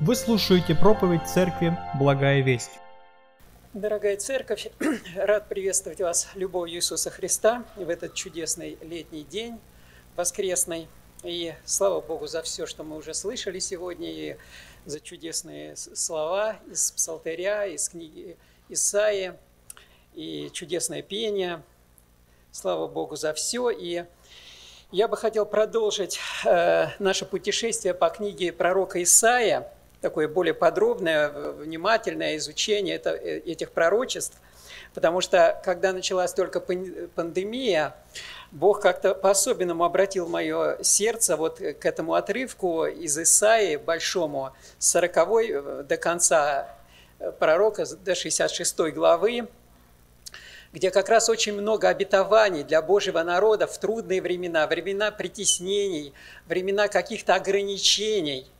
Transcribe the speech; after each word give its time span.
Вы 0.00 0.14
слушаете 0.14 0.76
проповедь 0.76 1.26
церкви 1.26 1.76
«Благая 1.98 2.40
весть». 2.40 2.70
Дорогая 3.74 4.16
церковь, 4.16 4.68
рад 5.16 5.48
приветствовать 5.48 6.00
вас 6.00 6.28
любовью 6.36 6.76
Иисуса 6.76 7.10
Христа 7.10 7.64
в 7.74 7.88
этот 7.88 8.14
чудесный 8.14 8.78
летний 8.80 9.24
день, 9.24 9.58
воскресный. 10.14 10.86
И 11.24 11.52
слава 11.64 12.00
Богу 12.00 12.28
за 12.28 12.42
все, 12.42 12.64
что 12.64 12.84
мы 12.84 12.96
уже 12.96 13.12
слышали 13.12 13.58
сегодня, 13.58 14.08
и 14.08 14.36
за 14.86 15.00
чудесные 15.00 15.74
слова 15.76 16.58
из 16.70 16.92
Псалтыря, 16.92 17.66
из 17.66 17.88
книги 17.88 18.36
Исаии, 18.68 19.32
и 20.14 20.48
чудесное 20.52 21.02
пение. 21.02 21.60
Слава 22.52 22.86
Богу 22.86 23.16
за 23.16 23.34
все. 23.34 23.70
И 23.70 24.04
я 24.92 25.08
бы 25.08 25.16
хотел 25.16 25.44
продолжить 25.44 26.20
э, 26.44 26.86
наше 27.00 27.24
путешествие 27.24 27.94
по 27.94 28.10
книге 28.10 28.52
пророка 28.52 29.02
Исаия– 29.02 29.68
такое 30.00 30.28
более 30.28 30.54
подробное, 30.54 31.28
внимательное 31.28 32.36
изучение 32.36 32.96
это, 32.96 33.10
э, 33.10 33.38
этих 33.40 33.72
пророчеств, 33.72 34.36
потому 34.94 35.20
что 35.20 35.60
когда 35.64 35.92
началась 35.92 36.32
только 36.32 36.60
пандемия, 36.60 37.96
Бог 38.50 38.80
как-то 38.80 39.14
по-особенному 39.14 39.84
обратил 39.84 40.28
мое 40.28 40.82
сердце 40.82 41.36
вот 41.36 41.58
к 41.58 41.84
этому 41.84 42.14
отрывку 42.14 42.86
из 42.86 43.18
Исаии 43.18 43.76
большому, 43.76 44.52
с 44.78 44.90
40 44.90 45.16
э, 45.16 45.82
до 45.88 45.96
конца 45.96 46.76
э, 47.18 47.32
пророка, 47.32 47.84
до 48.04 48.14
66 48.14 48.78
главы, 48.94 49.48
где 50.72 50.90
как 50.90 51.08
раз 51.08 51.28
очень 51.28 51.54
много 51.54 51.88
обетований 51.88 52.62
для 52.62 52.82
Божьего 52.82 53.22
народа 53.22 53.66
в 53.66 53.78
трудные 53.78 54.22
времена, 54.22 54.66
времена 54.66 55.10
притеснений, 55.10 56.12
времена 56.46 56.88
каких-то 56.88 57.34
ограничений– 57.34 58.46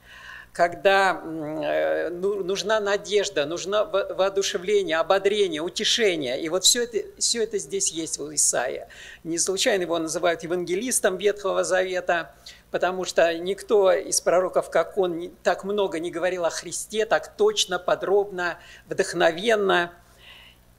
когда 0.52 1.20
э, 1.22 2.10
ну, 2.10 2.42
нужна 2.42 2.80
надежда, 2.80 3.46
нужно 3.46 3.84
воодушевление, 3.84 4.98
ободрение, 4.98 5.62
утешение. 5.62 6.40
И 6.40 6.48
вот 6.48 6.64
все 6.64 6.84
это, 6.84 6.98
все 7.18 7.42
это 7.42 7.58
здесь 7.58 7.92
есть 7.92 8.18
у 8.18 8.34
Исаия. 8.34 8.88
Не 9.24 9.38
случайно 9.38 9.82
его 9.82 9.98
называют 9.98 10.42
евангелистом 10.42 11.16
Ветхого 11.16 11.64
Завета, 11.64 12.34
потому 12.70 13.04
что 13.04 13.32
никто 13.38 13.92
из 13.92 14.20
пророков, 14.20 14.70
как 14.70 14.98
он, 14.98 15.30
так 15.42 15.64
много 15.64 16.00
не 16.00 16.10
говорил 16.10 16.44
о 16.44 16.50
Христе, 16.50 17.06
так 17.06 17.36
точно, 17.36 17.78
подробно, 17.78 18.58
вдохновенно– 18.88 19.92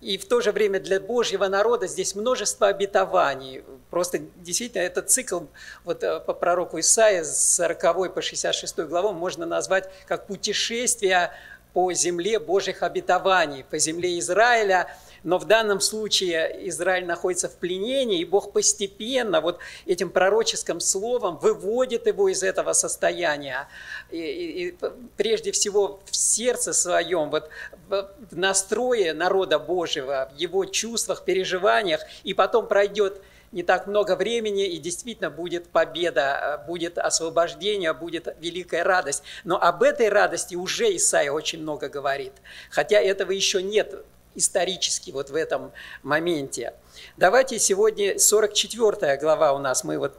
и 0.01 0.17
в 0.17 0.27
то 0.27 0.41
же 0.41 0.51
время 0.51 0.79
для 0.79 0.99
Божьего 0.99 1.47
народа 1.47 1.87
здесь 1.87 2.15
множество 2.15 2.67
обетований. 2.67 3.63
Просто 3.89 4.19
действительно 4.37 4.81
этот 4.81 5.09
цикл 5.09 5.41
вот, 5.83 6.03
э, 6.03 6.19
по 6.21 6.33
пророку 6.33 6.79
Исаия 6.79 7.23
с 7.23 7.55
40 7.55 8.13
по 8.13 8.21
66 8.21 8.79
главу 8.87 9.11
можно 9.11 9.45
назвать 9.45 9.89
как 10.07 10.27
путешествие 10.27 11.31
по 11.73 11.91
земле 11.93 12.39
Божьих 12.39 12.81
обетований, 12.81 13.63
по 13.63 13.77
земле 13.77 14.17
Израиля– 14.19 14.89
но 15.23 15.37
в 15.37 15.45
данном 15.45 15.79
случае 15.79 16.67
Израиль 16.69 17.05
находится 17.05 17.49
в 17.49 17.55
пленении, 17.55 18.19
и 18.19 18.25
Бог 18.25 18.53
постепенно 18.53 19.41
вот 19.41 19.59
этим 19.85 20.09
пророческим 20.09 20.79
словом 20.79 21.37
выводит 21.37 22.07
его 22.07 22.29
из 22.29 22.43
этого 22.43 22.73
состояния. 22.73 23.67
И, 24.11 24.17
и, 24.17 24.67
и 24.69 24.77
прежде 25.17 25.51
всего 25.51 25.99
в 26.05 26.15
сердце 26.15 26.73
своем, 26.73 27.29
вот 27.29 27.49
в 27.89 28.09
настрое 28.31 29.13
народа 29.13 29.59
Божьего, 29.59 30.31
в 30.33 30.37
его 30.39 30.65
чувствах, 30.65 31.23
переживаниях, 31.25 32.01
и 32.23 32.33
потом 32.33 32.67
пройдет 32.67 33.21
не 33.51 33.63
так 33.63 33.87
много 33.87 34.15
времени, 34.15 34.67
и 34.67 34.77
действительно 34.77 35.29
будет 35.29 35.69
победа, 35.69 36.63
будет 36.67 36.97
освобождение, 36.97 37.93
будет 37.93 38.35
великая 38.39 38.83
радость. 38.83 39.23
Но 39.43 39.59
об 39.61 39.83
этой 39.83 40.09
радости 40.09 40.55
уже 40.55 40.95
Исаия 40.95 41.31
очень 41.31 41.61
много 41.61 41.89
говорит. 41.89 42.33
Хотя 42.69 42.99
этого 42.99 43.31
еще 43.31 43.63
нет 43.63 44.05
исторически 44.35 45.11
вот 45.11 45.29
в 45.29 45.35
этом 45.35 45.71
моменте. 46.03 46.73
Давайте 47.17 47.59
сегодня 47.59 48.19
44 48.19 49.17
глава 49.17 49.53
у 49.53 49.59
нас, 49.59 49.83
мы 49.83 49.97
вот 49.97 50.17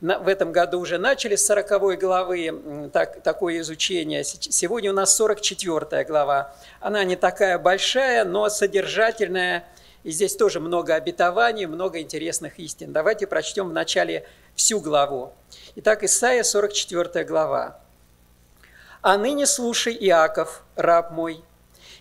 в 0.00 0.28
этом 0.28 0.52
году 0.52 0.78
уже 0.78 0.98
начали 0.98 1.34
с 1.34 1.44
40 1.46 1.98
главы 1.98 2.90
так, 2.92 3.22
такое 3.22 3.58
изучение. 3.60 4.22
Сегодня 4.22 4.92
у 4.92 4.94
нас 4.94 5.14
44 5.16 6.04
глава. 6.04 6.54
Она 6.80 7.02
не 7.04 7.16
такая 7.16 7.58
большая, 7.58 8.24
но 8.24 8.48
содержательная. 8.48 9.64
И 10.04 10.10
здесь 10.12 10.36
тоже 10.36 10.60
много 10.60 10.94
обетований, 10.94 11.66
много 11.66 12.00
интересных 12.00 12.60
истин. 12.60 12.92
Давайте 12.92 13.26
прочтем 13.26 13.70
вначале 13.70 14.24
всю 14.54 14.80
главу. 14.80 15.32
Итак, 15.74 16.04
Исайя, 16.04 16.44
44 16.44 17.24
глава. 17.24 17.80
«А 19.02 19.16
ныне 19.16 19.46
слушай, 19.46 19.96
Иаков, 20.00 20.62
раб 20.76 21.10
мой, 21.10 21.44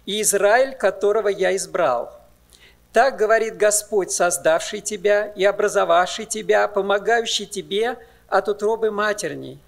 и 0.07 0.21
Израиль, 0.21 0.73
которого 0.73 1.27
я 1.27 1.55
избрал. 1.55 2.17
Так 2.93 3.17
говорит 3.17 3.57
Господь, 3.57 4.09
создавший 4.11 4.79
тебя 4.79 5.27
и 5.35 5.43
образовавший 5.43 6.25
тебя, 6.25 6.67
помогающий 6.67 7.45
тебе 7.45 7.97
от 8.27 8.47
утробы 8.47 8.89
матерней. 8.89 9.59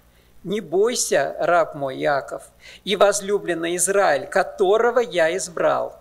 Не 0.42 0.62
бойся, 0.62 1.36
раб 1.38 1.74
мой 1.74 1.98
Яков, 1.98 2.44
и 2.84 2.96
возлюбленный 2.96 3.76
Израиль, 3.76 4.26
которого 4.26 5.00
я 5.00 5.36
избрал. 5.36 6.00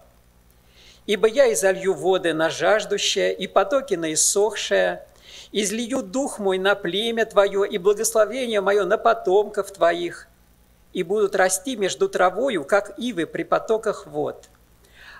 Ибо 1.05 1.27
я 1.27 1.51
изолью 1.51 1.93
воды 1.93 2.33
на 2.33 2.49
жаждущее 2.49 3.33
и 3.33 3.45
потоки 3.45 3.95
на 3.95 4.13
иссохшее, 4.13 5.03
излию 5.51 6.01
дух 6.01 6.39
мой 6.39 6.57
на 6.57 6.75
племя 6.75 7.25
твое 7.25 7.67
и 7.67 7.77
благословение 7.77 8.61
мое 8.61 8.85
на 8.85 8.97
потомков 8.97 9.71
твоих, 9.71 10.28
и 10.93 11.03
будут 11.03 11.35
расти 11.35 11.75
между 11.75 12.09
травою, 12.09 12.63
как 12.63 12.97
ивы 12.97 13.25
при 13.25 13.43
потоках 13.43 14.07
вод. 14.07 14.49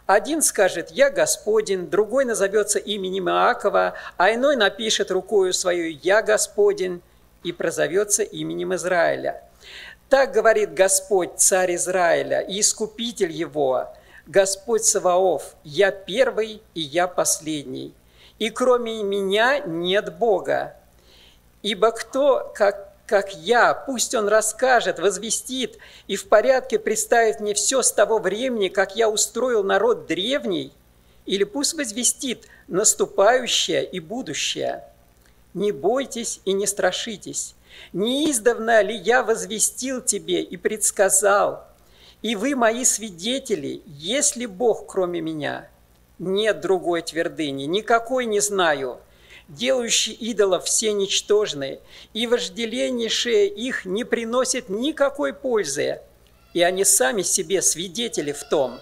Один 0.05 0.41
скажет 0.41 0.89
«Я 0.89 1.11
Господень», 1.11 1.87
другой 1.87 2.25
назовется 2.25 2.79
именем 2.79 3.29
Иакова, 3.29 3.93
а 4.17 4.33
иной 4.33 4.55
напишет 4.55 5.11
рукою 5.11 5.53
свою 5.53 5.97
«Я 6.01 6.23
Господень» 6.23 7.03
и 7.43 7.51
прозовется 7.51 8.23
именем 8.23 8.73
Израиля. 8.73 9.43
Так 10.09 10.31
говорит 10.31 10.73
Господь, 10.73 11.37
царь 11.37 11.75
Израиля 11.75 12.39
и 12.39 12.59
искупитель 12.59 13.31
его, 13.31 13.93
Господь 14.25 14.83
Саваоф, 14.83 15.55
«Я 15.63 15.91
первый 15.91 16.63
и 16.73 16.81
я 16.81 17.07
последний, 17.07 17.93
и 18.39 18.49
кроме 18.49 19.03
меня 19.03 19.59
нет 19.59 20.17
Бога. 20.17 20.75
Ибо 21.61 21.91
кто, 21.91 22.51
как 22.55 22.88
как 23.09 23.35
я, 23.35 23.73
пусть 23.73 24.13
он 24.13 24.27
расскажет, 24.27 24.99
возвестит 24.99 25.79
и 26.05 26.15
в 26.15 26.29
порядке 26.29 26.77
представит 26.77 27.39
мне 27.39 27.55
все 27.55 27.81
с 27.81 27.91
того 27.91 28.19
времени, 28.19 28.67
как 28.67 28.95
я 28.95 29.09
устроил 29.09 29.63
народ 29.63 30.05
древний, 30.05 30.71
или 31.25 31.43
пусть 31.43 31.73
возвестит 31.73 32.45
наступающее 32.67 33.83
и 33.83 33.99
будущее. 33.99 34.83
Не 35.55 35.71
бойтесь 35.71 36.39
и 36.45 36.53
не 36.53 36.67
страшитесь. 36.67 37.55
Не 37.93 38.29
издавна 38.29 38.83
ли 38.83 38.95
я 38.95 39.23
возвестил 39.23 40.01
тебе 40.01 40.43
и 40.43 40.55
предсказал, 40.55 41.65
и 42.21 42.35
вы 42.35 42.55
мои 42.55 42.85
свидетели, 42.85 43.81
есть 43.87 44.35
ли 44.35 44.45
Бог 44.45 44.85
кроме 44.85 45.19
меня? 45.19 45.67
Нет 46.19 46.61
другой 46.61 47.01
твердыни, 47.01 47.63
никакой 47.63 48.27
не 48.27 48.39
знаю– 48.39 48.99
делающие 49.49 50.15
идолов 50.15 50.65
все 50.65 50.93
ничтожные, 50.93 51.79
и 52.13 52.27
вожделеннейшее 52.27 53.47
их 53.47 53.85
не 53.85 54.03
приносит 54.03 54.69
никакой 54.69 55.33
пользы, 55.33 55.99
и 56.53 56.61
они 56.61 56.85
сами 56.85 57.23
себе 57.23 57.61
свидетели 57.61 58.31
в 58.31 58.43
том. 58.47 58.79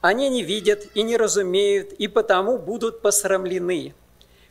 Они 0.00 0.28
не 0.28 0.42
видят 0.42 0.86
и 0.94 1.02
не 1.02 1.16
разумеют, 1.16 1.92
и 1.92 2.08
потому 2.08 2.58
будут 2.58 3.00
посрамлены. 3.00 3.94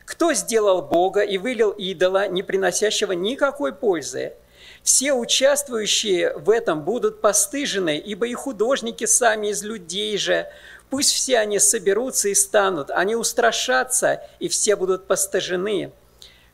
Кто 0.04 0.32
сделал 0.32 0.82
Бога 0.82 1.22
и 1.22 1.38
вылил 1.38 1.70
идола, 1.70 2.28
не 2.28 2.42
приносящего 2.42 3.12
никакой 3.12 3.72
пользы? 3.72 4.34
Все 4.82 5.12
участвующие 5.12 6.36
в 6.36 6.48
этом 6.48 6.82
будут 6.82 7.20
постыжены, 7.20 7.98
ибо 7.98 8.26
и 8.26 8.34
художники 8.34 9.04
сами 9.04 9.48
из 9.48 9.62
людей 9.62 10.16
же, 10.16 10.46
Пусть 10.90 11.12
все 11.12 11.38
они 11.38 11.58
соберутся 11.58 12.28
и 12.28 12.34
станут, 12.34 12.90
они 12.90 13.16
устрашатся, 13.16 14.22
и 14.38 14.48
все 14.48 14.76
будут 14.76 15.06
постажены. 15.06 15.92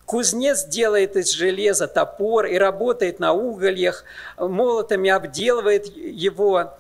Кузнец 0.07 0.65
делает 0.65 1.17
из 1.17 1.31
железа 1.31 1.87
топор 1.87 2.47
и 2.47 2.57
работает 2.57 3.21
на 3.21 3.33
угольях, 3.33 4.05
молотами 4.37 5.11
обделывает 5.11 5.87
его 5.97 6.75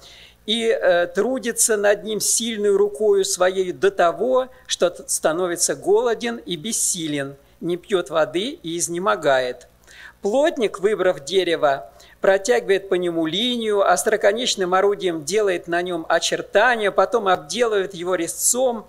и 0.45 0.67
э, 0.67 1.07
трудится 1.07 1.77
над 1.77 2.03
ним 2.05 2.21
сильной 2.21 2.75
рукою 2.75 3.25
своей 3.25 3.73
до 3.73 3.91
того, 3.91 4.49
что 4.67 4.93
становится 5.07 5.75
голоден 5.77 6.39
и 6.39 6.57
бессилен, 6.57 7.37
не 7.61 7.77
пьет 7.77 8.11
воды 8.11 8.59
и 8.63 8.77
изнемогает. 8.77 9.69
Плотник, 10.21 10.81
выбрав 10.81 11.25
дерево, 11.25 11.92
протягивает 12.23 12.89
по 12.89 12.95
нему 12.95 13.27
линию, 13.27 13.87
остроконечным 13.87 14.73
орудием 14.73 15.25
делает 15.25 15.67
на 15.67 15.83
нем 15.83 16.07
очертания, 16.09 16.93
потом 16.93 17.27
обделывает 17.27 17.95
его 17.95 18.15
резцом 18.15 18.87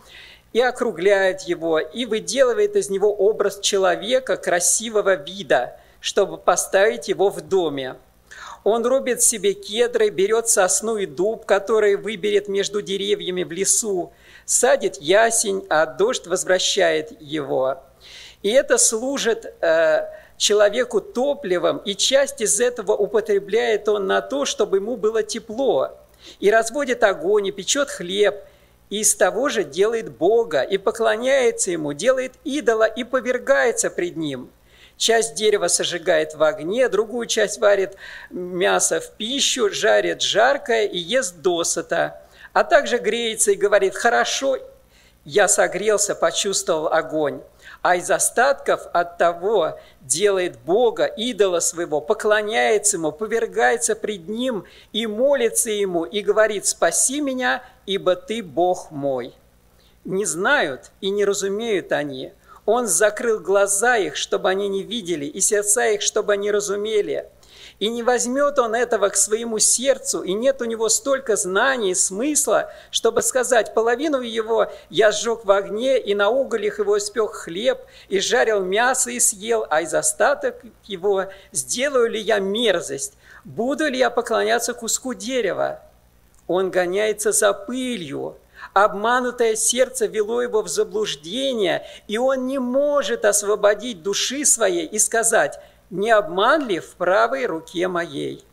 и 0.53 0.62
округляет 0.62 1.41
его, 1.41 1.80
и 1.80 2.06
выделывает 2.06 2.75
из 2.75 2.91
него 2.91 3.12
образ 3.13 3.59
человека 3.59 4.38
красивого 4.38 5.15
вида, 5.15 5.80
чтобы 6.00 6.38
поставить 6.38 7.07
его 7.07 7.30
в 7.30 7.41
доме. 7.41 7.95
Он 8.63 8.85
рубит 8.85 9.21
себе 9.24 9.53
кедры, 9.53 10.09
берет 10.09 10.47
сосну 10.47 10.97
и 10.97 11.07
дуб, 11.07 11.45
который 11.45 11.95
выберет 11.95 12.47
между 12.47 12.83
деревьями 12.83 13.44
в 13.44 13.51
лесу, 13.51 14.13
садит 14.45 14.97
ясень, 15.01 15.65
а 15.69 15.88
дождь 15.88 16.27
возвращает 16.27 17.19
его. 17.19 17.81
И 18.44 18.51
это 18.51 18.77
служит 18.77 19.45
э, 19.62 20.06
человеку 20.38 21.01
топливом, 21.01 21.77
и 21.80 21.95
часть 21.95 22.41
из 22.41 22.59
этого 22.59 22.94
употребляет 22.94 23.88
он 23.88 24.07
на 24.07 24.21
то, 24.21 24.45
чтобы 24.45 24.77
ему 24.77 24.97
было 24.97 25.24
тепло. 25.24 25.97
И 26.39 26.50
разводит 26.50 27.03
огонь, 27.03 27.47
и 27.47 27.51
печет 27.51 27.89
хлеб, 27.89 28.35
и 28.89 29.00
из 29.00 29.15
того 29.15 29.50
же 29.50 29.63
делает 29.63 30.12
Бога, 30.12 30.62
и 30.62 30.77
поклоняется 30.77 31.71
Ему, 31.71 31.94
делает 31.94 32.33
идола 32.44 32.85
и 32.85 33.03
повергается 33.03 33.89
пред 33.89 34.18
Ним– 34.18 34.50
Часть 34.97 35.35
дерева 35.35 35.68
сожигает 35.68 36.35
в 36.35 36.44
огне, 36.44 36.88
другую 36.88 37.25
часть 37.25 37.59
варит 37.59 37.95
мясо 38.30 39.01
в 39.01 39.12
пищу, 39.12 39.69
жарит 39.69 40.21
жаркое 40.21 40.85
и 40.85 40.97
ест 40.97 41.38
досыта. 41.38 42.21
А 42.53 42.63
также 42.63 43.00
греется 43.00 43.51
и 43.51 43.56
говорит, 43.56 43.95
хорошо, 43.95 44.57
я 45.25 45.47
согрелся, 45.47 46.13
почувствовал 46.15 46.88
огонь. 46.88 47.41
А 47.83 47.97
из 47.97 48.09
остатков 48.09 48.88
от 48.94 49.19
того 49.19 49.77
делает 50.01 50.57
Бога, 50.57 51.06
идола 51.06 51.59
своего, 51.59 52.01
поклоняется 52.01 52.97
Ему, 52.97 53.12
повергается 53.12 53.95
пред 53.95 54.27
Ним 54.27 54.63
и 54.91 55.06
молится 55.06 55.69
Ему, 55.69 56.06
и 56.06 56.21
говорит, 56.21 56.65
спаси 56.65 57.21
меня, 57.21 57.62
ибо 57.85 58.15
Ты 58.15 58.41
Бог 58.41 58.89
мой. 58.89 59.35
Не 60.06 60.25
знают 60.25 60.89
и 61.01 61.12
не 61.12 61.24
разумеют 61.24 61.91
они– 61.91 62.31
он 62.65 62.88
закрыл 62.88 63.39
глаза 63.39 63.97
их, 63.97 64.15
чтобы 64.15 64.50
они 64.50 64.69
не 64.69 64.83
видели, 64.83 65.25
и 65.25 65.41
сердца 65.41 65.85
их, 65.88 66.01
чтобы 66.01 66.33
они 66.33 66.50
разумели. 66.50 67.30
И 67.79 67.89
не 67.89 68.03
возьмет 68.03 68.59
он 68.59 68.75
этого 68.75 69.09
к 69.09 69.15
своему 69.15 69.59
сердцу, 69.59 70.21
и 70.21 70.33
нет 70.33 70.61
у 70.61 70.65
него 70.65 70.89
столько 70.89 71.35
знаний 71.35 71.91
и 71.91 71.95
смысла, 71.95 72.71
чтобы 72.91 73.21
сказать, 73.21 73.73
половину 73.73 74.21
его 74.21 74.71
я 74.89 75.11
сжег 75.11 75.45
в 75.45 75.51
огне, 75.51 75.99
и 75.99 76.15
на 76.15 76.29
угольях 76.29 76.79
его 76.79 76.97
испек 76.97 77.31
хлеб, 77.31 77.79
и 78.09 78.19
жарил 78.19 78.61
мясо 78.61 79.09
и 79.09 79.19
съел, 79.19 79.65
а 79.69 79.81
из 79.81 79.93
остаток 79.93 80.61
его 80.85 81.25
сделаю 81.51 82.09
ли 82.09 82.19
я 82.19 82.39
мерзость, 82.39 83.13
буду 83.43 83.87
ли 83.87 83.97
я 83.97 84.09
поклоняться 84.09 84.73
куску 84.73 85.13
дерева? 85.13 85.81
Он 86.47 86.71
гоняется 86.71 87.31
за 87.31 87.53
пылью, 87.53 88.37
Обманутое 88.73 89.55
сердце 89.55 90.05
вело 90.05 90.41
его 90.41 90.61
в 90.61 90.67
заблуждение, 90.67 91.85
и 92.07 92.17
он 92.17 92.47
не 92.47 92.59
может 92.59 93.25
освободить 93.25 94.01
души 94.01 94.45
своей 94.45 94.85
и 94.85 94.99
сказать, 94.99 95.59
не 95.94 96.10
обман 96.10 96.68
ли 96.68 96.80
в 96.80 96.95
правой 96.95 97.45
руке 97.45 97.88
моей? 97.88 98.44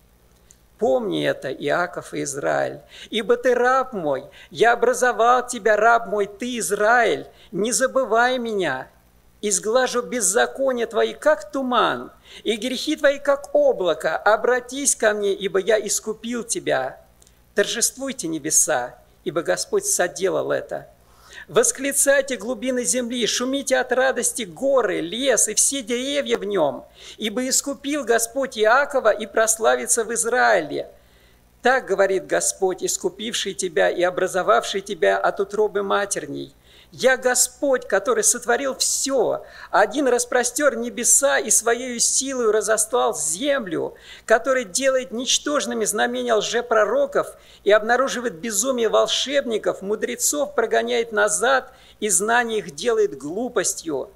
Помни 0.79 1.27
это, 1.27 1.51
Иаков 1.51 2.13
и 2.13 2.23
Израиль, 2.23 2.81
ибо 3.09 3.37
ты 3.39 3.55
раб 3.55 3.95
мой, 3.95 4.25
я 4.51 4.73
образовал 4.73 5.47
тебя, 5.47 5.77
раб 5.77 6.07
мой, 6.07 6.27
ты, 6.27 6.59
Израиль, 6.59 7.27
не 7.51 7.73
забывай 7.73 8.39
меня, 8.39 8.89
изглажу 9.41 10.03
беззаконие 10.03 10.87
твои, 10.87 11.15
как 11.15 11.51
туман, 11.51 12.13
и 12.45 12.57
грехи 12.57 12.97
твои, 12.97 13.19
как 13.19 13.55
облако, 13.55 14.17
обратись 14.19 14.95
ко 14.95 15.15
мне, 15.15 15.33
ибо 15.33 15.59
я 15.61 15.79
искупил 15.79 16.45
тебя. 16.45 17.01
Торжествуйте 17.55 18.29
небеса, 18.29 18.99
ибо 19.25 19.41
Господь 19.41 19.87
соделал 19.87 20.53
это. 20.53 20.89
Восклицайте 21.51 22.37
глубины 22.37 22.85
земли, 22.85 23.27
шумите 23.27 23.77
от 23.77 23.91
радости 23.91 24.43
горы, 24.43 25.01
лес 25.01 25.49
и 25.49 25.55
все 25.55 25.83
деревья 25.83 26.39
в 26.39 26.45
нем, 26.45 26.85
ибо 27.19 27.49
искупил 27.49 28.05
Господь 28.05 28.57
Иакова 28.57 29.11
и 29.11 29.27
прославится 29.27 30.05
в 30.05 30.15
Израиле. 30.15 30.89
Так 31.61 31.87
говорит 31.87 32.29
Господь, 32.29 32.85
искупивший 32.85 33.55
тебя 33.55 33.91
и 33.91 34.01
образовавший 34.01 34.81
тебя 34.81 35.19
от 35.19 35.41
утробы 35.41 35.83
матерней. 35.83 36.55
Я 36.93 37.17
Господь, 37.17 37.87
который 37.87 38.25
сотворил 38.25 38.75
все, 38.75 39.45
один 39.71 40.09
распростер 40.09 40.77
небеса 40.77 41.39
и 41.39 41.49
своей 41.49 42.01
силой 42.01 42.51
разослал 42.51 43.15
землю, 43.17 43.95
который 44.27 44.65
делает 44.65 45.13
ничтожными 45.13 45.85
знамения 45.85 46.35
лжепророков 46.35 47.37
и 47.63 47.71
обнаруживает 47.71 48.35
безумие 48.35 48.89
волшебников, 48.89 49.83
мудрецов 49.83 50.57
прогоняет 50.57 51.13
назад 51.13 51.73
и 52.01 52.09
знание 52.09 52.59
их 52.59 52.75
делает 52.75 53.17
глупостью, 53.17 54.11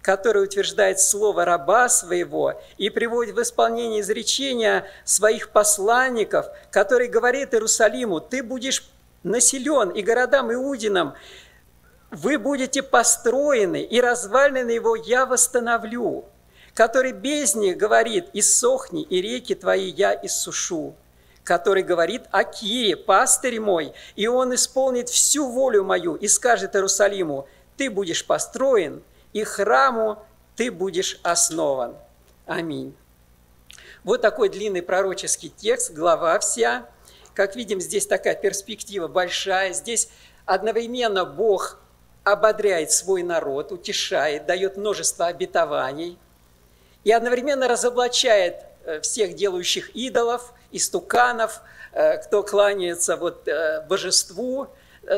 который 0.00 0.44
утверждает 0.44 1.00
слово 1.00 1.44
раба 1.44 1.88
своего 1.88 2.62
и 2.78 2.90
приводит 2.90 3.34
в 3.34 3.42
исполнение 3.42 4.02
изречения 4.02 4.86
своих 5.04 5.48
посланников, 5.48 6.46
который 6.70 7.08
говорит 7.08 7.54
Иерусалиму, 7.54 8.20
ты 8.20 8.44
будешь 8.44 8.88
населен 9.24 9.90
и 9.90 10.00
городам 10.02 10.52
Иудинам, 10.52 11.14
вы 12.10 12.38
будете 12.38 12.82
построены, 12.82 13.82
и 13.82 14.00
развалины 14.00 14.70
его 14.70 14.96
я 14.96 15.26
восстановлю, 15.26 16.24
который 16.74 17.12
без 17.12 17.54
них 17.54 17.76
говорит, 17.76 18.28
иссохни, 18.32 19.02
и 19.02 19.20
реки 19.20 19.54
твои 19.54 19.88
я 19.90 20.14
иссушу, 20.14 20.94
который 21.44 21.82
говорит 21.82 22.22
о 22.30 22.44
Кире, 22.44 22.96
пастырь 22.96 23.60
мой, 23.60 23.92
и 24.16 24.26
он 24.26 24.54
исполнит 24.54 25.08
всю 25.08 25.50
волю 25.50 25.84
мою 25.84 26.14
и 26.16 26.28
скажет 26.28 26.74
Иерусалиму, 26.74 27.46
ты 27.76 27.90
будешь 27.90 28.26
построен, 28.26 29.02
и 29.32 29.44
храму 29.44 30.22
ты 30.56 30.70
будешь 30.70 31.20
основан. 31.22 31.96
Аминь. 32.46 32.94
Вот 34.02 34.20
такой 34.20 34.48
длинный 34.48 34.82
пророческий 34.82 35.52
текст, 35.56 35.92
глава 35.92 36.38
вся. 36.40 36.88
Как 37.34 37.54
видим, 37.54 37.80
здесь 37.80 38.06
такая 38.06 38.34
перспектива 38.34 39.08
большая. 39.08 39.72
Здесь 39.72 40.08
одновременно 40.46 41.24
Бог 41.24 41.78
ободряет 42.32 42.92
свой 42.92 43.22
народ, 43.22 43.72
утешает, 43.72 44.46
дает 44.46 44.76
множество 44.76 45.26
обетований 45.26 46.18
и 47.04 47.12
одновременно 47.12 47.68
разоблачает 47.68 48.56
э, 48.84 49.00
всех 49.00 49.34
делающих 49.34 49.90
идолов, 49.90 50.52
истуканов, 50.70 51.60
э, 51.92 52.18
кто 52.18 52.42
кланяется 52.42 53.16
вот 53.16 53.48
э, 53.48 53.84
божеству, 53.88 54.68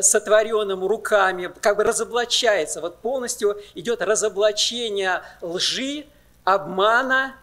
сотворенному 0.01 0.87
руками, 0.87 1.53
как 1.61 1.77
бы 1.77 1.83
разоблачается, 1.83 2.81
вот 2.81 2.99
полностью 2.99 3.61
идет 3.75 4.01
разоблачение 4.01 5.23
лжи, 5.41 6.07
обмана, 6.45 7.35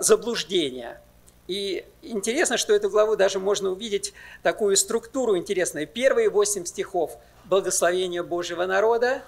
заблуждения. 0.00 1.00
И 1.46 1.86
интересно, 2.02 2.56
что 2.58 2.74
эту 2.74 2.90
главу 2.90 3.14
даже 3.14 3.38
можно 3.38 3.70
увидеть 3.70 4.12
такую 4.42 4.76
структуру 4.76 5.36
интересную. 5.36 5.86
Первые 5.86 6.30
восемь 6.30 6.64
стихов– 6.64 7.16
благословение 7.50 8.22
Божьего 8.22 8.64
народа, 8.64 9.22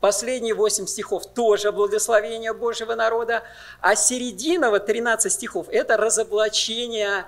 последние 0.00 0.54
8 0.54 0.86
стихов 0.86 1.26
тоже 1.26 1.72
благословение 1.72 2.52
Божьего 2.52 2.94
народа, 2.94 3.42
а 3.80 3.96
середина, 3.96 4.70
вот 4.70 4.86
13 4.86 5.32
стихов, 5.32 5.66
это 5.70 5.96
разоблачение 5.96 7.24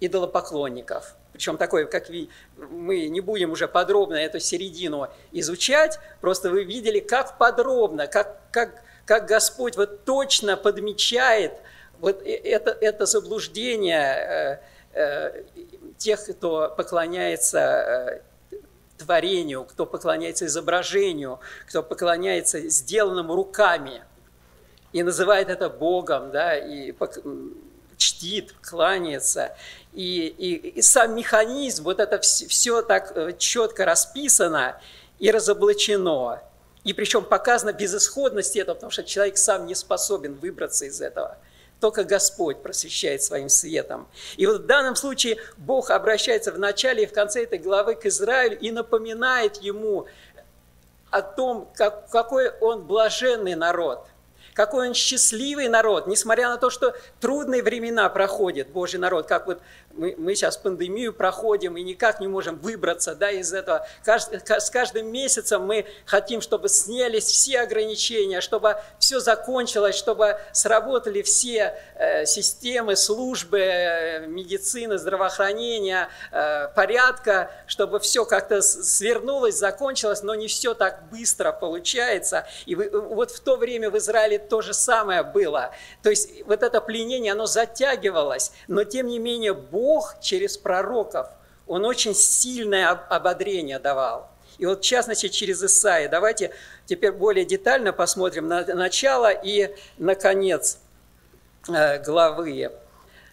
идолопоклонников. 0.00 1.14
Причем 1.32 1.58
такое, 1.58 1.84
как 1.86 2.08
мы 2.56 3.08
не 3.08 3.20
будем 3.20 3.52
уже 3.52 3.68
подробно 3.68 4.14
эту 4.14 4.40
середину 4.40 5.08
изучать, 5.30 5.98
просто 6.20 6.50
вы 6.50 6.64
видели, 6.64 6.98
как 7.00 7.38
подробно, 7.38 8.06
как, 8.06 8.38
как, 8.50 8.82
как 9.06 9.26
Господь 9.26 9.76
вот 9.76 10.04
точно 10.04 10.56
подмечает 10.56 11.52
вот 12.00 12.22
э, 12.22 12.34
это, 12.34 12.76
это 12.80 13.06
заблуждение 13.06 14.60
э, 14.94 15.00
э, 15.00 15.44
тех, 15.98 16.24
кто 16.26 16.74
поклоняется 16.76 18.22
творению, 19.02 19.64
кто 19.64 19.86
поклоняется 19.86 20.46
изображению, 20.46 21.40
кто 21.68 21.82
поклоняется 21.82 22.68
сделанному 22.68 23.34
руками 23.34 24.02
и 24.92 25.02
называет 25.02 25.48
это 25.48 25.68
Богом, 25.68 26.30
да, 26.30 26.56
и 26.56 26.94
чтит, 27.96 28.54
кланяется. 28.62 29.56
И, 29.92 30.26
и, 30.26 30.54
и 30.78 30.82
сам 30.82 31.14
механизм, 31.14 31.84
вот 31.84 32.00
это 32.00 32.18
все, 32.20 32.46
все 32.46 32.82
так 32.82 33.12
э, 33.14 33.32
четко 33.38 33.84
расписано 33.84 34.80
и 35.18 35.30
разоблачено. 35.30 36.40
И 36.84 36.92
причем 36.92 37.24
показана 37.24 37.72
безысходность 37.72 38.56
этого, 38.56 38.74
потому 38.74 38.90
что 38.90 39.04
человек 39.04 39.38
сам 39.38 39.66
не 39.66 39.74
способен 39.74 40.34
выбраться 40.34 40.84
из 40.84 41.00
этого– 41.00 41.36
только 41.82 42.04
Господь 42.04 42.62
просвещает 42.62 43.24
своим 43.24 43.48
светом. 43.48 44.06
И 44.36 44.46
вот 44.46 44.60
в 44.60 44.66
данном 44.66 44.94
случае 44.94 45.38
Бог 45.56 45.90
обращается 45.90 46.52
в 46.52 46.58
начале 46.58 47.02
и 47.02 47.06
в 47.06 47.12
конце 47.12 47.42
этой 47.42 47.58
главы 47.58 47.96
к 47.96 48.06
Израилю 48.06 48.56
и 48.56 48.70
напоминает 48.70 49.56
ему 49.56 50.06
о 51.10 51.22
том, 51.22 51.68
как, 51.74 52.08
какой 52.08 52.50
он 52.60 52.86
блаженный 52.86 53.56
народ, 53.56 54.06
какой 54.54 54.88
он 54.88 54.94
счастливый 54.94 55.68
народ, 55.68 56.06
несмотря 56.06 56.48
на 56.48 56.58
то, 56.58 56.70
что 56.70 56.94
трудные 57.20 57.62
времена 57.62 58.08
проходят, 58.08 58.68
Божий 58.68 59.00
народ, 59.00 59.26
как 59.26 59.46
вот 59.46 59.60
мы, 59.94 60.14
мы 60.18 60.34
сейчас 60.34 60.56
пандемию 60.56 61.12
проходим 61.12 61.76
и 61.76 61.82
никак 61.82 62.20
не 62.20 62.26
можем 62.26 62.58
выбраться 62.58 63.14
да, 63.14 63.30
из 63.30 63.52
этого. 63.52 63.86
Кажд, 64.04 64.32
с 64.48 64.70
каждым 64.70 65.10
месяцем 65.10 65.66
мы 65.66 65.86
хотим, 66.06 66.40
чтобы 66.40 66.68
снялись 66.68 67.24
все 67.24 67.60
ограничения, 67.60 68.40
чтобы 68.40 68.76
все 68.98 69.20
закончилось, 69.20 69.96
чтобы 69.96 70.38
сработали 70.52 71.22
все 71.22 71.74
э, 71.94 72.24
системы, 72.26 72.96
службы, 72.96 73.58
э, 73.58 74.26
медицины, 74.26 74.98
здравоохранения, 74.98 76.08
э, 76.30 76.68
порядка, 76.74 77.50
чтобы 77.66 78.00
все 78.00 78.24
как-то 78.24 78.62
свернулось, 78.62 79.56
закончилось, 79.56 80.22
но 80.22 80.34
не 80.34 80.48
все 80.48 80.74
так 80.74 81.08
быстро 81.10 81.52
получается. 81.52 82.46
И 82.66 82.74
вы, 82.74 82.90
вот 82.90 83.30
в 83.30 83.40
то 83.40 83.56
время 83.56 83.90
в 83.90 83.98
Израиле 83.98 84.41
то 84.48 84.60
же 84.60 84.74
самое 84.74 85.22
было. 85.22 85.72
То 86.02 86.10
есть 86.10 86.42
вот 86.46 86.62
это 86.62 86.80
пленение, 86.80 87.32
оно 87.32 87.46
затягивалось, 87.46 88.52
но 88.68 88.84
тем 88.84 89.06
не 89.06 89.18
менее 89.18 89.54
Бог 89.54 90.16
через 90.20 90.56
пророков, 90.56 91.28
Он 91.66 91.84
очень 91.84 92.14
сильное 92.14 92.90
ободрение 92.90 93.78
давал. 93.78 94.30
И 94.58 94.66
вот 94.66 94.80
в 94.80 94.84
частности 94.84 95.28
через 95.28 95.62
Исаия. 95.62 96.08
Давайте 96.08 96.52
теперь 96.86 97.12
более 97.12 97.44
детально 97.44 97.92
посмотрим 97.92 98.48
на 98.48 98.64
начало 98.64 99.30
и 99.30 99.74
на 99.98 100.14
конец 100.14 100.78
э, 101.68 102.02
главы. 102.02 102.70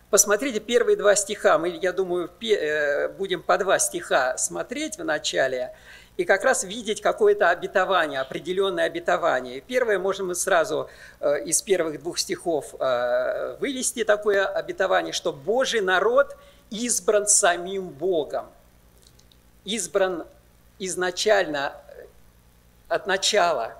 Посмотрите 0.09 0.59
первые 0.59 0.97
два 0.97 1.15
стиха. 1.15 1.59
Мы, 1.59 1.69
я 1.69 1.93
думаю, 1.93 2.31
э, 2.41 3.09
будем 3.09 3.43
по 3.43 3.59
два 3.59 3.77
стиха 3.77 4.37
смотреть 4.37 4.97
в 4.97 5.03
начале 5.03 5.75
и 6.19 6.25
как 6.25 6.43
раз 6.43 6.65
видеть 6.65 7.01
какое-то 7.01 7.49
обетование, 7.49 8.19
определенное 8.19 8.83
обетование. 8.83 9.61
Первое 9.61 9.97
можем 9.99 10.27
мы 10.27 10.35
сразу 10.35 10.89
э, 11.21 11.45
из 11.45 11.61
первых 11.61 12.01
двух 12.01 12.19
стихов 12.19 12.75
э, 12.77 13.55
вывести 13.61 14.03
такое 14.03 14.45
обетование, 14.45 15.13
что 15.13 15.31
Божий 15.31 15.79
народ 15.79 16.35
избран 16.71 17.25
самим 17.25 17.87
Богом, 17.87 18.47
избран 19.63 20.25
изначально, 20.77 21.71
э, 21.87 22.03
от 22.89 23.07
начала, 23.07 23.75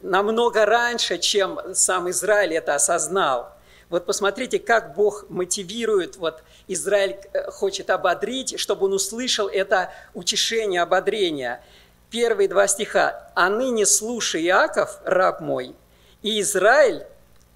намного 0.00 0.64
раньше, 0.64 1.18
чем 1.18 1.60
сам 1.74 2.08
Израиль 2.08 2.54
это 2.54 2.74
осознал– 2.74 3.52
вот 3.90 4.06
посмотрите, 4.06 4.60
как 4.60 4.94
Бог 4.94 5.28
мотивирует, 5.28 6.16
вот 6.16 6.44
Израиль 6.68 7.16
э, 7.32 7.50
хочет 7.50 7.90
ободрить, 7.90 8.58
чтобы 8.58 8.86
он 8.86 8.94
услышал 8.94 9.48
это 9.48 9.92
утешение, 10.14 10.82
ободрение. 10.82 11.62
Первые 12.10 12.48
два 12.48 12.66
стиха. 12.66 13.30
«А 13.34 13.48
ныне 13.48 13.86
слушай, 13.86 14.44
Иаков, 14.44 14.98
раб 15.04 15.40
мой, 15.40 15.74
и 16.22 16.40
Израиль, 16.40 17.06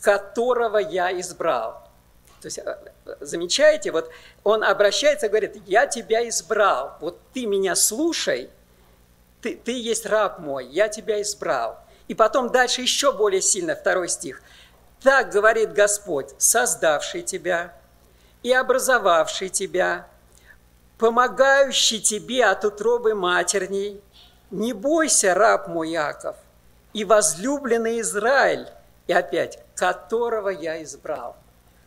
которого 0.00 0.78
я 0.78 1.18
избрал». 1.20 1.88
То 2.40 2.46
есть, 2.46 2.58
э, 2.58 2.76
замечаете, 3.20 3.90
вот 3.92 4.10
он 4.42 4.62
обращается 4.62 5.26
и 5.26 5.28
говорит, 5.28 5.56
я 5.66 5.86
тебя 5.86 6.28
избрал, 6.28 6.96
вот 7.00 7.18
ты 7.32 7.46
меня 7.46 7.74
слушай, 7.74 8.50
ты, 9.40 9.56
ты 9.56 9.72
есть 9.72 10.06
раб 10.06 10.38
мой, 10.38 10.66
я 10.66 10.88
тебя 10.88 11.20
избрал. 11.22 11.78
И 12.08 12.14
потом 12.14 12.50
дальше 12.50 12.82
еще 12.82 13.12
более 13.12 13.40
сильно, 13.40 13.74
второй 13.74 14.08
стих– 14.08 14.42
так 15.04 15.30
говорит 15.30 15.74
Господь, 15.74 16.30
создавший 16.38 17.20
тебя 17.20 17.74
и 18.44 18.52
образовавший 18.52 19.48
тебя, 19.48 20.06
помогающий 20.98 21.98
тебе 21.98 22.44
от 22.44 22.64
утробы 22.64 23.14
матерней. 23.14 24.00
Не 24.50 24.72
бойся, 24.72 25.34
раб 25.34 25.66
мой 25.66 25.90
Яков, 25.90 26.36
и 26.92 27.04
возлюбленный 27.04 28.00
Израиль, 28.00 28.68
и 29.08 29.12
опять, 29.12 29.58
которого 29.74 30.50
я 30.50 30.80
избрал. 30.84 31.36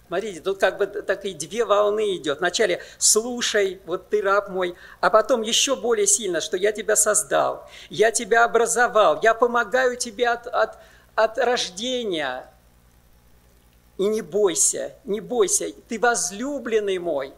Смотрите, 0.07 0.39
тут 0.39 0.59
как 0.59 0.77
бы 0.77 0.87
такие 0.87 1.35
две 1.35 1.63
волны 1.63 2.15
идет. 2.15 2.39
Вначале 2.39 2.81
слушай, 2.97 3.79
вот 3.85 4.09
ты 4.09 4.21
раб 4.21 4.49
мой, 4.49 4.75
а 4.99 5.09
потом 5.09 5.43
еще 5.43 5.75
более 5.75 6.07
сильно, 6.07 6.41
что 6.41 6.57
я 6.57 6.71
тебя 6.71 6.95
создал, 6.95 7.69
я 7.89 8.11
тебя 8.11 8.45
образовал, 8.45 9.19
я 9.21 9.33
помогаю 9.33 9.95
тебе 9.95 10.27
от, 10.29 10.47
от, 10.47 10.77
от 11.15 11.37
рождения, 11.37 12.49
и 13.97 14.07
не 14.07 14.21
бойся, 14.21 14.93
не 15.05 15.21
бойся, 15.21 15.71
ты 15.87 15.99
возлюбленный 15.99 16.99
мой, 16.99 17.33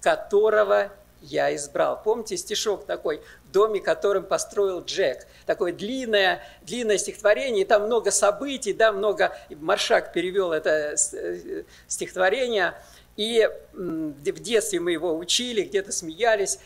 которого 0.00 0.90
я 1.20 1.54
избрал. 1.54 2.00
Помните 2.02 2.36
стишок 2.36 2.86
такой 2.86 3.20
в 3.44 3.50
доме, 3.50 3.80
которым 3.80 4.24
построил 4.24 4.80
Джек? 4.82 5.26
Такое 5.46 5.72
длинное, 5.72 6.42
длинное 6.62 6.96
стихотворение, 6.96 7.66
там 7.66 7.84
много 7.86 8.10
событий, 8.10 8.72
да, 8.72 8.92
много... 8.92 9.36
Маршак 9.50 10.12
перевел 10.12 10.52
это 10.52 10.94
э, 11.12 11.64
стихотворение, 11.88 12.74
и 13.16 13.50
в 13.72 14.40
детстве 14.40 14.80
мы 14.80 14.92
его 14.92 15.16
учили, 15.16 15.62
где-то 15.62 15.90
смеялись. 15.90 16.60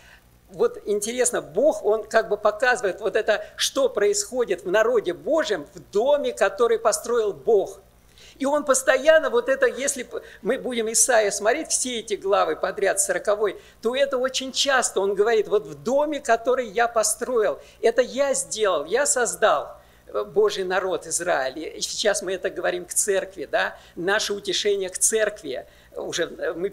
Вот 0.50 0.82
интересно, 0.84 1.40
Бог, 1.40 1.82
Он 1.82 2.04
как 2.04 2.28
бы 2.28 2.37
показывает 2.37 3.00
вот 3.00 3.16
это, 3.16 3.42
что 3.56 3.88
происходит 3.88 4.64
в 4.64 4.70
народе 4.70 5.14
Божьем, 5.14 5.66
в 5.72 5.80
доме, 5.90 6.32
который 6.32 6.78
построил 6.78 7.32
Бог– 7.32 7.80
и 8.38 8.46
он 8.46 8.64
постоянно, 8.64 9.30
вот 9.30 9.48
это, 9.48 9.66
если 9.66 10.06
мы 10.42 10.58
будем 10.58 10.90
Исаия 10.90 11.30
смотреть, 11.30 11.68
все 11.68 12.00
эти 12.00 12.14
главы 12.14 12.56
подряд, 12.56 13.00
сороковой, 13.00 13.60
то 13.80 13.94
это 13.94 14.18
очень 14.18 14.52
часто 14.52 15.00
он 15.00 15.14
говорит, 15.14 15.48
вот 15.48 15.66
в 15.66 15.82
доме, 15.82 16.20
который 16.20 16.68
я 16.68 16.88
построил, 16.88 17.58
это 17.80 18.02
я 18.02 18.34
сделал, 18.34 18.84
я 18.84 19.06
создал. 19.06 19.82
Э, 20.12 20.24
Божий 20.24 20.64
народ 20.64 21.06
Израиля. 21.06 21.68
И 21.68 21.80
сейчас 21.80 22.22
мы 22.22 22.32
это 22.32 22.50
говорим 22.50 22.84
к 22.84 22.92
церкви, 22.92 23.48
да, 23.50 23.76
наше 23.96 24.32
утешение 24.32 24.90
к 24.90 24.98
церкви. 24.98 25.66
Уже 25.96 26.24
э, 26.24 26.52
мы 26.52 26.70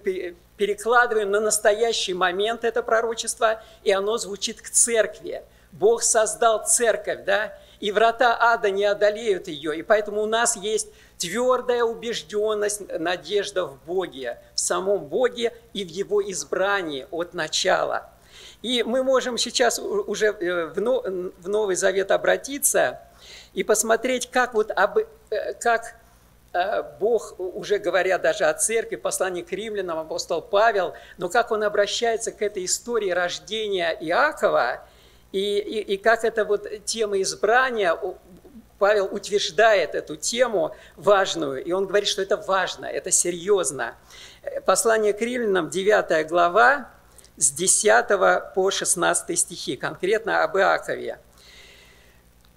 перекладываем 0.57 1.31
на 1.31 1.39
настоящий 1.39 2.13
момент 2.13 2.63
это 2.63 2.83
пророчество, 2.83 3.61
и 3.83 3.91
оно 3.91 4.17
звучит 4.17 4.61
к 4.61 4.69
церкви. 4.69 5.43
Бог 5.71 6.03
создал 6.03 6.65
церковь, 6.65 7.23
да, 7.25 7.57
и 7.79 7.91
врата 7.91 8.37
ада 8.39 8.69
не 8.69 8.85
одолеют 8.85 9.47
ее. 9.47 9.77
И 9.77 9.83
поэтому 9.83 10.21
у 10.21 10.25
нас 10.25 10.55
есть 10.55 10.89
твердая 11.17 11.83
убежденность, 11.83 12.81
надежда 12.99 13.65
в 13.65 13.77
Боге, 13.85 14.39
в 14.53 14.59
самом 14.59 15.05
Боге 15.05 15.53
и 15.73 15.83
в 15.83 15.87
Его 15.87 16.21
избрании 16.31 17.07
от 17.11 17.33
начала. 17.33 18.09
И 18.61 18.83
мы 18.83 19.03
можем 19.03 19.37
сейчас 19.37 19.79
уже 19.79 20.27
э, 20.27 20.65
в 20.67 21.47
Новый 21.47 21.75
Завет 21.75 22.11
обратиться 22.11 22.99
и 23.53 23.63
посмотреть, 23.63 24.29
как, 24.29 24.53
вот 24.53 24.71
об, 24.71 24.97
э, 24.97 25.53
как 25.53 25.95
э, 26.51 26.83
Бог, 26.99 27.35
уже 27.37 27.79
говоря 27.79 28.17
даже 28.17 28.45
о 28.45 28.53
церкви, 28.53 28.97
послании 28.97 29.41
к 29.43 29.51
римлянам, 29.53 29.99
апостол 29.99 30.41
Павел, 30.41 30.93
но 31.17 31.29
как 31.29 31.51
он 31.51 31.63
обращается 31.63 32.33
к 32.33 32.41
этой 32.41 32.65
истории 32.65 33.11
рождения 33.11 33.97
Иакова– 34.01 34.85
и, 35.31 35.59
и, 35.59 35.93
и 35.93 35.97
как 35.97 36.23
эта 36.23 36.43
вот 36.43 36.67
тема 36.85 37.21
избрания, 37.21 37.95
Павел 38.79 39.05
утверждает 39.11 39.93
эту 39.93 40.15
тему 40.15 40.75
важную, 40.95 41.63
и 41.63 41.71
он 41.71 41.85
говорит, 41.85 42.07
что 42.07 42.21
это 42.21 42.37
важно, 42.37 42.85
это 42.85 43.11
серьезно. 43.11 43.95
Послание 44.65 45.13
к 45.13 45.21
римлянам, 45.21 45.69
9 45.69 46.27
глава, 46.27 46.89
с 47.37 47.51
10 47.51 48.53
по 48.55 48.71
16 48.71 49.37
стихи, 49.37 49.75
конкретно 49.75 50.43
об 50.43 50.57
Иакове. 50.57 51.19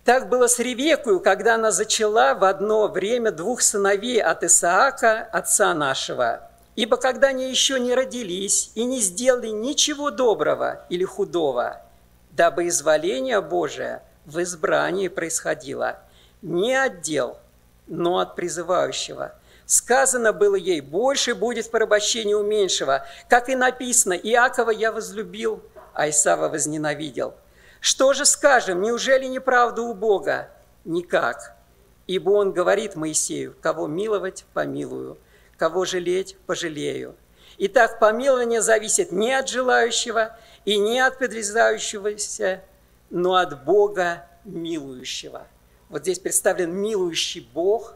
Так 0.05 0.29
было 0.29 0.49
с 0.49 0.59
Ревекою, 0.59 1.21
когда 1.21 1.57
она 1.57 1.71
зачала 1.71 2.35
в 2.35 2.43
одно 2.45 2.88
время 2.88 3.31
двух 3.31 3.61
сыновей 3.61 4.21
от 4.21 4.43
Исаака, 4.43 5.29
отца 5.33 5.75
нашего. 5.75 6.49
Ибо 6.75 6.97
когда 6.97 7.29
они 7.29 7.50
еще 7.50 7.79
не 7.79 7.95
родились 7.95 8.73
и 8.75 8.85
не 8.85 9.00
сделали 9.00 9.49
ничего 9.49 10.11
доброго 10.11 10.87
или 10.88 11.05
худого– 11.05 11.83
дабы 12.33 12.69
изволение 12.69 13.41
Божие 13.41 14.03
в 14.25 14.43
избрании 14.43 15.09
происходило 15.09 15.99
не 16.41 16.75
от 16.75 17.03
дел, 17.03 17.39
но 17.87 18.19
от 18.19 18.35
призывающего. 18.35 19.35
Сказано 19.67 20.33
было 20.33 20.57
ей, 20.57 20.81
больше 20.81 21.35
будет 21.35 21.67
в 21.67 21.71
порабощении 21.71 22.35
у 22.35 22.43
меньшего, 22.43 23.07
как 23.29 23.49
и 23.49 23.55
написано, 23.55 24.15
Иакова 24.15 24.71
я 24.71 24.93
возлюбил, 24.93 25.62
а 25.95 26.09
Исава 26.09 26.49
возненавидел. 26.49 27.35
Что 27.81 28.12
же 28.12 28.25
скажем, 28.25 28.83
неужели 28.83 29.27
неправда 29.27 29.83
у 29.83 29.95
Бога? 29.95 30.49
Никак. 30.85 31.55
Ибо 32.07 32.31
он 32.31 32.53
говорит 32.53 32.97
Моисею, 32.97 33.55
кого 33.61 33.87
миловать, 33.87 34.45
помилую, 34.53 35.17
кого 35.57 35.85
жалеть, 35.85 36.37
пожалею. 36.47 37.15
Итак, 37.59 37.99
помилование 37.99 38.61
зависит 38.61 39.12
не 39.12 39.33
от 39.33 39.49
желающего, 39.49 40.37
и 40.64 40.78
не 40.78 41.00
от 41.00 41.19
подрезающегося, 41.19 42.62
но 43.11 43.35
от 43.35 43.64
Бога 43.64 44.26
милующего. 44.45 45.47
Вот 45.88 46.02
здесь 46.02 46.19
представлен 46.19 46.73
милующий 46.73 47.49
Бог, 47.52 47.95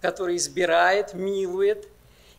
который 0.00 0.36
избирает, 0.36 1.14
милует. 1.14 1.88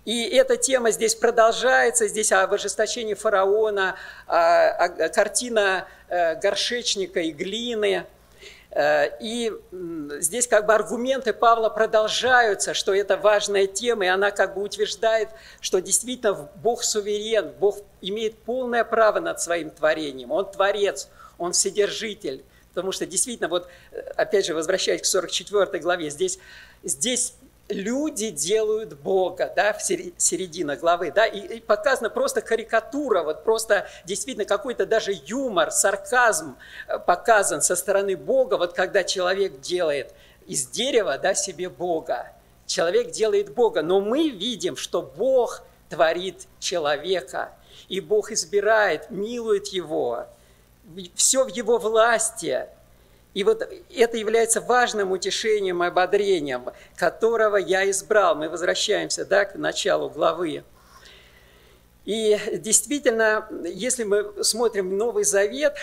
И 0.05 0.23
эта 0.23 0.57
тема 0.57 0.91
здесь 0.91 1.15
продолжается, 1.15 2.07
здесь 2.07 2.31
об 2.31 2.53
ожесточении 2.53 3.13
фараона, 3.13 3.97
а, 4.25 4.69
а, 4.69 5.09
картина 5.09 5.87
э, 6.07 6.35
горшечника 6.39 7.19
и 7.19 7.31
глины. 7.31 8.05
Э, 8.71 9.09
и 9.19 9.51
здесь 10.19 10.47
как 10.47 10.65
бы 10.65 10.73
аргументы 10.73 11.33
Павла 11.33 11.69
продолжаются, 11.69 12.73
что 12.73 12.93
это 12.93 13.17
важная 13.17 13.67
тема, 13.67 14.05
и 14.05 14.07
она 14.07 14.31
как 14.31 14.55
бы 14.55 14.61
утверждает, 14.61 15.29
что 15.61 15.79
действительно 15.79 16.49
Бог 16.55 16.83
суверен, 16.83 17.53
Бог 17.59 17.79
имеет 18.01 18.37
полное 18.39 18.83
право 18.83 19.19
над 19.19 19.41
своим 19.41 19.69
творением, 19.69 20.31
Он 20.31 20.49
творец, 20.49 21.09
Он 21.37 21.53
вседержитель. 21.53 22.43
Потому 22.73 22.91
что 22.91 23.07
действительно, 23.07 23.49
вот 23.49 23.67
э, 23.91 23.99
опять 24.15 24.45
же, 24.45 24.53
возвращаясь 24.53 25.01
к 25.01 25.05
44 25.05 25.79
главе, 25.79 26.09
здесь, 26.09 26.37
здесь 26.83 27.33
люди 27.69 28.29
делают 28.29 28.93
Бога, 28.99 29.51
да, 29.55 29.73
в 29.73 29.81
середине 29.81 30.75
главы, 30.75 31.11
да, 31.11 31.25
и, 31.25 31.57
и 31.57 31.59
показана 31.59 32.09
просто 32.09 32.41
карикатура, 32.41 33.23
вот 33.23 33.43
просто 33.43 33.87
действительно 34.05 34.45
какой-то 34.45 34.85
даже 34.85 35.13
юмор, 35.25 35.71
сарказм 35.71 36.57
э, 36.87 36.99
показан 36.99 37.61
со 37.61 37.75
стороны 37.75 38.15
Бога, 38.15 38.57
вот 38.57 38.73
когда 38.73 39.03
человек 39.03 39.59
делает 39.59 40.13
из 40.45 40.67
дерева, 40.67 41.17
да, 41.17 41.33
себе 41.33 41.69
Бога. 41.69 42.31
Человек 42.65 43.11
делает 43.11 43.53
Бога, 43.53 43.81
но 43.81 44.01
мы 44.01 44.29
видим, 44.29 44.75
что 44.75 45.01
Бог 45.01 45.63
творит 45.89 46.47
человека, 46.59 47.51
и 47.87 48.01
Бог 48.01 48.31
избирает, 48.31 49.09
милует 49.09 49.67
его, 49.67 50.25
все 51.15 51.45
в 51.45 51.49
его 51.49 51.77
власти, 51.77 52.67
и 53.37 53.43
вот 53.43 53.61
это 53.95 54.17
является 54.17 54.61
важным 54.61 55.11
утешением 55.11 55.83
ободрением, 55.83 56.71
которого 56.95 57.57
я 57.57 57.87
избрал. 57.87 58.33
Мы 58.33 58.49
возвращаемся 58.49 59.25
да, 59.25 59.45
к 59.45 59.53
началу 59.53 60.09
главы. 60.09 60.63
И 62.05 62.35
действительно, 62.53 63.47
если 63.63 64.05
мы 64.05 64.43
смотрим 64.43 64.97
Новый 64.97 65.23
Завет, 65.23 65.75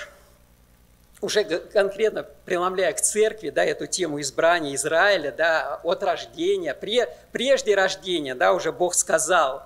уже 1.20 1.44
конкретно 1.44 2.26
преломляя 2.44 2.92
к 2.92 3.00
церкви, 3.00 3.50
да, 3.50 3.64
эту 3.64 3.86
тему 3.86 4.20
избрания 4.20 4.74
Израиля, 4.74 5.30
да, 5.30 5.80
от 5.84 6.02
рождения, 6.02 6.74
прежде 6.74 7.76
рождения, 7.76 8.34
да, 8.34 8.52
уже 8.52 8.72
Бог 8.72 8.94
сказал, 8.96 9.62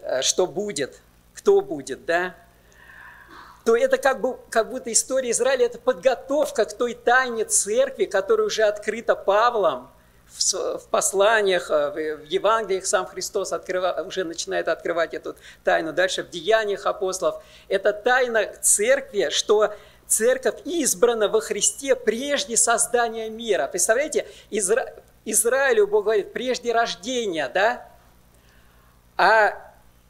э, 0.00 0.22
что 0.22 0.46
будет, 0.46 0.98
кто 1.34 1.60
будет, 1.60 2.06
да, 2.06 2.34
то 3.68 3.76
это 3.76 3.98
как, 3.98 4.22
бы, 4.22 4.38
как 4.48 4.70
будто 4.70 4.90
история 4.90 5.30
Израиля– 5.30 5.66
это 5.66 5.78
подготовка 5.78 6.64
к 6.64 6.72
той 6.72 6.94
тайне 6.94 7.44
церкви, 7.44 8.06
которая 8.06 8.46
уже 8.46 8.62
открыта 8.62 9.14
Павлом 9.14 9.90
в, 10.24 10.78
в 10.78 10.88
посланиях, 10.88 11.70
э, 11.70 12.16
в 12.16 12.24
Евангелиях 12.24 12.86
сам 12.86 13.04
Христос 13.04 13.52
открыва, 13.52 14.02
уже 14.06 14.24
начинает 14.24 14.68
открывать 14.68 15.12
эту 15.12 15.36
тайну. 15.64 15.92
Дальше 15.92 16.22
в 16.22 16.30
Деяниях 16.30 16.86
апостолов. 16.86 17.42
Это 17.68 17.92
тайна 17.92 18.54
церкви, 18.62 19.28
что 19.28 19.74
церковь 20.06 20.62
избрана 20.64 21.28
во 21.28 21.42
Христе 21.42 21.94
прежде 21.94 22.56
создания 22.56 23.28
мира. 23.28 23.66
Представляете, 23.66 24.26
Изра... 24.48 24.94
Израилю 25.26 25.86
Бог 25.86 26.04
говорит, 26.04 26.32
прежде 26.32 26.72
рождения, 26.72 27.50
да? 27.52 27.86
А 29.18 29.67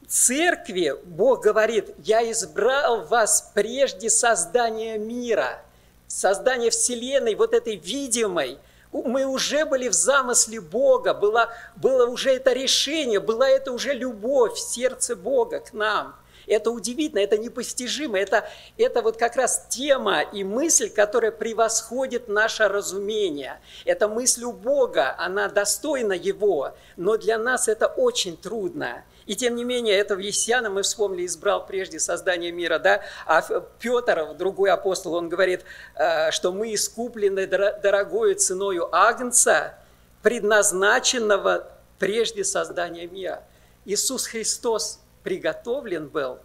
церкви 0.08 0.94
Бог 1.04 1.42
говорит, 1.42 1.94
я 1.98 2.28
избрал 2.30 3.04
вас 3.04 3.50
прежде 3.54 4.10
создания 4.10 4.98
мира, 4.98 5.60
создания 6.06 6.70
Вселенной, 6.70 7.34
вот 7.34 7.54
этой 7.54 7.76
видимой. 7.76 8.58
Мы 8.90 9.26
уже 9.26 9.66
были 9.66 9.88
в 9.88 9.92
замысле 9.92 10.60
Бога, 10.60 11.12
было, 11.12 11.50
было 11.76 12.06
уже 12.06 12.30
это 12.30 12.52
решение, 12.52 13.20
была 13.20 13.48
это 13.48 13.70
уже 13.72 13.92
любовь 13.92 14.58
сердце 14.58 15.14
Бога 15.14 15.60
к 15.60 15.72
нам– 15.72 16.16
это 16.48 16.70
удивительно, 16.70 17.20
это 17.20 17.38
непостижимо, 17.38 18.18
это, 18.18 18.48
это 18.76 19.02
вот 19.02 19.16
как 19.16 19.36
раз 19.36 19.66
тема 19.68 20.22
и 20.22 20.44
мысль, 20.44 20.90
которая 20.90 21.30
превосходит 21.30 22.28
наше 22.28 22.68
разумение. 22.68 23.60
Это 23.84 24.08
мысль 24.08 24.44
у 24.44 24.52
Бога, 24.52 25.14
она 25.18 25.48
достойна 25.48 26.12
Его, 26.12 26.74
но 26.96 27.16
для 27.16 27.38
нас 27.38 27.68
это 27.68 27.86
очень 27.86 28.36
трудно. 28.36 29.04
И 29.26 29.36
тем 29.36 29.56
не 29.56 29.64
менее, 29.64 29.94
это 29.96 30.16
в 30.16 30.20
Есьяна 30.20 30.70
мы 30.70 30.82
вспомнили, 30.82 31.26
избрал 31.26 31.66
прежде 31.66 32.00
создания 32.00 32.50
мира, 32.50 32.78
да, 32.78 33.02
а 33.26 33.42
Петр, 33.78 34.34
другой 34.34 34.70
апостол, 34.70 35.14
он 35.14 35.28
говорит, 35.28 35.64
э, 35.96 36.30
что 36.30 36.50
мы 36.50 36.72
искуплены 36.72 37.46
дорогою 37.46 38.34
ценою 38.36 38.88
Агнца, 38.90 39.74
предназначенного 40.22 41.68
прежде 41.98 42.42
создания 42.42 43.06
мира. 43.06 43.42
Иисус 43.84 44.26
Христос 44.26 45.00
приготовлен 45.28 46.08
был, 46.08 46.38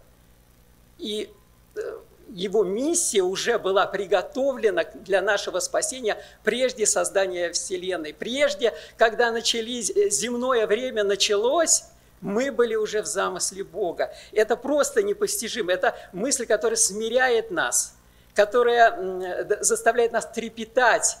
и 0.98 1.32
э, 1.74 1.80
его 2.28 2.64
миссия 2.64 3.22
уже 3.22 3.58
была 3.58 3.86
приготовлена 3.86 4.84
для 4.92 5.22
нашего 5.22 5.60
спасения 5.60 6.22
прежде 6.42 6.84
создания 6.84 7.50
Вселенной. 7.50 8.12
Прежде, 8.12 8.74
когда 8.98 9.32
начались, 9.32 9.88
э, 9.88 10.10
земное 10.10 10.66
время 10.66 11.02
началось, 11.02 11.84
мы 12.20 12.52
были 12.52 12.74
уже 12.74 13.00
в 13.00 13.06
замысле 13.06 13.64
Бога. 13.64 14.14
Это 14.32 14.54
просто 14.54 15.02
непостижимо. 15.02 15.72
Это 15.72 15.96
мысль, 16.12 16.44
которая 16.44 16.76
смиряет 16.76 17.50
нас, 17.50 17.94
которая 18.34 19.62
заставляет 19.62 20.12
нас 20.12 20.26
трепетать, 20.30 21.16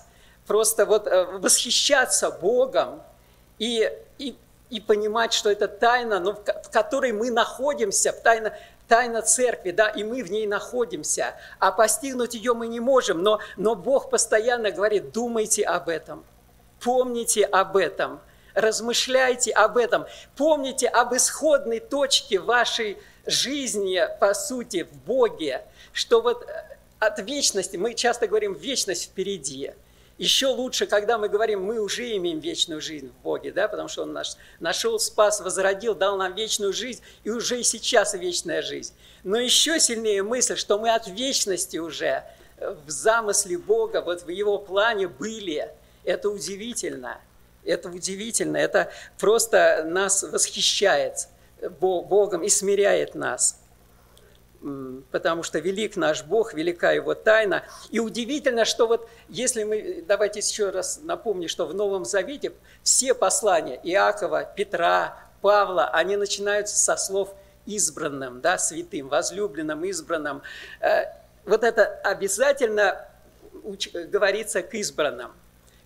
просто 0.46 0.84
вот 0.84 1.06
э, 1.06 1.24
восхищаться 1.38 2.30
Богом 2.30 3.02
и, 3.58 3.90
и 4.18 4.36
и 4.74 4.80
понимать, 4.80 5.32
что 5.32 5.50
это 5.52 5.68
тайна, 5.68 6.18
но 6.18 6.32
в 6.32 6.70
которой 6.70 7.12
мы 7.12 7.30
находимся, 7.30 8.12
тайна, 8.12 8.52
тайна 8.88 9.22
церкви, 9.22 9.70
да, 9.70 9.88
и 9.88 10.02
мы 10.02 10.24
в 10.24 10.32
ней 10.32 10.48
находимся, 10.48 11.36
а 11.60 11.70
постигнуть 11.70 12.34
ее 12.34 12.54
мы 12.54 12.66
не 12.66 12.80
можем, 12.80 13.22
но, 13.22 13.38
но 13.56 13.76
Бог 13.76 14.10
постоянно 14.10 14.72
говорит, 14.72 15.12
думайте 15.12 15.62
об 15.62 15.88
этом, 15.88 16.24
помните 16.80 17.44
об 17.44 17.76
этом, 17.76 18.20
размышляйте 18.54 19.52
об 19.52 19.76
этом, 19.76 20.06
помните 20.36 20.88
об 20.88 21.14
исходной 21.14 21.78
точке 21.78 22.40
вашей 22.40 22.98
жизни, 23.26 24.02
по 24.18 24.34
сути, 24.34 24.88
в 24.90 24.92
Боге, 25.06 25.62
что 25.92 26.20
вот 26.20 26.42
э, 26.48 26.76
от 26.98 27.20
вечности, 27.20 27.76
мы 27.76 27.94
часто 27.94 28.26
говорим, 28.26 28.54
вечность 28.54 29.04
впереди– 29.04 29.72
еще 30.16 30.46
лучше, 30.46 30.86
когда 30.86 31.18
мы 31.18 31.28
говорим, 31.28 31.64
мы 31.64 31.80
уже 31.80 32.16
имеем 32.16 32.38
вечную 32.38 32.80
жизнь 32.80 33.08
в 33.08 33.22
Боге, 33.22 33.52
да, 33.52 33.66
потому 33.66 33.88
что 33.88 34.02
Он 34.02 34.12
наш, 34.12 34.36
нашел, 34.60 34.98
спас, 34.98 35.40
возродил, 35.40 35.94
дал 35.94 36.16
нам 36.16 36.34
вечную 36.34 36.72
жизнь, 36.72 37.02
и 37.24 37.30
уже 37.30 37.60
и 37.60 37.64
сейчас 37.64 38.14
вечная 38.14 38.62
жизнь. 38.62 38.94
Но 39.24 39.38
еще 39.38 39.80
сильнее 39.80 40.22
мысль, 40.22 40.56
что 40.56 40.78
мы 40.78 40.94
от 40.94 41.08
вечности 41.08 41.78
уже 41.78 42.24
в 42.58 42.90
замысле 42.90 43.58
Бога, 43.58 44.02
вот 44.02 44.22
в 44.22 44.28
Его 44.28 44.58
плане 44.58 45.08
были. 45.08 45.68
Это 46.04 46.30
удивительно. 46.30 47.20
Это 47.64 47.88
удивительно. 47.88 48.56
Это 48.56 48.92
просто 49.18 49.84
нас 49.86 50.22
восхищает 50.22 51.28
Богом 51.80 52.42
и 52.42 52.48
смиряет 52.48 53.14
нас 53.14 53.58
потому 55.10 55.42
что 55.42 55.58
велик 55.58 55.96
наш 55.96 56.24
Бог, 56.24 56.54
велика 56.54 56.92
Его 56.92 57.14
тайна. 57.14 57.64
И 57.90 58.00
удивительно, 58.00 58.64
что 58.64 58.86
вот 58.86 59.08
если 59.28 59.64
мы, 59.64 60.04
давайте 60.06 60.40
еще 60.40 60.70
раз 60.70 61.00
напомню, 61.02 61.48
что 61.48 61.66
в 61.66 61.74
Новом 61.74 62.04
Завете 62.04 62.52
все 62.82 63.14
послания 63.14 63.78
Иакова, 63.82 64.44
Петра, 64.44 65.18
Павла, 65.40 65.88
они 65.88 66.16
начинаются 66.16 66.76
со 66.78 66.96
слов 66.96 67.34
избранным, 67.66 68.40
да, 68.40 68.56
святым, 68.56 69.08
возлюбленным, 69.08 69.84
избранным. 69.84 70.42
Э, 70.80 71.04
вот 71.44 71.64
это 71.64 71.84
обязательно 72.02 73.06
говорится 74.08 74.62
к 74.62 74.74
избранным, 74.74 75.32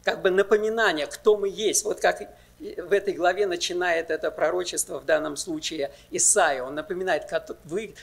как 0.04 0.22
бы 0.22 0.30
напоминание, 0.30 1.06
кто 1.06 1.36
мы 1.36 1.48
есть. 1.48 1.84
Вот 1.84 2.00
как 2.00 2.28
в 2.58 2.92
этой 2.92 3.14
главе 3.14 3.46
начинает 3.46 4.10
это 4.10 4.30
пророчество, 4.30 4.98
в 4.98 5.04
данном 5.04 5.36
случае 5.36 5.92
Исаия. 6.10 6.62
Он 6.62 6.74
напоминает, 6.74 7.24
вы 7.64 7.94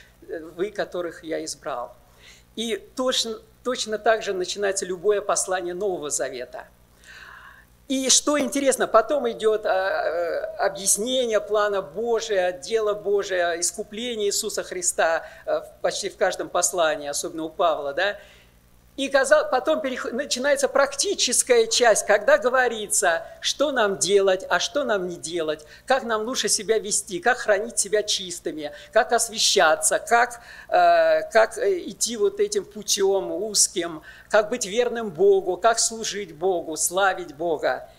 вы, 0.56 0.70
которых 0.70 1.24
я 1.24 1.44
избрал. 1.44 1.94
И 2.56 2.76
точно, 2.96 3.38
точно 3.64 3.98
так 3.98 4.22
же 4.22 4.32
начинается 4.32 4.86
любое 4.86 5.20
послание 5.20 5.74
Нового 5.74 6.10
Завета. 6.10 6.66
И 7.88 8.08
что 8.10 8.38
интересно, 8.38 8.88
потом 8.88 9.30
идет 9.30 9.64
а, 9.64 9.70
а, 9.70 10.66
объяснение 10.66 11.40
плана 11.40 11.82
Божия, 11.82 12.50
дело 12.50 12.94
Божие, 12.94 13.60
искупление 13.60 14.28
Иисуса 14.28 14.64
Христа 14.64 15.24
а, 15.44 15.60
почти 15.82 16.08
в 16.08 16.16
каждом 16.16 16.48
послании, 16.48 17.08
особенно 17.08 17.44
у 17.44 17.48
Павла, 17.48 17.94
да, 17.94 18.16
и 18.96 19.10
потом 19.10 19.82
начинается 20.12 20.68
практическая 20.68 21.66
часть, 21.66 22.06
когда 22.06 22.38
говорится, 22.38 23.26
что 23.40 23.70
нам 23.70 23.98
делать, 23.98 24.46
а 24.48 24.58
что 24.58 24.84
нам 24.84 25.06
не 25.06 25.16
делать, 25.16 25.66
как 25.84 26.02
нам 26.04 26.22
лучше 26.22 26.48
себя 26.48 26.78
вести, 26.78 27.20
как 27.20 27.36
хранить 27.36 27.78
себя 27.78 28.02
чистыми, 28.02 28.72
как 28.92 29.12
освещаться, 29.12 29.98
как, 29.98 30.40
э, 30.68 31.28
как 31.30 31.58
э, 31.58 31.78
идти 31.90 32.16
вот 32.16 32.40
этим 32.40 32.64
путем 32.64 33.30
узким, 33.32 34.02
как 34.30 34.48
быть 34.48 34.64
верным 34.64 35.10
Богу, 35.10 35.58
как 35.58 35.78
служить 35.78 36.34
Богу, 36.34 36.76
славить 36.78 37.34
Бога. 37.34 37.90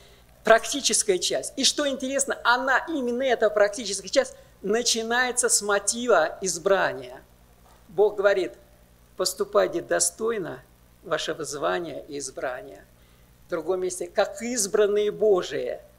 Практическая 0.43 1.19
часть. 1.19 1.53
И 1.57 1.63
что 1.63 1.88
интересно, 1.88 2.39
она, 2.43 2.83
именно 2.88 3.21
эта 3.21 3.51
практическая 3.51 4.10
часть, 4.10 4.33
начинается 4.63 5.47
с 5.47 5.62
мотива 5.62 6.39
избрания. 6.41 7.21
Бог 7.88 8.15
говорит, 8.15 8.53
поступайте 9.15 9.81
достойно– 9.81 10.63
вашего 11.08 11.43
звания 11.43 12.04
и 12.08 12.20
избрания. 12.20 12.86
В 13.48 13.50
другом 13.50 13.82
месте, 13.82 14.08
как 14.08 14.41
избранные 14.41 15.12
Божии– 15.12 15.80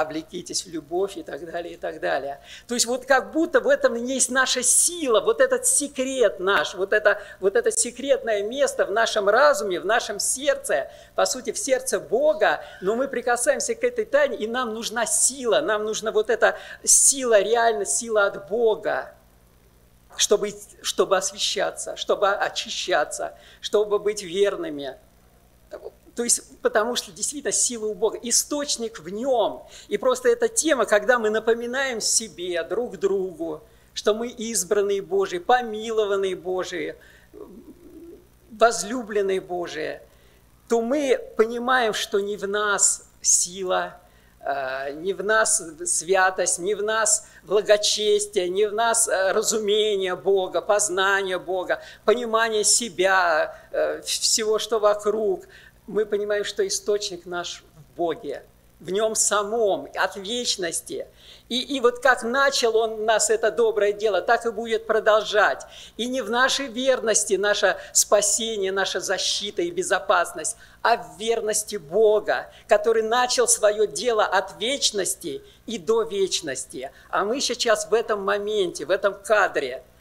облекитесь 0.00 0.64
в 0.64 0.70
любовь 0.70 1.16
и 1.16 1.22
так 1.22 1.44
далее, 1.50 1.74
и 1.74 1.76
так 1.76 2.00
далее. 2.00 2.40
То 2.66 2.74
есть 2.74 2.86
вот 2.86 3.06
как 3.06 3.32
будто 3.32 3.60
в 3.60 3.68
этом 3.68 3.94
есть 3.94 4.30
наша 4.30 4.62
сила, 4.62 5.20
вот 5.20 5.40
этот 5.40 5.66
секрет 5.66 6.38
наш, 6.40 6.74
вот 6.74 6.92
это, 6.92 7.20
вот 7.40 7.56
это 7.56 7.70
секретное 7.70 8.42
место 8.42 8.86
в 8.86 8.90
нашем 8.90 9.28
разуме, 9.28 9.80
в 9.80 9.86
нашем 9.86 10.18
сердце, 10.18 10.90
по 11.14 11.26
сути, 11.26 11.52
в 11.52 11.58
сердце 11.58 11.98
Бога, 11.98 12.60
но 12.80 12.94
мы 12.94 13.08
прикасаемся 13.08 13.74
к 13.74 13.84
этой 13.84 14.04
тайне, 14.04 14.36
и 14.36 14.46
нам 14.46 14.74
нужна 14.74 15.06
сила, 15.06 15.60
нам 15.60 15.84
нужна 15.84 16.12
вот 16.12 16.30
эта 16.30 16.56
сила, 16.84 17.40
реально 17.40 17.84
сила 17.84 18.26
от 18.26 18.48
Бога, 18.48 19.12
чтобы, 20.16 20.54
чтобы 20.82 21.16
освещаться, 21.16 21.96
чтобы 21.96 22.30
очищаться, 22.30 23.36
чтобы 23.60 23.98
быть 23.98 24.22
верными. 24.22 24.96
То 26.14 26.24
есть, 26.24 26.58
потому 26.62 26.96
что 26.96 27.12
действительно 27.12 27.52
сила 27.52 27.86
у 27.86 27.94
Бога, 27.94 28.18
источник 28.22 29.00
в 29.00 29.08
нем. 29.10 29.64
И 29.88 29.98
просто 29.98 30.30
эта 30.30 30.48
тема, 30.48 30.86
когда 30.86 31.18
мы 31.18 31.28
напоминаем 31.28 32.00
себе, 32.00 32.62
друг 32.64 32.98
другу, 32.98 33.62
что 33.92 34.14
мы 34.14 34.28
избранные 34.28 35.02
Божии, 35.02 35.38
помилованные 35.38 36.34
Божии, 36.34 36.96
возлюбленные 38.50 39.40
Божии, 39.40 40.00
то 40.68 40.80
мы 40.80 41.20
понимаем, 41.36 41.92
что 41.92 42.20
не 42.20 42.36
в 42.36 42.48
нас 42.48 43.08
сила, 43.20 44.00
э, 44.40 44.92
не 44.94 45.12
в 45.12 45.22
нас 45.22 45.62
святость, 45.84 46.58
не 46.58 46.74
в 46.74 46.82
нас 46.82 47.26
благочестие, 47.46 48.48
не 48.48 48.66
в 48.66 48.74
нас 48.74 49.08
э, 49.08 49.32
разумение 49.32 50.16
Бога, 50.16 50.60
познание 50.60 51.38
Бога, 51.38 51.80
понимание 52.04 52.64
себя, 52.64 53.56
э, 53.72 54.02
всего, 54.02 54.58
что 54.58 54.78
вокруг– 54.78 55.44
мы 55.86 56.04
понимаем, 56.04 56.44
что 56.44 56.66
источник 56.66 57.26
наш 57.26 57.62
в 57.76 57.96
Боге, 57.96 58.42
в 58.80 58.90
Нем 58.90 59.14
самом, 59.14 59.88
от 59.94 60.16
вечности. 60.16 61.06
И, 61.48 61.76
и 61.76 61.80
вот 61.80 62.00
как 62.00 62.22
начал 62.22 62.76
Он 62.76 63.04
нас 63.04 63.30
это 63.30 63.50
доброе 63.50 63.92
дело, 63.92 64.20
так 64.20 64.44
и 64.46 64.50
будет 64.50 64.86
продолжать. 64.86 65.64
И 65.96 66.06
не 66.06 66.20
в 66.20 66.30
нашей 66.30 66.66
верности 66.66 67.34
наше 67.34 67.76
спасение, 67.92 68.72
наша 68.72 69.00
защита 69.00 69.62
и 69.62 69.70
безопасность, 69.70 70.56
а 70.82 70.96
в 70.96 71.18
верности 71.18 71.76
Бога, 71.76 72.50
который 72.68 73.02
начал 73.02 73.48
свое 73.48 73.86
дело 73.86 74.24
от 74.24 74.60
вечности 74.60 75.42
и 75.66 75.78
до 75.78 76.02
вечности. 76.02 76.90
А 77.10 77.24
мы 77.24 77.40
сейчас 77.40 77.88
в 77.88 77.94
этом 77.94 78.22
моменте, 78.22 78.84
в 78.84 78.90
этом 78.90 79.14
кадре– 79.14 79.82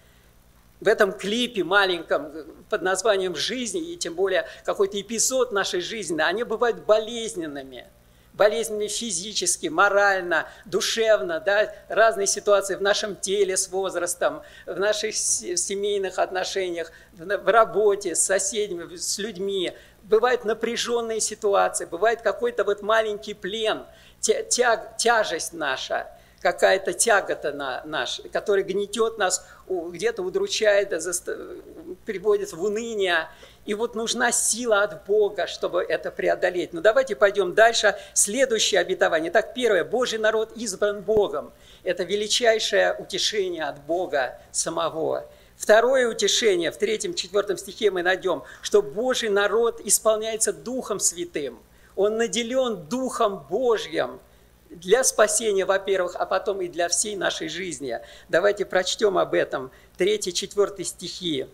в 0.82 0.88
этом 0.88 1.14
клипе 1.14 1.64
маленьком 1.64 2.32
под 2.70 2.82
названием 2.82 3.36
«Жизнь», 3.36 3.78
и 3.78 3.98
тем 3.98 4.14
более 4.14 4.46
какой-то 4.66 5.00
эпизод 5.00 5.52
нашей 5.52 5.82
жизни, 5.82 6.22
они 6.22 6.44
бывают 6.44 6.86
болезненными. 6.86 7.88
Болезненными 8.36 8.88
физически, 8.88 9.68
морально, 9.68 10.48
душевно, 10.66 11.40
да, 11.40 11.74
разные 11.88 12.28
ситуации 12.28 12.76
в 12.76 12.82
нашем 12.82 13.16
теле 13.16 13.56
с 13.56 13.70
возрастом, 13.70 14.44
в 14.66 14.78
наших 14.78 15.16
семейных 15.16 16.20
отношениях, 16.20 16.92
в 17.14 17.52
работе, 17.52 18.14
с 18.14 18.20
соседями, 18.20 18.96
с 18.98 19.18
людьми. 19.20 19.72
Бывают 20.04 20.44
напряженные 20.44 21.22
ситуации, 21.22 21.86
бывает 21.86 22.22
какой-то 22.22 22.66
вот 22.66 22.82
маленький 22.82 23.34
плен, 23.34 23.86
тяг, 24.20 24.98
тяжесть 24.98 25.54
наша– 25.54 26.08
какая-то 26.46 26.94
тягота 26.94 27.52
на 27.54 27.82
наш, 27.86 28.22
которая 28.32 28.64
гнетет 28.64 29.18
нас, 29.18 29.44
где-то 29.68 30.22
удручает, 30.22 30.94
приводит 32.06 32.54
в 32.54 32.64
уныние. 32.64 33.30
И 33.66 33.74
вот 33.74 33.96
нужна 33.96 34.32
сила 34.32 34.84
от 34.84 35.08
Бога, 35.08 35.48
чтобы 35.48 35.82
это 35.82 36.12
преодолеть. 36.12 36.72
Но 36.72 36.78
ну, 36.78 36.84
давайте 36.84 37.16
пойдем 37.16 37.56
дальше. 37.56 37.96
Следующее 38.14 38.80
обетование. 38.80 39.32
Так, 39.32 39.56
первое. 39.56 39.84
Божий 39.84 40.20
народ 40.20 40.56
избран 40.56 41.02
Богом. 41.02 41.52
Это 41.84 42.04
величайшее 42.04 42.94
утешение 42.94 43.64
от 43.64 43.82
Бога 43.82 44.40
самого. 44.52 45.28
Второе 45.58 46.08
утешение 46.08 46.70
в 46.70 46.78
третьем-четвертом 46.78 47.58
стихе 47.58 47.90
мы 47.90 48.04
найдем, 48.04 48.44
что 48.62 48.84
Божий 48.84 49.30
народ 49.30 49.82
исполняется 49.84 50.54
Духом 50.54 51.00
Святым. 51.00 51.58
Он 51.96 52.18
наделен 52.18 52.86
Духом 52.86 53.48
Божьим– 53.50 54.20
для 54.70 55.04
спасения, 55.04 55.66
во-первых, 55.66 56.16
а 56.16 56.26
потом 56.26 56.62
и 56.62 56.68
для 56.68 56.90
всей 56.90 57.16
нашей 57.16 57.50
жизни. 57.50 58.00
Давайте 58.30 58.66
прочтем 58.66 59.18
об 59.18 59.34
этом. 59.34 59.72
3-4 59.98 60.84
стихи. 60.84 61.48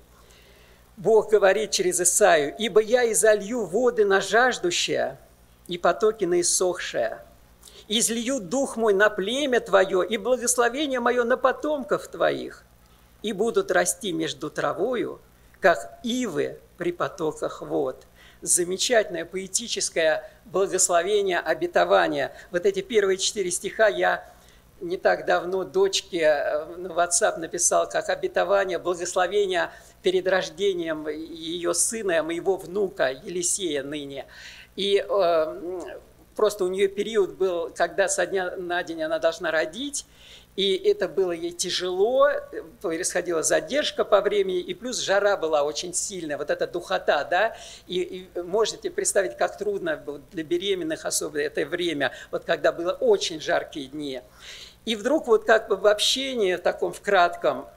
Бог 0.97 1.29
говорит 1.31 1.71
через 1.71 1.99
Исаию, 2.01 2.53
«Ибо 2.57 2.81
я 2.81 3.11
изолью 3.11 3.65
воды 3.65 4.05
на 4.05 4.21
жаждущее 4.21 5.17
и 5.67 5.77
потоки 5.77 6.25
на 6.25 6.41
иссохшее, 6.41 7.23
излью 7.87 8.39
дух 8.39 8.75
мой 8.77 8.93
на 8.93 9.09
племя 9.09 9.59
твое 9.61 10.05
и 10.05 10.17
благословение 10.17 10.99
мое 10.99 11.23
на 11.23 11.37
потомков 11.37 12.07
твоих, 12.07 12.63
и 13.21 13.33
будут 13.33 13.71
расти 13.71 14.11
между 14.11 14.49
травою, 14.49 15.21
как 15.59 15.99
ивы 16.03 16.59
при 16.77 16.91
потоках 16.91 17.61
вод» 17.61 18.05
замечательное 18.41 19.25
поэтическое 19.25 20.29
благословение, 20.45 21.39
обетование. 21.39 22.31
Вот 22.51 22.65
эти 22.65 22.81
первые 22.81 23.17
четыре 23.17 23.51
стиха 23.51 23.87
я 23.87 24.25
не 24.81 24.97
так 24.97 25.25
давно 25.25 25.63
дочке 25.63 26.21
э, 26.21 26.65
в 26.65 26.97
WhatsApp 26.97 27.37
написал, 27.37 27.87
как 27.87 28.09
обетование, 28.09 28.79
благословение 28.79 29.69
перед 30.01 30.27
рождением 30.27 31.07
ее 31.07 31.73
сына, 31.73 32.23
моего 32.23 32.57
внука 32.57 33.11
Елисея 33.11 33.83
ныне. 33.83 34.25
И 34.75 35.05
э, 35.07 35.81
просто 36.35 36.65
у 36.65 36.67
нее 36.67 36.87
период 36.87 37.35
был, 37.35 37.71
когда 37.75 38.07
со 38.07 38.25
дня 38.25 38.55
на 38.57 38.81
день 38.83 39.03
она 39.03 39.19
должна 39.19 39.51
родить, 39.51 40.05
и 40.55 40.75
это 40.75 41.07
было 41.07 41.31
ей 41.31 41.51
тяжело, 41.51 42.29
происходила 42.81 43.41
задержка 43.41 44.03
по 44.03 44.21
времени, 44.21 44.59
и 44.59 44.73
плюс 44.73 44.99
жара 44.99 45.37
была 45.37 45.63
очень 45.63 45.93
сильная, 45.93 46.37
вот 46.37 46.49
эта 46.49 46.67
духота, 46.67 47.23
да, 47.23 47.55
и, 47.87 48.27
и 48.35 48.39
можете 48.41 48.89
представить, 48.89 49.37
как 49.37 49.57
трудно 49.57 49.97
было 49.97 50.21
для 50.31 50.43
беременных 50.43 51.05
особенно 51.05 51.41
это 51.41 51.65
время, 51.65 52.11
вот 52.31 52.43
когда 52.43 52.71
было 52.71 52.91
очень 52.91 53.39
жаркие 53.39 53.87
дни. 53.87 54.21
И 54.83 54.95
вдруг 54.95 55.27
вот 55.27 55.45
как 55.45 55.67
бы 55.67 55.75
в 55.75 55.85
общении 55.85 56.55
таком 56.55 56.91
в 56.91 57.01
кратком, 57.01 57.67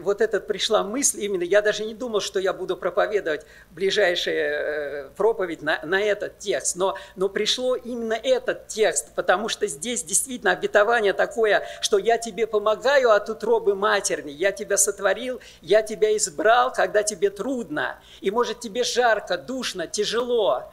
вот 0.00 0.20
эта 0.20 0.40
пришла 0.40 0.82
мысль 0.82 1.24
именно, 1.24 1.42
я 1.42 1.62
даже 1.62 1.84
не 1.84 1.94
думал, 1.94 2.20
что 2.20 2.38
я 2.38 2.52
буду 2.52 2.76
проповедовать 2.76 3.46
ближайшая 3.70 5.06
э, 5.06 5.08
проповедь 5.16 5.62
на, 5.62 5.80
на 5.82 6.00
этот 6.00 6.38
текст, 6.38 6.76
но, 6.76 6.96
но 7.16 7.28
пришло 7.28 7.76
именно 7.76 8.14
этот 8.14 8.68
текст, 8.68 9.14
потому 9.14 9.48
что 9.48 9.66
здесь 9.66 10.02
действительно 10.02 10.52
обетование 10.52 11.12
такое, 11.12 11.66
что 11.80 11.98
я 11.98 12.18
тебе 12.18 12.46
помогаю 12.46 13.10
от 13.10 13.28
утробы 13.28 13.74
матерни, 13.74 14.30
я 14.30 14.52
тебя 14.52 14.76
сотворил, 14.76 15.40
я 15.60 15.82
тебя 15.82 16.16
избрал, 16.16 16.72
когда 16.72 17.02
тебе 17.02 17.30
трудно, 17.30 17.98
и 18.20 18.30
может 18.30 18.60
тебе 18.60 18.84
жарко, 18.84 19.36
душно, 19.36 19.86
тяжело, 19.86 20.70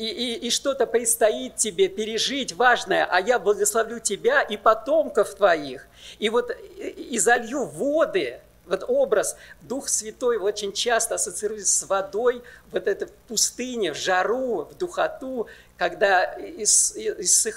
и, 0.00 0.06
и, 0.06 0.46
и 0.46 0.50
что-то 0.50 0.86
предстоит 0.86 1.56
тебе 1.56 1.88
пережить 1.88 2.54
важное, 2.54 3.04
а 3.04 3.20
я 3.20 3.38
благословлю 3.38 4.00
тебя 4.00 4.40
и 4.40 4.56
потомков 4.56 5.34
твоих. 5.34 5.86
И 6.18 6.30
вот 6.30 6.50
и 6.78 7.18
залью 7.18 7.66
воды, 7.66 8.40
вот 8.64 8.84
образ 8.88 9.36
Дух 9.60 9.88
Святой 9.88 10.38
очень 10.38 10.72
часто 10.72 11.16
ассоциируется 11.16 11.80
с 11.80 11.86
водой, 11.86 12.42
вот 12.72 12.88
это 12.88 13.08
в 13.08 13.10
пустыне, 13.28 13.92
в 13.92 13.96
жару, 13.96 14.68
в 14.70 14.78
духоту, 14.78 15.48
когда 15.80 16.24
ис, 16.34 16.94
ис, 16.94 17.48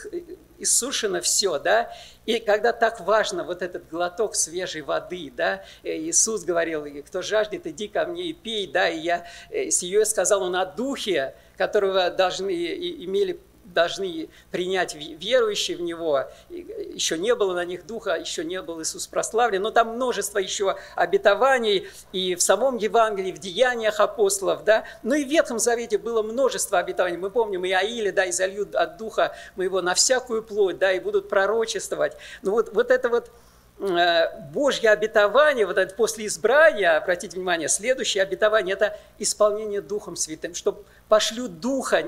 иссушено 0.57 1.19
все, 1.19 1.59
да, 1.59 1.91
и 2.25 2.39
когда 2.39 2.71
так 2.71 3.01
важно 3.01 3.43
вот 3.43 3.61
этот 3.61 3.89
глоток 3.89 4.35
свежей 4.35 4.81
воды, 4.81 5.29
да, 5.35 5.65
Иисус 5.83 6.45
говорил, 6.45 6.85
кто 7.03 7.21
жаждет, 7.21 7.67
иди 7.67 7.89
ко 7.89 8.05
мне 8.05 8.27
и 8.27 8.33
пей, 8.33 8.67
да, 8.67 8.87
и 8.87 8.99
я 8.99 9.25
э, 9.49 9.69
с 9.69 9.81
ее 9.81 10.05
сказал 10.05 10.43
он 10.43 10.55
о 10.55 10.65
духе, 10.65 11.35
которого 11.57 12.09
должны, 12.11 12.49
имели 12.49 13.41
должны 13.63 14.29
принять 14.51 14.95
верующие 14.95 15.77
в 15.77 15.81
Него. 15.81 16.25
Еще 16.49 17.17
не 17.17 17.33
было 17.35 17.53
на 17.53 17.65
них 17.65 17.85
Духа, 17.85 18.15
еще 18.15 18.43
не 18.43 18.61
был 18.61 18.81
Иисус 18.81 19.07
прославлен. 19.07 19.61
Но 19.61 19.71
там 19.71 19.95
множество 19.95 20.39
еще 20.39 20.77
обетований 20.95 21.87
и 22.11 22.35
в 22.35 22.41
самом 22.41 22.77
Евангелии, 22.77 23.31
в 23.31 23.39
деяниях 23.39 23.99
апостолов. 23.99 24.63
Да? 24.63 24.83
Но 25.01 25.15
и 25.15 25.25
в 25.25 25.29
Ветхом 25.29 25.59
Завете 25.59 25.97
было 25.97 26.21
множество 26.21 26.79
обетований. 26.79 27.17
Мы 27.17 27.29
помним 27.29 27.65
и 27.65 27.71
Аиле, 27.71 28.11
да, 28.11 28.25
и 28.25 28.31
зальют 28.31 28.75
от 28.75 28.97
Духа 28.97 29.35
моего 29.55 29.81
на 29.81 29.93
всякую 29.93 30.43
плоть, 30.43 30.77
да, 30.77 30.91
и 30.91 30.99
будут 30.99 31.29
пророчествовать. 31.29 32.17
Ну 32.41 32.51
вот, 32.51 32.73
вот 32.73 32.91
это 32.91 33.09
вот 33.09 33.31
Э, 33.31 33.52
Божье 33.79 34.91
обетование, 34.91 35.65
вот 35.65 35.77
это 35.77 35.93
после 35.95 36.27
избрания, 36.27 36.95
обратите 36.95 37.35
внимание, 37.35 37.67
следующее 37.67 38.23
обетование– 38.23 38.73
это 38.75 38.97
исполнение 39.17 39.81
Духом 39.81 40.15
Святым, 40.15 40.53
что 40.53 40.83
пошлю 41.09 41.47
Духа, 41.47 42.03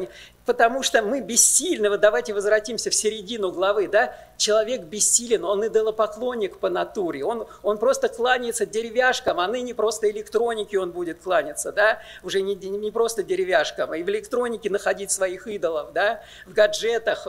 потому 0.46 0.84
что 0.84 1.02
мы 1.02 1.22
бессильны. 1.22 1.90
Вот 1.90 2.00
давайте 2.00 2.34
возвратимся 2.34 2.90
в 2.90 2.96
середину 2.96 3.52
главы, 3.52 3.88
да? 3.88 4.16
Человек 4.38 4.84
бессилен, 4.84 5.44
он 5.44 5.68
идолопоклонник 5.68 6.60
по 6.60 6.70
натуре, 6.70 7.26
он, 7.26 7.48
он 7.62 7.78
просто 7.78 8.10
кланяется 8.10 8.66
деревяшкам, 8.66 9.40
а 9.40 9.48
ныне 9.48 9.74
просто 9.74 10.10
электронике 10.10 10.80
он 10.80 10.92
будет 10.92 11.22
кланяться, 11.22 11.72
да? 11.72 12.00
Уже 12.24 12.42
не, 12.42 12.56
не 12.56 12.92
просто 12.92 13.24
деревяшкам, 13.24 13.92
а 13.92 13.98
и 13.98 14.04
в 14.04 14.10
электронике 14.10 14.70
находить 14.70 15.12
своих 15.12 15.48
идолов, 15.48 15.94
да? 15.94 16.22
В 16.46 16.54
гаджетах, 16.54 17.28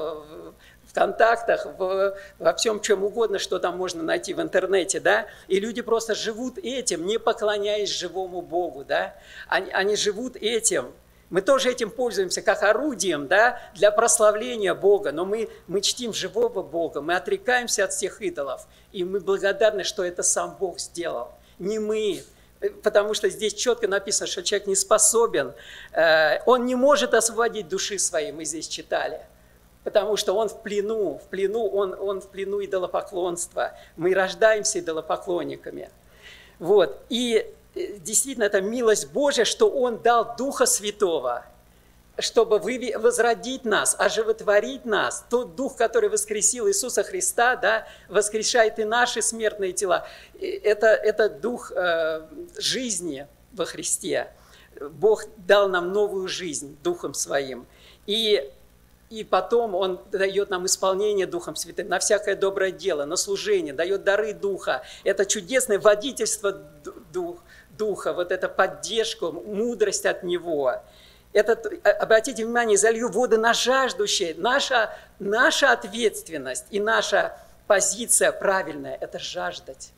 контактах, 0.96 1.66
в, 1.66 2.16
во 2.38 2.54
всем 2.54 2.80
чем 2.80 3.04
угодно, 3.04 3.38
что 3.38 3.59
там 3.59 3.76
можно 3.76 4.02
найти 4.02 4.32
в 4.32 4.40
интернете, 4.40 4.98
да, 4.98 5.26
и 5.46 5.61
люди 5.61 5.82
просто 5.82 6.14
живут 6.14 6.56
этим, 6.56 7.04
не 7.04 7.18
поклоняясь 7.18 7.90
живому 7.90 8.40
Богу, 8.40 8.82
да, 8.82 9.14
они, 9.46 9.70
они 9.72 9.94
живут 9.94 10.37
этим, 10.37 10.87
мы 11.28 11.42
тоже 11.42 11.70
этим 11.70 11.90
пользуемся 11.90 12.40
как 12.40 12.62
орудием 12.62 13.26
да, 13.26 13.61
для 13.74 13.90
прославления 13.90 14.74
Бога, 14.74 15.12
но 15.12 15.26
мы, 15.26 15.50
мы 15.66 15.82
чтим 15.82 16.14
живого 16.14 16.62
Бога, 16.62 17.02
мы 17.02 17.14
отрекаемся 17.14 17.85
от 17.85 17.92
всех 17.92 18.22
идолов, 18.22 18.66
и 18.90 19.04
мы 19.04 19.20
благодарны, 19.20 19.85
что 19.85 20.02
это 20.02 20.22
сам 20.22 20.56
Бог 20.59 20.80
сделал, 20.80 21.32
не 21.59 21.78
мы, 21.78 22.22
потому 22.82 23.12
что 23.12 23.28
здесь 23.28 23.52
четко 23.52 23.87
написано, 23.87 24.28
что 24.28 24.42
человек 24.42 24.66
не 24.66 24.76
способен, 24.76 25.52
э, 25.92 26.40
он 26.46 26.64
не 26.64 26.74
может 26.74 27.12
освободить 27.12 27.68
души 27.68 27.98
своей, 27.98 28.32
мы 28.32 28.46
здесь 28.46 28.66
читали– 28.66 29.20
потому 29.87 30.16
что 30.16 30.33
он 30.33 30.49
в 30.49 30.62
плену, 30.62 31.20
в 31.25 31.29
плену, 31.29 31.64
он, 31.68 31.94
он 31.94 32.20
в 32.20 32.27
плену 32.27 32.61
идолопоклонства. 32.61 33.79
Мы 33.96 34.14
рождаемся 34.14 34.81
идолопоклонниками. 34.81 35.90
Вот. 36.59 37.01
И 37.09 37.55
э, 37.77 37.99
действительно, 37.99 38.42
это 38.42 38.61
милость 38.61 39.12
Божья, 39.12 39.44
что 39.44 39.70
Он 39.70 39.99
дал 39.99 40.35
Духа 40.37 40.66
Святого, 40.66 41.46
чтобы 42.18 42.59
возродить 42.59 43.64
нас, 43.64 43.94
оживотворить 43.96 44.87
нас. 44.87 45.25
Тот 45.31 45.55
Дух, 45.55 45.77
который 45.77 46.09
воскресил 46.09 46.66
Иисуса 46.66 47.05
Христа, 47.05 47.55
да, 47.55 47.87
воскрешает 48.09 48.81
и 48.81 48.85
наши 48.85 49.22
смертные 49.22 49.72
тела. 49.72 50.05
Это, 50.40 50.88
это 50.88 51.29
Дух 51.31 51.70
э, 51.70 52.27
жизни 52.59 53.29
во 53.53 53.64
Христе. 53.64 54.33
Бог 54.81 55.27
дал 55.37 55.68
нам 55.68 55.92
новую 55.92 56.27
жизнь 56.27 56.77
Духом 56.83 57.14
Своим. 57.14 57.68
И 58.07 58.51
и 59.11 59.23
потом 59.25 59.75
Он 59.75 60.01
дает 60.11 60.51
нам 60.51 60.66
исполнение 60.66 61.27
Духом 61.27 61.55
Святым 61.57 61.88
на 61.88 61.99
всякое 61.99 62.35
доброе 62.35 62.73
дело, 62.73 63.05
на 63.05 63.16
служение, 63.16 63.73
дает 63.73 64.05
дары 64.05 64.33
Духа. 64.33 64.83
Это 65.05 65.25
чудесное 65.27 65.79
водительство 65.79 66.53
дух, 67.12 67.38
Духа, 67.79 68.12
вот 68.12 68.33
эта 68.33 68.49
поддержка, 68.49 69.31
мудрость 69.31 70.07
от 70.07 70.23
Него. 70.23 70.83
Это, 71.33 71.61
а, 71.85 71.90
обратите 71.90 72.45
внимание, 72.45 72.79
залью 72.79 73.11
воды 73.11 73.38
на 73.38 73.53
жаждущие. 73.53 74.35
Наша, 74.38 74.90
наша 75.19 75.73
ответственность 75.73 76.66
и 76.71 76.81
наша 76.81 77.38
позиция 77.66 78.33
правильная– 78.33 78.97
это 79.01 79.19
жаждать. 79.19 79.92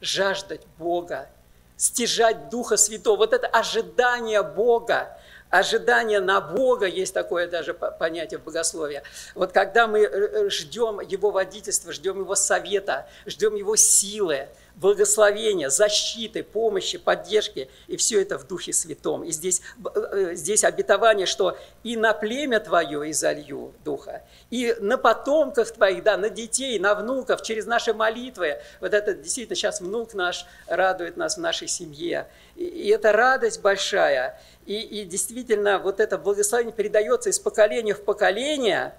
Жаждать 0.00 0.60
Бога, 0.78 1.28
стяжать 1.76 2.50
Духа 2.50 2.76
Святого. 2.76 3.16
Вот 3.16 3.32
это 3.32 3.46
ожидание 3.46 4.42
Бога, 4.42 5.18
ожидание 5.58 6.20
на 6.20 6.40
Бога, 6.40 6.86
есть 6.86 7.14
такое 7.14 7.46
даже 7.46 7.74
понятие 7.74 8.38
в 8.38 8.44
богословии. 8.44 9.02
Вот 9.34 9.52
когда 9.52 9.86
мы 9.86 10.00
э, 10.00 10.08
э, 10.08 10.50
ждем 10.50 11.00
Его 11.00 11.30
водительства, 11.30 11.92
ждем 11.92 12.18
Его 12.18 12.34
совета, 12.34 13.06
ждем 13.24 13.54
Его 13.54 13.76
силы, 13.76 14.48
благословения, 14.76 15.68
защиты, 15.68 16.42
помощи, 16.42 16.98
поддержки, 16.98 17.68
и 17.86 17.96
все 17.96 18.20
это 18.20 18.38
в 18.38 18.46
Духе 18.46 18.72
Святом. 18.72 19.24
И 19.24 19.30
здесь, 19.30 19.62
э, 19.94 20.32
здесь 20.34 20.64
обетование, 20.64 21.26
что 21.26 21.56
и 21.82 21.96
на 21.96 22.12
племя 22.12 22.60
твое 22.60 23.10
изолью 23.10 23.72
Духа, 23.84 24.22
и 24.50 24.74
на 24.80 24.98
потомках 24.98 25.70
твоих, 25.72 26.02
да, 26.02 26.16
на 26.16 26.28
детей, 26.28 26.78
на 26.78 26.94
внуков, 26.94 27.42
через 27.42 27.66
наши 27.66 27.94
молитвы. 27.94 28.58
Вот 28.80 28.94
это 28.94 29.14
действительно 29.14 29.56
сейчас 29.56 29.80
внук 29.80 30.14
наш 30.14 30.46
радует 30.66 31.16
нас 31.16 31.36
в 31.36 31.40
нашей 31.40 31.68
семье. 31.68 32.26
И, 32.56 32.64
и 32.64 32.88
это 32.88 33.12
радость 33.12 33.60
большая. 33.60 34.40
И, 34.66 34.80
и 34.80 35.04
действительно, 35.04 35.78
вот 35.78 36.00
это 36.00 36.18
благословение 36.18 36.74
передается 36.74 37.30
из 37.30 37.38
поколения 37.38 37.94
в 37.94 38.02
поколение, 38.02 38.94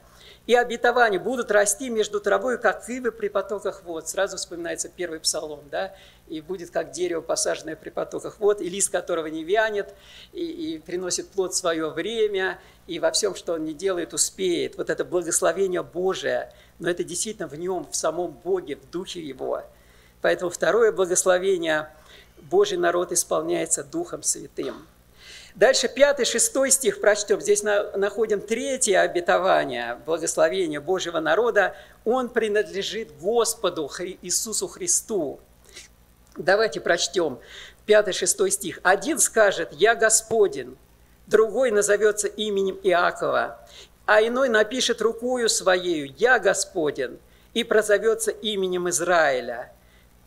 и 0.47 0.53
обетования 0.53 1.19
будут 1.19 1.49
расти 1.49 1.89
между 1.89 2.19
травой, 2.19 2.59
как 2.59 2.87
ивы 2.87 3.11
при 3.11 3.29
потоках 3.29 3.83
вод. 3.83 4.07
Сразу 4.07 4.37
вспоминается 4.37 4.89
первый 4.89 5.19
псалом, 5.19 5.61
да? 5.71 5.95
И 6.27 6.41
будет 6.41 6.69
как 6.69 6.91
дерево, 6.91 7.21
посаженное 7.21 7.75
при 7.75 7.89
потоках 7.89 8.39
вод, 8.39 8.61
и 8.61 8.69
лист 8.69 8.91
которого 8.91 9.27
не 9.27 9.43
вянет, 9.43 9.95
и, 10.33 10.45
и 10.45 10.79
приносит 10.79 11.29
плод 11.29 11.55
свое 11.55 11.89
время, 11.89 12.59
и 12.85 12.99
во 12.99 13.11
всем, 13.11 13.33
что 13.35 13.53
он 13.53 13.63
не 13.63 13.73
делает, 13.73 14.13
успеет. 14.13 14.77
Вот 14.77 14.89
это 14.89 15.03
благословение 15.03 15.81
Божие, 15.81 16.53
но 16.79 16.89
это 16.89 17.03
действительно 17.03 17.47
в 17.47 17.55
нем, 17.55 17.87
в 17.89 17.95
самом 17.95 18.31
Боге, 18.31 18.75
в 18.75 18.89
духе 18.89 19.21
его. 19.21 19.63
Поэтому 20.21 20.51
второе 20.51 20.91
благословение– 20.91 21.89
Божий 22.37 22.77
народ 22.77 23.11
исполняется 23.11 23.83
Духом 23.83 24.21
Святым– 24.21 24.85
Дальше 25.55 25.87
5-6 25.87 26.69
стих 26.69 26.99
прочтем. 26.99 27.39
Здесь 27.39 27.63
находим 27.63 28.41
третье 28.41 28.99
обетование, 28.99 29.97
благословения 30.05 30.81
Божьего 30.81 31.21
народа. 31.21 31.77
Он 32.03 32.27
принадлежит 32.27 33.17
Господу 33.19 33.89
Иисусу 34.21 34.67
Христу. 34.67 35.39
Давайте 36.35 36.81
прочтем 36.81 37.39
5-6 37.87 38.49
стих. 38.49 38.79
Один 38.83 39.17
скажет 39.17 39.69
«Я 39.71 39.95
Господин», 39.95 40.77
другой 41.25 41.71
назовется 41.71 42.27
именем 42.27 42.77
Иакова, 42.83 43.65
а 44.05 44.21
иной 44.21 44.49
напишет 44.49 45.01
рукою 45.01 45.47
своею 45.47 46.13
«Я 46.17 46.37
Господин» 46.37 47.17
и 47.53 47.63
прозовется 47.63 48.31
именем 48.31 48.89
Израиля. 48.89 49.71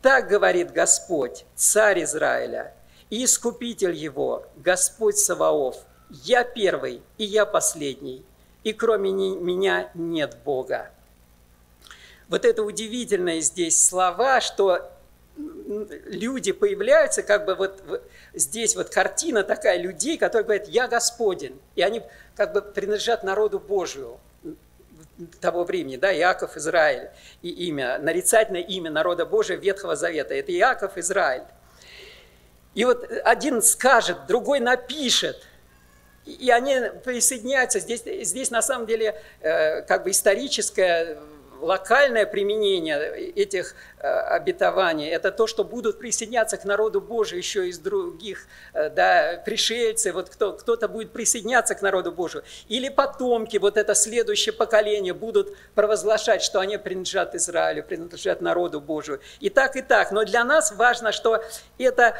Так 0.01 0.27
говорит 0.27 0.71
Господь, 0.71 1.45
царь 1.53 2.01
Израиля– 2.01 2.73
и 3.09 3.23
Искупитель 3.23 3.93
его, 3.93 4.45
Господь 4.57 5.17
Саваоф, 5.17 5.77
я 6.09 6.43
первый 6.43 7.01
и 7.17 7.23
я 7.23 7.45
последний, 7.45 8.23
и 8.63 8.73
кроме 8.73 9.11
меня 9.11 9.89
нет 9.93 10.37
Бога. 10.43 10.91
Вот 12.27 12.45
это 12.45 12.63
удивительные 12.63 13.41
здесь 13.41 13.83
слова, 13.83 14.41
что 14.41 14.91
люди 15.35 16.51
появляются, 16.51 17.23
как 17.23 17.45
бы 17.45 17.55
вот 17.55 18.03
здесь 18.33 18.75
вот 18.75 18.89
картина 18.89 19.43
такая 19.43 19.79
людей, 19.79 20.17
которые 20.17 20.43
говорят, 20.43 20.67
я 20.67 20.87
Господен, 20.87 21.59
и 21.75 21.81
они 21.81 22.03
как 22.35 22.53
бы 22.53 22.61
принадлежат 22.61 23.23
народу 23.23 23.59
Божию 23.59 24.19
того 25.41 25.63
времени, 25.63 25.97
да, 25.97 26.15
Иаков, 26.15 26.55
Израиль, 26.57 27.09
и 27.41 27.49
имя, 27.67 27.97
нарицательное 27.99 28.61
имя 28.61 28.91
народа 28.91 29.25
Божия 29.25 29.57
Ветхого 29.57 29.95
Завета, 29.95 30.33
это 30.33 30.51
Иаков, 30.53 30.97
Израиль. 30.97 31.43
И 32.75 32.85
вот 32.85 33.09
один 33.23 33.61
скажет, 33.61 34.27
другой 34.27 34.59
напишет, 34.59 35.43
и 36.25 36.51
они 36.51 36.75
присоединяются. 37.03 37.79
Здесь, 37.79 38.03
здесь 38.03 38.51
на 38.51 38.61
самом 38.61 38.85
деле 38.85 39.19
э, 39.41 39.81
как 39.83 40.03
бы 40.03 40.11
историческое, 40.11 41.17
локальное 41.61 42.25
применение 42.25 43.31
этих 43.31 43.75
э, 43.99 44.07
обетований. 44.07 45.09
Это 45.09 45.31
то, 45.31 45.47
что 45.47 45.63
будут 45.63 45.99
присоединяться 45.99 46.57
к 46.57 46.65
народу 46.65 47.01
Божию 47.01 47.39
еще 47.39 47.67
из 47.67 47.79
других 47.79 48.47
э, 48.73 48.89
да, 48.89 49.41
пришельцы. 49.45 50.11
Вот 50.11 50.29
кто, 50.29 50.53
кто-то 50.53 50.87
будет 50.87 51.11
присоединяться 51.11 51.75
к 51.75 51.81
народу 51.81 52.11
Божию. 52.11 52.43
Или 52.67 52.89
потомки, 52.89 53.57
вот 53.57 53.77
это 53.77 53.95
следующее 53.95 54.53
поколение 54.53 55.13
будут 55.13 55.55
провозглашать, 55.75 56.41
что 56.41 56.59
они 56.59 56.77
принадлежат 56.77 57.35
Израилю, 57.35 57.83
принадлежат 57.83 58.41
народу 58.41 58.79
Божию. 58.79 59.19
И 59.39 59.49
так, 59.49 59.75
и 59.75 59.81
так. 59.81 60.11
Но 60.11 60.23
для 60.23 60.43
нас 60.43 60.71
важно, 60.71 61.11
что 61.11 61.43
это 61.77 62.17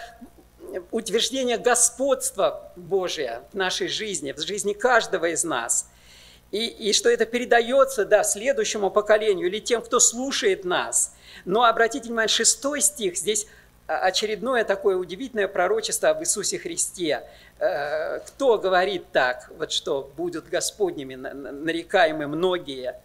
утверждение 0.91 1.57
господства 1.57 2.71
Божия 2.75 3.43
в 3.51 3.55
нашей 3.55 3.87
жизни, 3.87 4.31
в 4.31 4.39
жизни 4.39 4.73
каждого 4.73 5.25
из 5.25 5.43
нас. 5.43 5.89
И, 6.51 6.65
и 6.65 6.93
что 6.93 7.09
это 7.09 7.25
передается 7.25 8.05
да, 8.05 8.23
следующему 8.23 8.89
поколению 8.89 9.47
или 9.47 9.59
тем, 9.59 9.81
кто 9.81 9.99
слушает 9.99 10.65
нас. 10.65 11.13
Но 11.45 11.63
обратите 11.63 12.07
внимание, 12.07 12.27
шестой 12.27 12.81
стих, 12.81 13.17
здесь 13.17 13.47
очередное 13.89 14.63
такое 14.63 14.97
удивительное 14.97 15.47
пророчество 15.47 16.09
об 16.09 16.21
Иисусе 16.21 16.59
Христе. 16.59 17.23
Э, 17.59 18.19
кто 18.19 18.57
говорит 18.57 19.11
так, 19.11 19.51
вот 19.57 19.71
что 19.71 20.11
будут 20.15 20.47
Господними 20.47 21.15
нарекаемы 21.15 22.27
многие? 22.27 22.95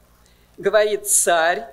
Говорит 0.58 1.08
царь, 1.08 1.66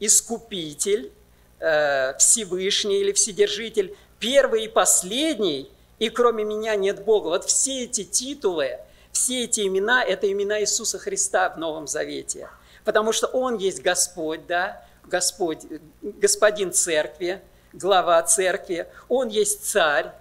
искупитель, 0.00 1.12
э, 1.60 2.14
Всевышний 2.18 3.00
или 3.00 3.12
Вседержитель, 3.12 3.96
первый 4.22 4.66
и 4.66 4.68
последний, 4.68 5.68
и 5.98 6.08
кроме 6.08 6.44
меня 6.44 6.76
нет 6.76 7.04
Бога. 7.04 7.26
Вот 7.26 7.44
все 7.44 7.84
эти 7.84 8.04
титулы, 8.04 8.78
все 9.10 9.44
эти 9.44 9.66
имена– 9.66 10.04
это 10.06 10.30
имена 10.30 10.60
Иисуса 10.60 10.98
Христа 11.00 11.50
в 11.50 11.58
Новом 11.58 11.88
Завете. 11.88 12.48
Потому 12.84 13.12
что 13.12 13.26
Он 13.26 13.58
есть 13.58 13.82
Господь, 13.82 14.46
да, 14.46 14.86
Господь, 15.04 15.66
Господин 16.00 16.72
Церкви, 16.72 17.42
глава 17.72 18.22
Церкви, 18.22 18.86
Он 19.08 19.28
есть 19.28 19.66
Царь, 19.66 20.12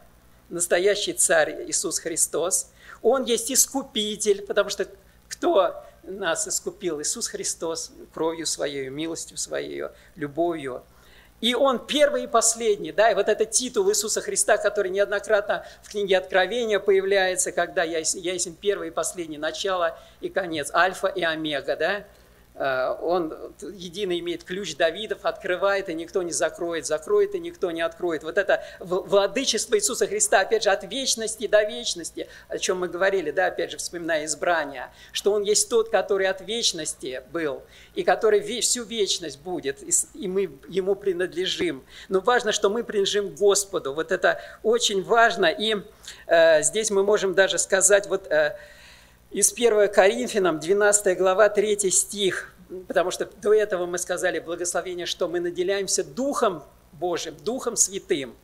настоящий 0.50 1.14
Царь 1.14 1.66
Иисус 1.68 2.00
Христос, 2.00 2.72
Он 3.04 3.24
есть 3.24 3.52
Искупитель, 3.52 4.42
потому 4.42 4.72
что 4.72 4.88
кто 5.28 5.76
нас 6.04 6.48
искупил? 6.48 7.00
Иисус 7.02 7.28
Христос 7.28 7.92
кровью 8.14 8.48
Своей, 8.48 8.90
милостью 8.90 9.38
Своей, 9.38 9.84
любовью. 10.16 10.84
И 11.42 11.56
он 11.56 11.80
первый 11.80 12.24
и 12.24 12.28
последний, 12.28 12.92
да, 12.92 13.10
и 13.12 13.16
вот 13.16 13.28
этот 13.28 13.52
титул 13.52 13.90
Иисуса 13.90 14.22
Христа, 14.22 14.58
который 14.58 14.92
неоднократно 14.92 15.66
в 15.82 15.90
книге 15.90 16.20
Откровения 16.20 16.80
появляется, 16.80 17.52
когда 17.52 17.84
я, 17.84 18.00
я 18.00 18.34
есть 18.34 18.60
первый 18.60 18.90
и 18.90 18.92
последний, 18.92 19.40
начало 19.40 19.98
и 20.22 20.30
конец, 20.30 20.72
альфа 20.74 21.08
и 21.08 21.24
омега, 21.24 21.76
да, 21.76 22.04
он 23.02 23.34
единый 23.74 24.20
имеет 24.20 24.44
ключ 24.44 24.76
Давидов, 24.76 25.26
открывает, 25.26 25.90
и 25.90 25.94
никто 25.96 26.22
не 26.22 26.32
закроет, 26.32 26.86
закроет, 26.86 27.34
и 27.34 27.40
никто 27.40 27.72
не 27.72 27.82
откроет. 27.82 28.24
Вот 28.24 28.38
это 28.38 28.64
владычество 28.80 29.76
Иисуса 29.76 30.06
Христа, 30.06 30.42
опять 30.42 30.64
же, 30.64 30.70
от 30.70 30.84
вечности 30.84 31.48
до 31.48 31.64
вечности, 31.64 32.28
о 32.50 32.60
чем 32.60 32.80
мы 32.80 32.88
говорили, 32.88 33.32
да, 33.32 33.48
опять 33.48 33.72
же, 33.72 33.78
вспоминая 33.78 34.26
избрание, 34.26 34.92
что 35.12 35.34
Он 35.34 35.42
есть 35.42 35.70
тот, 35.70 35.90
который 35.90 36.28
от 36.28 36.42
вечности 36.42 37.24
был, 37.32 37.64
и 37.96 38.04
который 38.04 38.42
всю 38.62 38.84
вечность 38.84 39.40
будет, 39.40 39.80
и 40.14 40.28
мы 40.28 40.52
Ему 40.68 40.96
принадлежим. 40.96 41.84
Но 42.10 42.20
важно, 42.20 42.52
что 42.52 42.70
мы 42.70 42.84
принадлежим 42.84 43.36
Господу. 43.36 43.94
Вот 43.94 44.12
это 44.12 44.40
очень 44.62 45.04
важно, 45.04 45.48
и 45.48 45.78
э, 46.28 46.62
здесь 46.62 46.92
мы 46.92 47.04
можем 47.04 47.34
даже 47.34 47.58
сказать, 47.58 48.08
вот... 48.08 48.28
Э, 48.32 48.56
из 49.32 49.54
1 49.54 49.90
Коринфянам, 49.90 50.60
12 50.60 51.18
глава, 51.18 51.48
3 51.50 51.90
стих, 51.90 52.54
потому 52.88 53.12
что 53.12 53.30
до 53.42 53.54
этого 53.54 53.86
мы 53.86 53.98
сказали 53.98 54.40
благословение, 54.40 55.06
что 55.06 55.28
мы 55.28 55.40
наделяемся 55.40 56.04
Духом 56.04 56.64
Божьим, 56.92 57.36
Духом 57.44 57.78
Святым. 57.78 58.36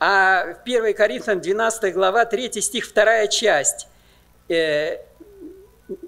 А 0.00 0.54
в 0.54 0.62
1 0.64 0.94
Коринфянам, 0.94 1.40
12 1.40 1.94
глава, 1.94 2.24
3 2.24 2.60
стих, 2.60 2.92
2 2.92 3.28
часть. 3.28 3.86
Э, 4.48 4.98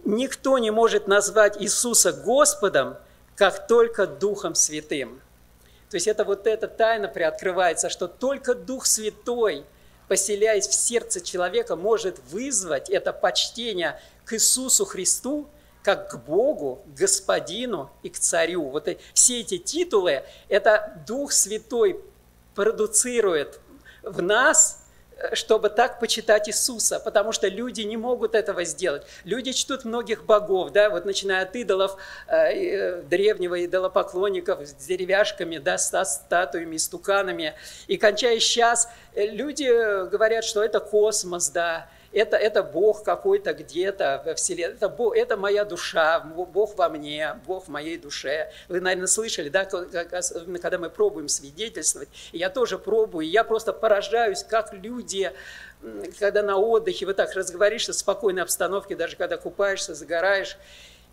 «Никто 0.04 0.58
не 0.58 0.72
может 0.72 1.06
назвать 1.06 1.60
Иисуса 1.62 2.12
Господом, 2.12 2.96
как 3.36 3.68
только 3.68 4.06
Духом 4.06 4.56
Святым». 4.56 5.20
То 5.88 5.96
есть 5.96 6.08
это 6.08 6.24
вот 6.24 6.48
эта 6.48 6.66
тайна 6.66 7.06
приоткрывается, 7.06 7.88
что 7.88 8.08
только 8.08 8.54
Дух 8.56 8.86
Святой– 8.86 9.64
поселяясь 10.08 10.68
в 10.68 10.74
сердце 10.74 11.20
человека, 11.20 11.76
может 11.76 12.18
вызвать 12.30 12.90
это 12.90 13.12
почтение 13.12 14.00
к 14.24 14.34
Иисусу 14.34 14.84
Христу, 14.84 15.48
как 15.82 16.10
к 16.10 16.16
Богу, 16.16 16.82
к 16.86 16.98
Господину 16.98 17.90
и 18.02 18.08
к 18.08 18.18
Царю. 18.18 18.70
Вот 18.70 18.88
все 19.12 19.40
эти 19.40 19.58
титулы, 19.58 20.24
это 20.48 21.02
Дух 21.06 21.32
Святой 21.32 22.00
продуцирует 22.54 23.60
в 24.02 24.22
нас– 24.22 24.80
чтобы 25.32 25.70
так 25.70 26.00
почитать 26.00 26.48
Иисуса, 26.48 27.00
потому 27.00 27.32
что 27.32 27.48
люди 27.48 27.82
не 27.82 27.96
могут 27.96 28.34
этого 28.34 28.64
сделать. 28.64 29.02
Люди 29.24 29.52
чтут 29.52 29.84
многих 29.84 30.24
богов, 30.24 30.72
да, 30.72 30.90
вот 30.90 31.04
начиная 31.04 31.42
от 31.42 31.54
идолов 31.56 31.96
э, 32.26 32.34
э 32.34 33.02
древнего 33.02 33.64
идолопоклонников 33.64 34.66
с 34.66 34.74
деревяшками, 34.74 35.58
да, 35.58 35.78
с 35.78 36.04
статуями, 36.04 36.76
стуканами, 36.76 37.54
и 37.86 37.96
кончая 37.96 38.38
сейчас, 38.40 38.88
э, 39.14 39.26
люди 39.26 39.64
говорят, 40.08 40.44
что 40.44 40.62
это 40.62 40.80
космос, 40.80 41.50
да, 41.50 41.88
это, 42.14 42.36
это 42.36 42.62
Бог 42.62 43.02
какой-то 43.02 43.52
где-то 43.52 44.22
во 44.24 44.34
Вселенной, 44.34 44.74
это, 44.74 44.88
Бог, 44.88 45.16
это 45.16 45.36
моя 45.36 45.64
душа, 45.64 46.20
Бог 46.20 46.76
во 46.76 46.88
мне, 46.88 47.40
Бог 47.46 47.64
в 47.64 47.68
моей 47.68 47.98
душе. 47.98 48.52
Вы, 48.68 48.80
наверное, 48.80 49.06
слышали, 49.06 49.48
да, 49.48 49.64
когда 49.64 50.78
мы 50.78 50.90
пробуем 50.90 51.28
свидетельствовать, 51.28 52.08
я 52.32 52.50
тоже 52.50 52.78
пробую, 52.78 53.28
я 53.28 53.44
просто 53.44 53.72
поражаюсь, 53.72 54.44
как 54.44 54.72
люди 54.72 55.32
когда 56.18 56.42
на 56.42 56.56
отдыхе, 56.56 57.04
вот 57.04 57.16
так 57.16 57.34
разговоришься 57.34 57.92
в 57.92 57.96
спокойной 57.96 58.42
обстановке, 58.42 58.96
даже 58.96 59.16
когда 59.16 59.36
купаешься, 59.36 59.94
загораешь, 59.94 60.56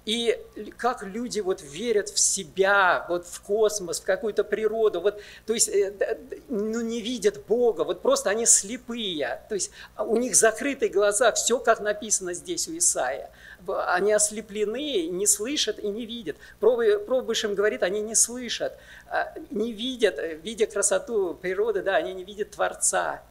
и 0.06 0.38
как 0.78 1.04
люди 1.04 1.40
вот 1.40 1.62
верят 1.62 2.10
в 2.10 2.20
себя, 2.20 3.06
вот 3.08 3.28
в 3.28 3.42
космос, 3.42 4.00
в 4.00 4.04
какую-то 4.04 4.44
природу, 4.44 5.00
вот, 5.02 5.22
то 5.46 5.54
есть 5.54 5.70
э, 5.70 6.18
ну, 6.50 6.82
не 6.82 7.02
видят 7.02 7.46
Бога, 7.46 7.84
вот 7.84 8.02
просто 8.02 8.30
они 8.30 8.46
слепые, 8.46 9.42
то 9.48 9.56
есть 9.56 9.72
у 9.98 10.18
них 10.18 10.36
закрыты 10.36 10.90
глаза, 10.90 11.32
все 11.34 11.60
как 11.60 11.80
написано 11.80 12.34
здесь 12.34 12.68
у 12.68 12.78
Исаия. 12.78 13.30
Они 13.68 14.12
ослеплены, 14.12 15.08
не 15.08 15.28
слышат 15.28 15.78
и 15.78 15.88
не 15.88 16.08
видят. 16.08 16.36
Пробуешь 16.60 17.44
им 17.44 17.54
говорит, 17.54 17.84
они 17.84 18.02
не 18.02 18.16
слышат, 18.16 18.74
а, 19.08 19.34
не 19.52 19.72
видят, 19.72 20.18
э, 20.18 20.34
видя 20.42 20.66
красоту 20.66 21.36
природы, 21.36 21.84
да, 21.84 21.96
они 21.98 22.14
не 22.14 22.24
видят 22.24 22.52
Творца. 22.52 23.22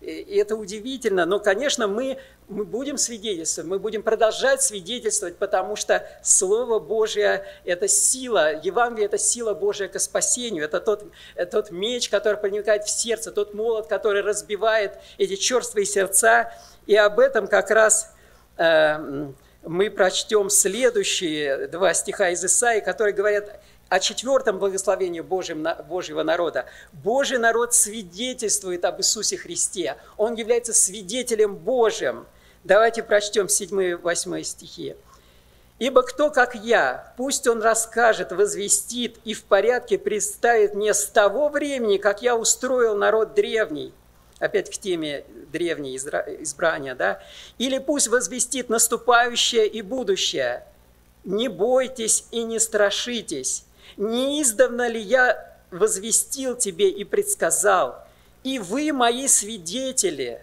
И 0.00 0.36
это 0.36 0.54
удивительно, 0.54 1.26
но, 1.26 1.40
конечно, 1.40 1.88
мы, 1.88 2.18
мы 2.46 2.64
будем 2.64 2.96
свидетельствовать, 2.98 3.68
мы 3.68 3.80
будем 3.80 4.04
продолжать 4.04 4.62
свидетельствовать, 4.62 5.36
потому 5.38 5.74
что 5.74 6.08
Слово 6.22 6.78
Божье– 6.78 7.44
это 7.64 7.88
сила, 7.88 8.60
Евангелие– 8.62 9.06
это 9.08 9.18
сила 9.18 9.54
Божья 9.54 9.88
к 9.88 9.98
спасению, 9.98 10.64
это 10.64 10.80
тот, 10.80 11.04
тот 11.50 11.72
меч, 11.72 12.10
который 12.10 12.36
проникает 12.36 12.84
в 12.84 12.90
сердце, 12.90 13.32
тот 13.32 13.54
молот, 13.54 13.88
который 13.88 14.22
разбивает 14.22 14.98
эти 15.18 15.34
черствые 15.34 15.84
сердца. 15.84 16.52
И 16.86 16.94
об 16.94 17.18
этом 17.18 17.48
как 17.48 17.68
раз 17.72 18.14
э, 18.56 19.26
мы 19.64 19.90
прочтем 19.90 20.48
следующие 20.48 21.66
два 21.66 21.92
стиха 21.92 22.30
из 22.30 22.44
Исаии, 22.44 22.80
которые 22.80 23.14
говорят 23.14 23.60
о 23.88 24.00
четвертом 24.00 24.58
благословении 24.58 25.20
Божьем, 25.20 25.66
Божьего 25.88 26.22
народа. 26.22 26.66
Божий 26.92 27.38
народ 27.38 27.74
свидетельствует 27.74 28.84
об 28.84 29.00
Иисусе 29.00 29.36
Христе. 29.36 29.96
Он 30.16 30.34
является 30.34 30.74
свидетелем 30.74 31.56
Божьим. 31.56 32.26
Давайте 32.64 33.02
прочтем 33.02 33.46
7-8 33.46 34.42
стихи. 34.42 34.96
«Ибо 35.78 36.02
кто, 36.02 36.30
как 36.30 36.56
я, 36.56 37.14
пусть 37.16 37.46
он 37.46 37.62
расскажет, 37.62 38.32
возвестит 38.32 39.16
и 39.24 39.32
в 39.32 39.44
порядке 39.44 39.96
представит 39.96 40.74
мне 40.74 40.92
с 40.92 41.06
того 41.06 41.48
времени, 41.48 41.98
как 41.98 42.20
я 42.20 42.36
устроил 42.36 42.96
народ 42.96 43.34
древний». 43.34 43.92
Опять 44.40 44.70
к 44.70 44.78
теме 44.78 45.24
древней 45.52 45.96
избрания, 45.96 46.96
да? 46.96 47.22
«Или 47.58 47.78
пусть 47.78 48.08
возвестит 48.08 48.68
наступающее 48.68 49.68
и 49.68 49.80
будущее. 49.82 50.64
Не 51.24 51.46
бойтесь 51.48 52.24
и 52.32 52.42
не 52.42 52.58
страшитесь, 52.58 53.64
не 53.96 54.42
издавна 54.42 54.88
ли 54.88 55.00
я 55.00 55.56
возвестил 55.70 56.56
тебе 56.56 56.88
и 56.88 57.04
предсказал, 57.04 58.04
и 58.42 58.58
вы 58.58 58.92
мои 58.92 59.28
свидетели, 59.28 60.40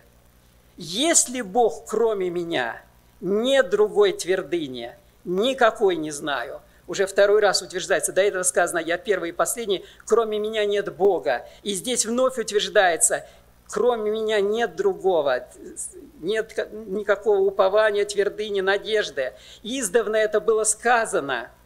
есть 0.78 1.30
ли 1.30 1.42
Бог 1.42 1.86
кроме 1.88 2.30
меня, 2.30 2.82
нет 3.22 3.70
другой 3.70 4.14
твердыни, 4.14 4.96
никакой 5.24 5.96
не 5.96 6.12
знаю. 6.12 6.62
Уже 6.88 7.08
второй 7.08 7.40
раз 7.40 7.64
утверждается, 7.64 8.12
до 8.12 8.22
этого 8.22 8.44
сказано, 8.44 8.78
я 8.78 8.98
первый 8.98 9.30
и 9.30 9.34
последний, 9.34 9.84
кроме 10.06 10.38
меня 10.38 10.66
нет 10.66 10.94
Бога. 10.96 11.48
И 11.64 11.74
здесь 11.74 12.06
вновь 12.06 12.38
утверждается, 12.38 13.26
кроме 13.68 14.12
меня 14.12 14.40
нет 14.40 14.76
другого, 14.76 15.48
нет 16.20 16.56
никакого 16.72 17.40
упования, 17.40 18.06
твердыни, 18.06 18.62
надежды. 18.62 19.34
Издавна 19.64 20.18
это 20.18 20.40
было 20.40 20.64
сказано– 20.64 21.50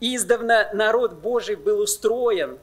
Издавна 0.00 0.68
народ 0.74 1.14
Божий 1.14 1.56
был 1.56 1.80
устроен 1.80 2.58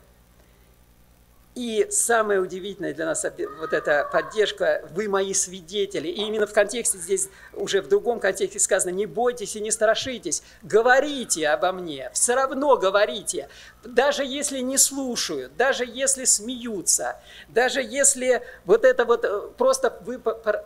и 1.56 1.88
самое 1.92 2.40
удивительное 2.40 2.94
для 2.94 3.06
нас 3.06 3.26
вот 3.60 3.74
эта 3.74 4.10
поддержка 4.12 4.84
«Вы 4.92 5.08
мои 5.08 5.34
свидетели». 5.34 6.08
И 6.08 6.22
именно 6.24 6.48
в 6.48 6.54
контексте 6.54 6.98
здесь, 6.98 7.30
уже 7.54 7.82
в 7.82 7.88
другом 7.88 8.20
контексте 8.20 8.60
сказано 8.60 8.92
«Не 8.92 9.06
бойтесь 9.06 9.56
и 9.56 9.62
не 9.62 9.70
страшитесь, 9.70 10.42
говорите 10.64 11.48
обо 11.50 11.72
мне, 11.72 12.10
все 12.14 12.34
равно 12.36 12.78
говорите». 12.78 13.50
Даже 13.84 14.24
если 14.24 14.60
не 14.60 14.78
слушают, 14.78 15.56
даже 15.56 15.86
если 15.86 16.26
смеются, 16.26 17.18
даже 17.50 17.82
если 17.82 18.42
вот 18.66 18.84
это 18.86 19.06
вот 19.06 19.26
э, 19.26 19.50
просто 19.58 20.00
вы 20.02 20.22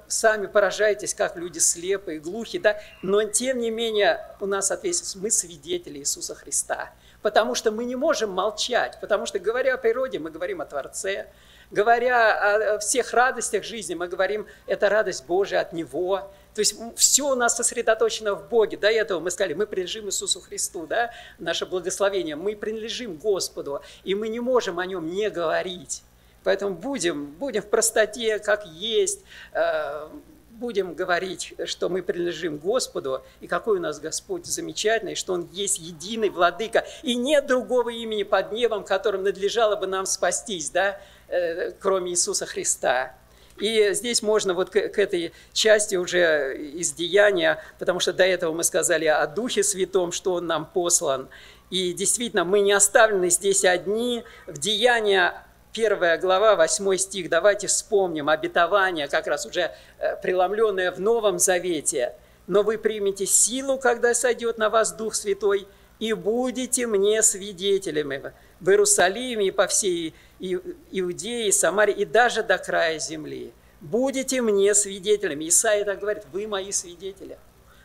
сами 0.08 0.46
поражаетесь, 0.46 1.14
как 1.14 1.36
люди 1.36 1.60
слепые, 1.60 2.20
глухи, 2.20 2.60
да, 2.60 2.80
но 3.02 3.24
тем 3.24 3.58
не 3.58 3.72
менее 3.72 4.26
у 4.40 4.46
нас 4.46 4.72
ответственность, 4.72 5.16
мы 5.18 5.32
свидетели 5.32 6.00
Иисуса 6.00 6.34
Христа– 6.34 6.92
потому 7.22 7.56
что 7.56 7.72
мы 7.72 7.86
не 7.86 7.96
можем 7.96 8.32
молчать, 8.32 8.98
потому 9.02 9.26
что, 9.26 9.40
говоря 9.40 9.76
о 9.76 9.78
природе, 9.78 10.20
мы 10.20 10.30
говорим 10.30 10.62
о 10.62 10.66
Творце, 10.66 11.28
говоря 11.72 12.76
о 12.76 12.80
всех 12.80 13.14
радостях 13.14 13.64
жизни, 13.64 13.94
мы 13.94 14.08
говорим, 14.08 14.48
это 14.66 14.90
радость 14.90 15.26
Божия 15.26 15.60
от 15.60 15.74
Него. 15.74 16.32
То 16.54 16.62
есть 16.62 16.76
все 16.96 17.32
у 17.32 17.36
нас 17.36 17.56
сосредоточено 17.56 18.34
в 18.34 18.50
Боге. 18.50 18.78
До 18.78 18.90
этого 18.90 19.20
мы 19.20 19.30
сказали, 19.30 19.54
мы 19.54 19.68
принадлежим 19.68 20.08
Иисусу 20.08 20.42
Христу, 20.42 20.88
да? 20.88 21.12
наше 21.38 21.66
благословение, 21.66 22.36
мы 22.36 22.56
принадлежим 22.56 23.16
Господу, 23.18 23.82
и 24.04 24.16
мы 24.16 24.30
не 24.30 24.40
можем 24.40 24.80
о 24.80 24.86
Нем 24.86 25.08
не 25.08 25.30
говорить. 25.30 26.04
Поэтому 26.44 26.76
будем, 26.76 27.26
будем 27.26 27.62
в 27.62 27.68
простоте, 27.68 28.40
как 28.40 28.66
есть, 28.66 29.24
э, 29.54 30.08
будем 30.58 30.94
говорить, 30.94 31.54
что 31.66 31.90
мы 31.90 32.02
принадлежим 32.02 32.58
Господу, 32.58 33.24
и 33.42 33.48
какой 33.48 33.78
у 33.78 33.82
нас 33.82 34.00
Господь 34.00 34.46
замечательный, 34.46 35.16
что 35.16 35.34
Он 35.34 35.48
есть 35.52 35.80
единый 35.80 36.30
владыка, 36.30 36.86
и 37.04 37.16
нет 37.16 37.46
другого 37.48 37.90
имени 37.90 38.24
под 38.24 38.52
небом, 38.52 38.84
которым 38.84 39.24
надлежало 39.24 39.76
бы 39.76 39.88
нам 39.88 40.06
спастись, 40.06 40.70
да, 40.70 41.00
э, 41.28 41.72
кроме 41.80 42.12
Иисуса 42.12 42.46
Христа. 42.46 43.16
И 43.60 43.94
здесь 43.94 44.22
можно 44.22 44.54
вот 44.54 44.70
к, 44.70 44.78
этой 44.78 45.34
части 45.52 45.96
уже 45.96 46.58
из 46.58 46.94
деяния, 46.94 47.64
потому 47.80 48.00
что 48.00 48.14
до 48.14 48.24
этого 48.24 48.54
мы 48.54 48.64
сказали 48.64 49.06
о 49.06 49.26
Духе 49.26 49.64
Святом, 49.64 50.12
что 50.12 50.34
Он 50.34 50.46
нам 50.46 50.66
послан. 50.66 51.28
И 51.70 51.94
действительно, 51.94 52.46
мы 52.46 52.62
не 52.62 52.72
оставлены 52.72 53.30
здесь 53.30 53.66
одни. 53.66 54.24
В 54.46 54.58
деяния 54.58 55.44
первая 55.78 56.18
глава, 56.18 56.56
8 56.56 56.98
стих, 56.98 57.30
давайте 57.30 57.68
вспомним 57.68 58.30
обетование, 58.30 59.08
как 59.08 59.28
раз 59.28 59.46
уже 59.46 59.72
э, 60.00 60.16
преломленное 60.24 60.92
в 60.92 61.00
Новом 61.00 61.38
Завете. 61.38 62.16
«Но 62.48 62.64
вы 62.64 62.80
примете 62.80 63.28
силу, 63.28 63.78
когда 63.78 64.16
сойдет 64.16 64.58
на 64.58 64.72
вас 64.72 64.92
Дух 64.94 65.14
Святой, 65.14 65.68
и 66.00 66.14
будете 66.14 66.88
мне 66.88 67.22
свидетелями 67.22 68.34
в 68.60 68.70
Иерусалиме 68.70 69.50
и 69.50 69.52
по 69.52 69.68
всей 69.68 70.16
Иудеи, 70.40 71.52
Самаре 71.52 71.94
и 71.94 72.06
даже 72.06 72.42
до 72.42 72.58
края 72.58 72.98
земли. 72.98 73.54
Будете 73.80 74.42
мне 74.42 74.74
свидетелями. 74.74 75.48
Исаия 75.48 75.86
так 75.86 76.00
говорит, 76.00 76.24
вы 76.32 76.48
мои 76.48 76.72
свидетели. 76.72 77.38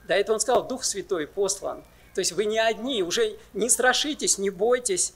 До 0.09 0.15
этого 0.15 0.37
он 0.37 0.41
сказал, 0.41 0.67
Дух 0.67 0.85
Святой 0.85 1.27
послан. 1.27 1.85
То 2.15 2.21
есть 2.21 2.33
вы 2.33 2.47
не 2.47 2.59
одни, 2.59 3.03
уже 3.03 3.37
не 3.53 3.69
страшитесь, 3.69 4.39
не 4.39 4.49
бойтесь, 4.49 5.13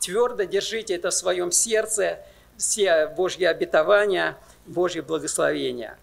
твердо 0.00 0.44
держите 0.44 0.94
это 0.94 1.10
в 1.10 1.14
своем 1.14 1.52
сердце, 1.52 2.20
все 2.56 3.06
Божьи 3.08 3.44
обетования, 3.44 4.36
Божьи 4.66 5.00
благословения. 5.00 5.98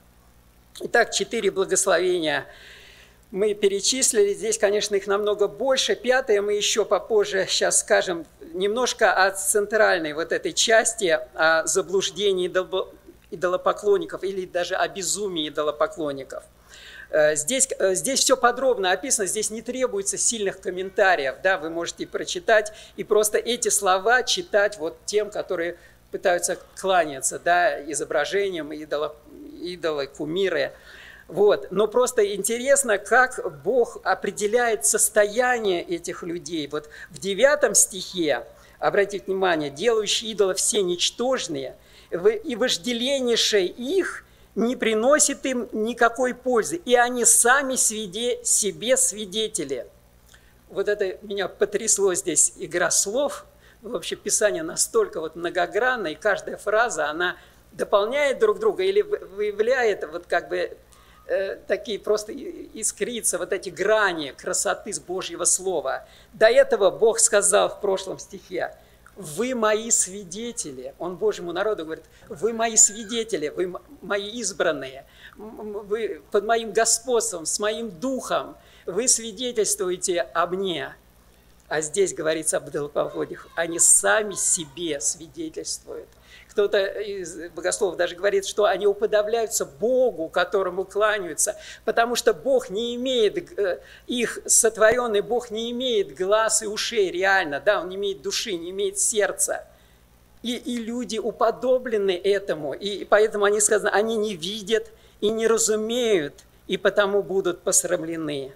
Итак, 0.82 1.12
четыре 1.12 1.52
благословения 1.52 2.46
мы 3.32 3.54
перечислили. 3.54 4.34
Здесь, 4.34 4.58
конечно, 4.58 4.96
их 4.96 5.08
намного 5.08 5.48
больше. 5.48 5.96
Пятое 5.96 6.42
мы 6.42 6.54
еще 6.54 6.84
попозже 6.86 7.46
сейчас 7.48 7.80
скажем 7.80 8.26
немножко 8.54 9.14
о 9.14 9.32
центральной 9.32 10.14
вот 10.14 10.32
этой 10.32 10.54
части, 10.54 11.20
о 11.36 11.66
заблуждении 11.68 12.48
идолопоклонников 13.32 14.24
или 14.24 14.46
даже 14.46 14.76
о 14.76 14.88
безумии 14.88 15.50
идолопоклонников. 15.50 16.44
Э, 17.12 17.36
здесь, 17.36 17.68
э, 17.80 17.96
здесь 17.96 18.20
все 18.20 18.38
подробно 18.38 18.92
описано, 18.92 19.28
здесь 19.28 19.50
не 19.50 19.62
требуется 19.62 20.18
сильных 20.18 20.62
комментариев, 20.62 21.36
да, 21.44 21.58
вы 21.58 21.70
можете 21.70 22.06
прочитать 22.06 22.72
и 22.98 23.04
просто 23.04 23.38
эти 23.38 23.70
слова 23.70 24.24
читать 24.24 24.78
вот 24.78 24.98
тем, 25.06 25.32
которые 25.32 25.78
пытаются 26.12 26.58
кланяться, 26.80 27.40
да, 27.40 27.82
изображением 27.92 28.72
идола, 28.72 29.16
идолы, 29.62 30.08
кумиры. 30.08 30.72
Вот. 31.28 31.68
Но 31.72 31.88
просто 31.88 32.34
интересно, 32.36 32.98
как 32.98 33.40
Бог 33.64 34.00
определяет 34.04 34.86
состояние 34.86 35.84
этих 35.84 36.24
людей. 36.24 36.68
Вот 36.68 36.90
в 37.12 37.20
девятом 37.20 37.76
стихе, 37.76 38.46
обратите 38.80 39.26
внимание, 39.26 39.70
делающие 39.70 40.32
идолов 40.32 40.58
все 40.58 40.82
ничтожные, 40.82 41.76
и 42.12 42.56
вожделеннейшее 42.56 43.68
их 43.68 44.26
не 44.68 44.76
приносит 44.76 45.46
им 45.46 45.70
никакой 45.72 46.34
пользы, 46.34 46.78
и 46.78 46.96
они 46.96 47.26
сами 47.26 47.76
свиде, 47.76 48.44
себе 48.44 48.98
свидетели. 48.98 49.88
Вот 50.70 50.88
это 50.88 51.18
меня 51.22 51.48
потрясло 51.48 52.14
здесь 52.14 52.54
игра 52.58 52.92
слов. 52.92 53.46
Вообще 53.82 54.16
Писание 54.16 54.64
настолько 54.64 55.20
вот 55.20 55.36
многогранно, 55.36 56.08
и 56.08 56.16
каждая 56.16 56.58
фраза, 56.58 57.10
она 57.10 57.38
дополняет 57.72 58.40
друг 58.40 58.60
друга 58.60 58.84
или 58.84 59.02
выявляет 59.02 60.08
вот 60.12 60.26
как 60.28 60.50
бы 60.50 60.78
Э, 61.30 61.58
такие 61.68 62.00
просто 62.00 62.34
искрится, 62.34 63.38
вот 63.38 63.54
эти 63.54 63.70
грани 63.70 64.34
красоты 64.36 64.92
с 64.92 65.00
Божьего 65.00 65.44
Слова. 65.44 66.08
До 66.34 66.48
этого 66.48 66.90
Бог 66.90 67.20
сказал 67.20 67.70
в 67.70 67.80
прошлом 67.82 68.18
стихе, 68.18 68.76
вы 69.20 69.54
мои 69.54 69.92
свидетели. 69.92 70.96
Он 70.98 71.18
Божьему 71.18 71.52
народу 71.52 71.84
говорит, 71.84 72.06
вы 72.30 72.54
мои 72.54 72.78
свидетели, 72.78 73.50
вы 73.50 73.76
мои 74.02 74.30
избранные, 74.40 75.06
вы 75.36 76.22
под 76.32 76.46
моим 76.46 76.72
господством, 76.72 77.46
с 77.46 77.60
моим 77.60 77.92
духом, 77.92 78.56
вы 78.86 79.10
свидетельствуете 79.10 80.22
о 80.22 80.48
мне. 80.48 80.96
А 81.68 81.82
здесь 81.82 82.14
говорится 82.14 82.58
об 82.58 82.70
идолоповодях. 82.70 83.50
Они 83.56 83.78
сами 83.78 84.36
себе 84.36 85.02
свидетельствуют 85.02 86.08
кто-то 86.50 86.84
из 86.84 87.50
богословов 87.52 87.96
даже 87.96 88.16
говорит, 88.16 88.46
что 88.46 88.66
они 88.66 88.88
уподобляются 88.88 89.66
Богу, 89.66 90.30
которому 90.30 90.84
кланяются, 90.84 91.56
потому 91.86 92.16
что 92.16 92.34
Бог 92.34 92.70
не 92.70 92.96
имеет, 92.96 93.58
э, 93.58 93.80
их 94.08 94.40
сотворенный 94.46 95.22
Бог 95.22 95.52
не 95.52 95.72
имеет 95.72 96.16
глаз 96.16 96.64
и 96.64 96.68
ушей 96.68 97.12
реально, 97.12 97.62
да, 97.64 97.82
он 97.82 97.90
не 97.90 97.96
имеет 97.96 98.22
души, 98.22 98.54
не 98.54 98.72
имеет 98.72 99.00
сердца. 99.00 99.68
И, 100.42 100.56
и 100.56 100.78
люди 100.78 101.18
уподоблены 101.18 102.12
этому, 102.12 102.74
и 102.74 103.06
поэтому 103.06 103.46
они 103.46 103.60
сказаны, 103.60 103.90
они 103.90 104.16
не 104.16 104.36
видят 104.36 104.88
и 105.22 105.30
не 105.30 105.48
разумеют, 105.48 106.34
и 106.68 106.78
потому 106.78 107.22
будут 107.22 107.62
посрамлены. 107.62 108.54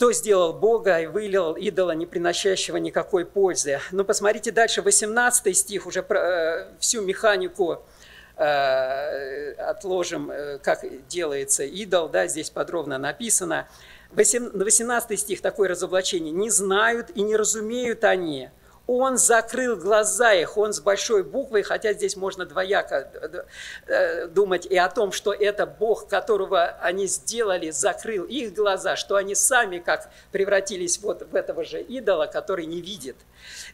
Кто 0.00 0.12
сделал 0.12 0.54
Бога 0.54 0.98
и 0.98 1.06
вылил 1.06 1.52
идола, 1.56 1.90
не 1.90 2.06
приносящего 2.06 2.78
никакой 2.78 3.26
пользы? 3.26 3.80
Ну, 3.90 4.02
посмотрите 4.02 4.50
дальше, 4.50 4.80
18 4.80 5.54
стих, 5.54 5.86
уже 5.86 6.00
э, 6.08 6.68
всю 6.78 7.02
механику 7.02 7.82
э, 8.38 9.52
отложим, 9.58 10.30
э, 10.30 10.56
как 10.56 10.86
делается 11.06 11.64
идол, 11.64 12.08
да, 12.08 12.28
здесь 12.28 12.48
подробно 12.48 12.96
написано. 12.96 13.68
18 14.12 15.20
стих, 15.20 15.42
такое 15.42 15.68
разоблачение. 15.68 16.32
«Не 16.32 16.48
знают 16.48 17.10
и 17.14 17.20
не 17.20 17.36
разумеют 17.36 18.02
они, 18.02 18.48
он 18.98 19.18
закрыл 19.18 19.76
глаза 19.76 20.32
их, 20.32 20.56
он 20.56 20.72
с 20.72 20.80
большой 20.80 21.22
буквой, 21.22 21.62
хотя 21.62 21.92
здесь 21.92 22.16
можно 22.16 22.44
двояко 22.44 23.08
э, 23.14 23.44
э, 23.86 24.26
думать 24.26 24.66
и 24.66 24.76
о 24.76 24.88
том, 24.88 25.12
что 25.12 25.32
это 25.32 25.64
Бог, 25.64 26.08
которого 26.08 26.64
они 26.80 27.06
сделали, 27.06 27.70
закрыл 27.70 28.24
их 28.24 28.52
глаза, 28.52 28.96
что 28.96 29.14
они 29.14 29.36
сами 29.36 29.78
как 29.78 30.10
превратились 30.32 30.98
вот 30.98 31.22
в 31.30 31.36
этого 31.36 31.62
же 31.62 31.80
идола, 31.80 32.26
который 32.26 32.66
не 32.66 32.80
видит. 32.80 33.14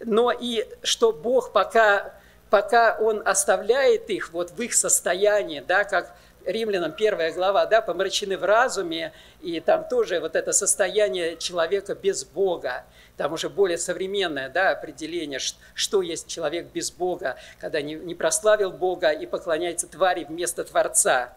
Но 0.01 0.33
и 0.33 0.69
что 0.83 1.12
Бог 1.12 1.51
пока, 1.53 2.12
пока 2.51 2.99
Он 3.01 3.23
оставляет 3.27 4.11
их 4.11 4.35
вот 4.35 4.51
в 4.51 4.61
их 4.61 4.75
состоянии, 4.75 5.64
да, 5.67 5.85
как 5.85 6.14
Римлянам 6.45 6.93
первая 6.93 7.33
глава, 7.33 7.64
да, 7.64 7.81
помрачены 7.81 8.37
в 8.37 8.45
разуме, 8.45 9.14
и 9.41 9.61
там 9.61 9.89
тоже 9.89 10.21
вот 10.21 10.37
это 10.37 10.53
состояние 10.53 11.39
человека 11.39 11.95
без 11.95 12.25
Бога 12.25 12.85
там 13.17 13.33
уже 13.33 13.49
более 13.49 13.79
современное 13.79 14.49
да, 14.49 14.71
определение, 14.71 15.39
что 15.75 16.03
есть 16.03 16.27
человек 16.27 16.67
без 16.73 16.91
Бога, 16.91 17.37
когда 17.59 17.81
не, 17.81 17.95
не 17.95 18.14
прославил 18.14 18.71
Бога 18.71 19.11
и 19.11 19.27
поклоняется 19.27 19.87
твари 19.87 20.25
вместо 20.25 20.64
Творца. 20.64 21.33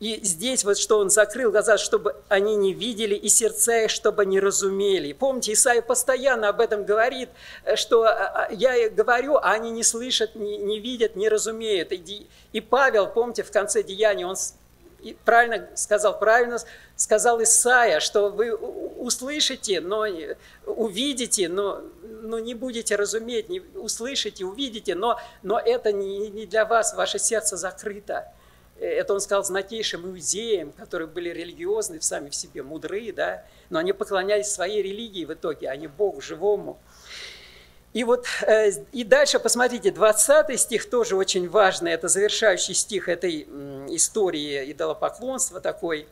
И 0.00 0.18
здесь 0.24 0.64
вот 0.64 0.76
что 0.76 0.98
он 0.98 1.08
закрыл 1.08 1.52
глаза, 1.52 1.78
чтобы 1.78 2.16
они 2.28 2.56
не 2.56 2.74
видели, 2.74 3.14
и 3.14 3.28
сердца 3.28 3.84
их, 3.84 3.90
чтобы 3.90 4.26
не 4.26 4.40
разумели. 4.40 5.12
Помните, 5.12 5.52
Исаия 5.52 5.82
постоянно 5.82 6.48
об 6.48 6.60
этом 6.60 6.84
говорит, 6.84 7.28
э, 7.64 7.76
что 7.76 8.02
а, 8.02 8.48
а, 8.48 8.52
я 8.52 8.90
говорю, 8.90 9.36
а 9.36 9.52
они 9.52 9.70
не 9.70 9.84
слышат, 9.84 10.34
не, 10.34 10.58
не 10.58 10.80
видят, 10.80 11.14
не 11.14 11.28
разумеют. 11.28 11.92
И, 11.92 12.26
и 12.52 12.60
Павел, 12.60 13.06
помните, 13.06 13.44
в 13.44 13.52
конце 13.52 13.84
Деяния, 13.84 14.26
он 14.26 14.36
правильно 15.24 15.68
сказал, 15.74 16.18
правильно 16.18 16.58
сказал 16.96 17.42
Исаия, 17.42 18.00
что 18.00 18.30
вы 18.30 18.54
услышите, 18.54 19.80
но 19.80 20.06
увидите, 20.66 21.48
но, 21.48 21.82
но 22.02 22.38
не 22.38 22.54
будете 22.54 22.96
разуметь, 22.96 23.48
не 23.48 23.60
услышите, 23.60 24.44
увидите, 24.44 24.94
но, 24.94 25.20
но 25.42 25.58
это 25.58 25.92
не, 25.92 26.28
не 26.30 26.46
для 26.46 26.64
вас, 26.64 26.94
ваше 26.94 27.18
сердце 27.18 27.56
закрыто. 27.56 28.32
Это 28.80 29.14
он 29.14 29.20
сказал 29.20 29.44
знатейшим 29.44 30.04
иудеям, 30.10 30.72
которые 30.72 31.06
были 31.06 31.30
религиозны 31.30 32.00
сами 32.00 32.28
в 32.28 32.34
себе, 32.34 32.62
мудрые, 32.62 33.12
да, 33.12 33.44
но 33.70 33.78
они 33.78 33.92
поклонялись 33.92 34.48
своей 34.48 34.82
религии 34.82 35.24
в 35.24 35.32
итоге, 35.32 35.68
а 35.68 35.76
не 35.76 35.86
Богу 35.86 36.20
живому. 36.20 36.80
И 37.94 38.02
вот 38.02 38.26
э, 38.42 38.72
и 38.90 39.04
дальше 39.04 39.38
посмотрите, 39.38 39.92
20 39.92 40.60
стих 40.60 40.90
тоже 40.90 41.14
очень 41.14 41.48
важный, 41.48 41.92
это 41.92 42.08
завершающий 42.08 42.74
стих 42.74 43.08
этой 43.08 43.42
истории 43.88 44.72
идолопоклонства 44.72 45.60
такой. 45.60 46.08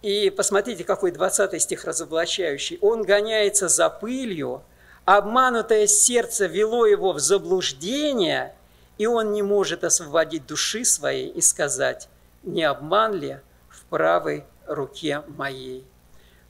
И 0.00 0.30
посмотрите, 0.30 0.82
какой 0.82 1.10
20 1.10 1.60
стих 1.60 1.84
разоблачающий. 1.84 2.78
Он 2.80 3.02
гоняется 3.02 3.68
за 3.68 3.90
пылью, 3.90 4.62
обманутое 5.04 5.86
сердце 5.86 6.46
вело 6.46 6.86
его 6.86 7.12
в 7.12 7.20
заблуждение, 7.20 8.54
и 8.96 9.06
он 9.06 9.32
не 9.32 9.42
может 9.42 9.84
освободить 9.84 10.46
души 10.46 10.86
своей 10.86 11.28
и 11.28 11.42
сказать, 11.42 12.08
не 12.44 12.64
обман 12.64 13.12
ли 13.12 13.40
в 13.68 13.84
правой 13.84 14.46
руке 14.66 15.22
моей. 15.28 15.86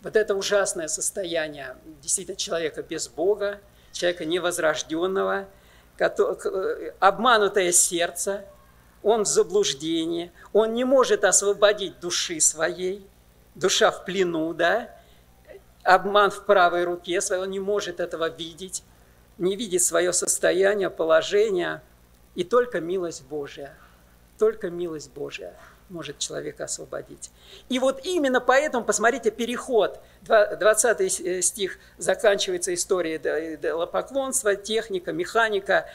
Вот 0.02 0.14
это 0.14 0.36
ужасное 0.36 0.86
состояние 0.86 1.76
действительно 2.00 2.36
человека 2.36 2.84
без 2.84 3.08
Бога, 3.08 3.58
человека 3.96 4.24
невозрожденного, 4.24 5.48
обманутое 7.00 7.72
сердце, 7.72 8.44
он 9.02 9.22
в 9.22 9.26
заблуждении, 9.26 10.32
он 10.52 10.74
не 10.74 10.84
может 10.84 11.24
освободить 11.24 12.00
души 12.00 12.40
своей, 12.40 13.06
душа 13.54 13.90
в 13.90 14.04
плену, 14.04 14.52
да, 14.52 14.90
обман 15.82 16.30
в 16.30 16.44
правой 16.44 16.84
руке 16.84 17.20
своей, 17.20 17.42
он 17.42 17.50
не 17.50 17.60
может 17.60 18.00
этого 18.00 18.28
видеть, 18.28 18.82
не 19.38 19.56
видит 19.56 19.82
свое 19.82 20.12
состояние, 20.12 20.90
положение, 20.90 21.82
и 22.34 22.44
только 22.44 22.80
милость 22.80 23.24
Божья, 23.24 23.74
только 24.38 24.70
милость 24.70 25.12
Божья 25.12 25.54
может 25.88 26.18
человека 26.18 26.64
освободить. 26.64 27.30
И 27.68 27.78
вот 27.78 28.04
именно 28.04 28.40
поэтому, 28.40 28.84
посмотрите, 28.84 29.30
переход, 29.30 30.00
20 30.22 31.44
стих 31.44 31.78
заканчивается 31.98 32.74
история 32.74 33.20
лопоклонства, 33.72 34.56
техника, 34.56 35.12
механика, 35.12 35.86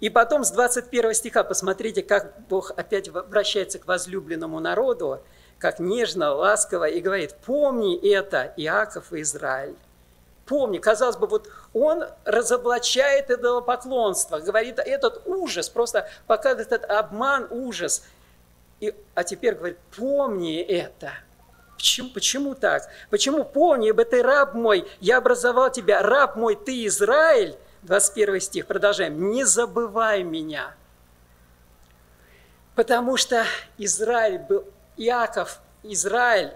и 0.00 0.10
потом 0.10 0.44
с 0.44 0.50
21 0.50 1.14
стиха 1.14 1.42
посмотрите, 1.44 2.02
как 2.02 2.46
Бог 2.48 2.72
опять 2.76 3.08
обращается 3.08 3.78
к 3.78 3.86
возлюбленному 3.86 4.60
народу, 4.60 5.20
как 5.58 5.80
нежно, 5.80 6.34
ласково 6.34 6.84
и 6.88 7.00
говорит, 7.00 7.34
помни 7.44 7.98
это, 8.14 8.52
Иаков 8.56 9.12
и 9.12 9.22
Израиль. 9.22 9.74
Помни, 10.46 10.78
казалось 10.78 11.16
бы, 11.16 11.26
вот 11.26 11.50
он 11.74 12.04
разоблачает 12.24 13.30
идолопоклонство, 13.30 14.38
говорит 14.38 14.78
этот 14.78 15.26
ужас, 15.26 15.68
просто 15.68 16.08
показывает 16.26 16.72
этот 16.72 16.90
обман, 16.90 17.48
ужас. 17.50 18.04
И, 18.80 18.94
а 19.14 19.24
теперь 19.24 19.54
говорит, 19.54 19.78
помни 19.96 20.60
это. 20.60 21.12
Почему, 21.76 22.10
почему 22.10 22.54
так? 22.54 22.82
Почему 23.10 23.44
помни, 23.44 23.88
ибо 23.88 24.04
ты 24.04 24.22
раб 24.22 24.54
мой, 24.54 24.88
я 25.00 25.18
образовал 25.18 25.70
тебя, 25.70 26.02
раб 26.02 26.36
мой, 26.36 26.56
ты 26.56 26.86
Израиль, 26.86 27.56
21 27.82 28.40
стих, 28.40 28.66
продолжаем. 28.66 29.30
«Не 29.30 29.44
забывай 29.44 30.22
меня». 30.22 30.74
Потому 32.74 33.16
что 33.16 33.44
Израиль 33.76 34.38
был, 34.38 34.64
Иаков, 34.96 35.60
Израиль, 35.82 36.52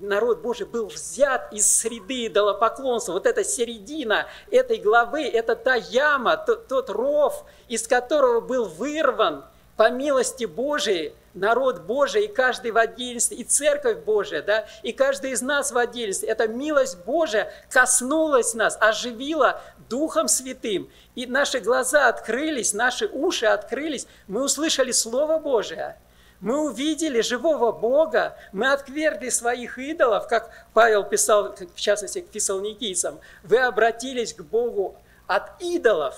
народ 0.00 0.40
Божий 0.40 0.66
был 0.66 0.86
взят 0.86 1.52
из 1.52 1.70
среды 1.70 2.26
идолопоклонства. 2.26 3.12
Вот 3.12 3.26
эта 3.26 3.44
середина 3.44 4.26
этой 4.50 4.78
главы, 4.78 5.24
это 5.24 5.56
та 5.56 5.74
яма, 5.74 6.36
тот, 6.36 6.68
тот 6.68 6.90
ров, 6.90 7.44
из 7.68 7.86
которого 7.86 8.40
был 8.40 8.66
вырван 8.66 9.44
по 9.76 9.90
милости 9.90 10.44
Божией 10.44 11.14
народ 11.34 11.82
Божий, 11.82 12.26
и 12.26 12.28
каждый 12.28 12.72
в 12.72 12.76
отдельности, 12.76 13.34
и 13.34 13.44
церковь 13.44 13.98
Божия, 13.98 14.42
да, 14.42 14.66
и 14.82 14.92
каждый 14.92 15.32
из 15.32 15.42
нас 15.42 15.72
в 15.72 15.78
отдельности. 15.78 16.26
Эта 16.26 16.46
милость 16.48 16.98
Божия 17.04 17.52
коснулась 17.70 18.54
нас, 18.54 18.76
оживила 18.80 19.60
Духом 19.88 20.28
Святым. 20.28 20.90
И 21.14 21.26
наши 21.26 21.60
глаза 21.60 22.08
открылись, 22.08 22.72
наши 22.72 23.06
уши 23.06 23.46
открылись, 23.46 24.06
мы 24.26 24.42
услышали 24.44 24.92
Слово 24.92 25.38
Божие. 25.38 25.96
Мы 26.40 26.58
увидели 26.58 27.20
живого 27.20 27.70
Бога, 27.70 28.36
мы 28.52 28.72
отвергли 28.72 29.28
своих 29.28 29.78
идолов, 29.78 30.26
как 30.26 30.50
Павел 30.74 31.04
писал, 31.04 31.54
в 31.54 31.80
частности, 31.80 32.20
к 32.20 32.32
фессалоникийцам. 32.32 33.20
Вы 33.44 33.58
обратились 33.58 34.34
к 34.34 34.42
Богу 34.42 34.96
от 35.28 35.62
идолов, 35.62 36.16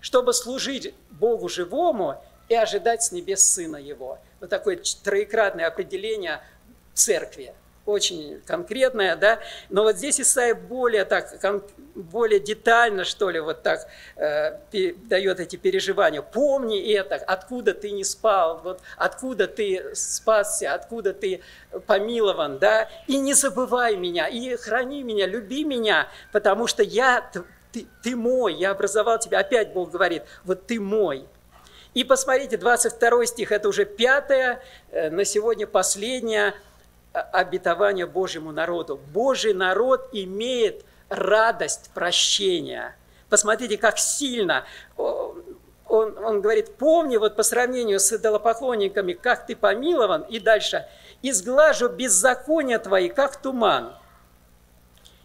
чтобы 0.00 0.32
служить 0.32 0.94
Богу 1.10 1.50
живому 1.50 2.22
и 2.48 2.54
ожидать 2.54 3.02
с 3.02 3.12
небес 3.12 3.42
Сына 3.42 3.76
Его. 3.76 4.18
Вот 4.40 4.50
такое 4.50 4.80
троекратное 5.02 5.66
определение 5.66 6.40
церкви. 6.92 7.54
Очень 7.86 8.40
конкретное, 8.46 9.14
да. 9.14 9.40
Но 9.68 9.82
вот 9.82 9.96
здесь 9.96 10.18
Исаия 10.18 10.54
более 10.54 11.04
так, 11.04 11.38
более 11.94 12.40
детально, 12.40 13.04
что 13.04 13.28
ли, 13.28 13.40
вот 13.40 13.62
так 13.62 13.86
э, 14.16 14.58
дает 15.04 15.38
эти 15.38 15.56
переживания. 15.56 16.22
Помни 16.22 16.92
это, 16.94 17.16
откуда 17.16 17.74
ты 17.74 17.90
не 17.90 18.02
спал, 18.02 18.62
вот 18.64 18.80
откуда 18.96 19.46
ты 19.46 19.94
спасся, 19.94 20.72
откуда 20.72 21.12
ты 21.12 21.42
помилован, 21.86 22.58
да. 22.58 22.88
И 23.06 23.18
не 23.18 23.34
забывай 23.34 23.96
меня, 23.96 24.28
и 24.28 24.56
храни 24.56 25.02
меня, 25.02 25.26
люби 25.26 25.62
меня, 25.64 26.08
потому 26.32 26.66
что 26.66 26.82
я, 26.82 27.30
ты, 27.70 27.86
ты 28.02 28.16
мой, 28.16 28.54
я 28.54 28.70
образовал 28.70 29.18
тебя. 29.18 29.40
Опять 29.40 29.74
Бог 29.74 29.90
говорит, 29.90 30.22
вот 30.44 30.66
ты 30.66 30.80
мой. 30.80 31.26
И 31.94 32.02
посмотрите, 32.04 32.56
22 32.56 33.26
стих, 33.26 33.52
это 33.52 33.68
уже 33.68 33.84
пятое, 33.84 34.60
э, 34.90 35.10
на 35.10 35.24
сегодня 35.24 35.66
последнее 35.66 36.54
э, 37.12 37.18
обетование 37.18 38.06
Божьему 38.06 38.52
народу. 38.52 39.00
Божий 39.12 39.54
народ 39.54 40.08
имеет 40.12 40.84
радость 41.08 41.90
прощения. 41.94 42.96
Посмотрите, 43.28 43.78
как 43.78 43.98
сильно 43.98 44.64
он, 45.86 46.18
он 46.18 46.40
говорит, 46.40 46.76
помни 46.76 47.16
вот 47.16 47.36
по 47.36 47.42
сравнению 47.42 48.00
с 48.00 48.12
идолопоклонниками, 48.12 49.12
как 49.12 49.46
ты 49.46 49.54
помилован, 49.54 50.22
и 50.22 50.38
дальше, 50.38 50.86
изглажу 51.22 51.88
беззакония 51.88 52.78
твои, 52.78 53.08
как 53.08 53.36
туман, 53.36 53.94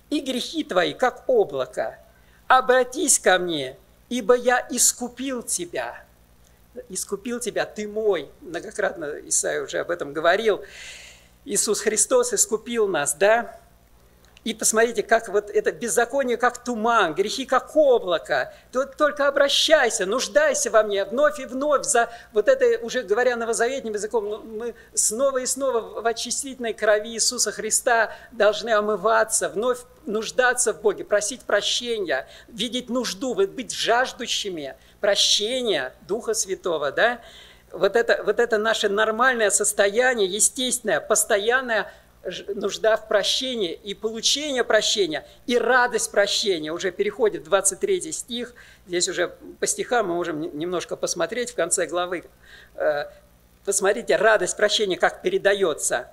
и 0.10 0.20
грехи 0.20 0.64
твои, 0.64 0.94
как 0.94 1.24
облако. 1.28 2.00
Обратись 2.48 3.20
ко 3.20 3.40
мне, 3.40 3.78
ибо 4.10 4.36
я 4.36 4.66
искупил 4.70 5.44
тебя 5.44 6.04
искупил 6.90 7.40
тебя, 7.40 7.66
ты 7.66 7.88
мой. 7.88 8.30
Многократно 8.42 9.16
Исаия 9.26 9.62
уже 9.64 9.80
об 9.80 9.92
этом 9.92 10.14
говорил. 10.14 10.62
Иисус 11.46 11.82
Христос 11.82 12.34
искупил 12.34 12.88
нас, 12.88 13.14
да? 13.14 13.60
И 14.46 14.54
посмотрите, 14.54 15.04
как 15.04 15.28
вот 15.28 15.50
это 15.50 15.72
беззаконие, 15.74 16.38
как 16.38 16.64
туман, 16.64 17.14
грехи, 17.14 17.46
как 17.46 17.76
облако. 17.76 18.54
Ты 18.72 18.86
только 18.86 19.28
обращайся, 19.28 20.06
нуждайся 20.06 20.72
во 20.72 20.82
мне 20.84 21.04
вновь 21.04 21.40
и 21.40 21.46
вновь 21.46 21.86
за 21.86 22.10
вот 22.32 22.48
это, 22.48 22.84
уже 22.84 23.04
говоря 23.04 23.36
новозаветным 23.36 23.94
языком, 23.94 24.30
ну, 24.30 24.38
мы 24.42 24.76
снова 24.94 25.40
и 25.40 25.46
снова 25.46 26.02
в 26.02 26.08
очистительной 26.08 26.74
крови 26.74 27.10
Иисуса 27.10 27.52
Христа 27.52 28.14
должны 28.32 28.70
омываться, 28.70 29.50
вновь 29.50 29.80
нуждаться 30.06 30.74
в 30.74 30.82
Боге, 30.82 31.04
просить 31.04 31.42
прощения, 31.42 32.26
видеть 32.48 32.90
нужду, 32.90 33.36
быть 33.36 33.74
жаждущими 33.74 34.76
прощения 35.00 35.94
Духа 36.08 36.34
Святого, 36.34 36.92
да? 36.92 37.22
Вот 37.72 37.96
это, 37.96 38.24
вот 38.24 38.40
это 38.40 38.58
наше 38.58 38.90
нормальное 38.90 39.50
состояние, 39.52 40.28
естественное, 40.28 41.00
постоянное 41.00 41.92
нужда 42.56 42.98
в 42.98 43.08
прощении 43.08 43.74
и 43.74 43.94
получение 43.94 44.64
прощения, 44.64 45.26
и 45.46 45.58
радость 45.58 46.12
прощения. 46.12 46.72
Уже 46.72 46.92
переходит 46.92 47.44
23 47.44 48.12
стих. 48.12 48.54
Здесь 48.88 49.08
уже 49.08 49.36
по 49.60 49.68
стихам 49.68 50.08
мы 50.08 50.16
можем 50.16 50.42
немножко 50.58 50.96
посмотреть 50.96 51.52
в 51.52 51.56
конце 51.56 51.86
главы. 51.86 52.26
Э, 52.76 53.06
посмотрите, 53.66 54.16
радость 54.18 54.58
прощения 54.58 54.98
как 54.98 55.22
передается. 55.22 56.10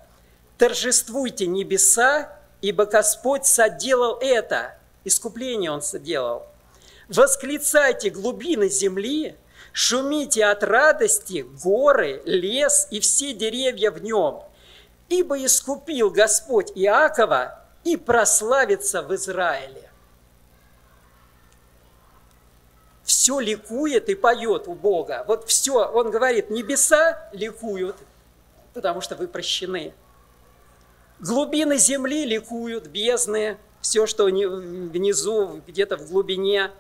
«Торжествуйте 0.59 1.47
небеса, 1.47 2.39
ибо 2.61 2.87
Господь 2.87 3.45
соделал 3.45 4.19
это». 4.21 4.79
Искупление 5.05 5.71
Он 5.71 5.83
соделал. 5.83 6.47
«Восклицайте 7.09 8.11
глубины 8.11 8.69
земли, 8.69 9.37
шумите 9.73 10.45
от 10.45 10.63
радости 10.65 11.47
горы, 11.63 12.23
лес 12.25 12.89
и 12.91 13.01
все 13.01 13.33
деревья 13.33 13.91
в 13.91 14.03
нем» 14.03 14.43
ибо 15.09 15.45
искупил 15.45 16.11
Господь 16.11 16.73
Иакова 16.75 17.65
и 17.85 17.97
прославится 17.97 19.03
в 19.03 19.15
Израиле. 19.15 19.91
Все 23.05 23.39
ликует 23.39 24.09
и 24.09 24.17
поет 24.17 24.67
у 24.67 24.75
Бога. 24.75 25.25
Вот 25.29 25.49
все, 25.49 25.89
он 25.89 26.11
говорит, 26.11 26.51
небеса 26.51 27.29
ликуют, 27.33 27.97
потому 28.75 29.01
что 29.01 29.15
вы 29.15 29.29
прощены. 29.29 29.95
Глубины 31.21 31.79
земли 31.79 32.25
ликуют, 32.25 32.89
бездны, 32.89 33.59
все, 33.81 34.07
что 34.07 34.25
внизу, 34.25 35.63
где-то 35.67 35.97
в 35.97 36.11
глубине. 36.11 36.73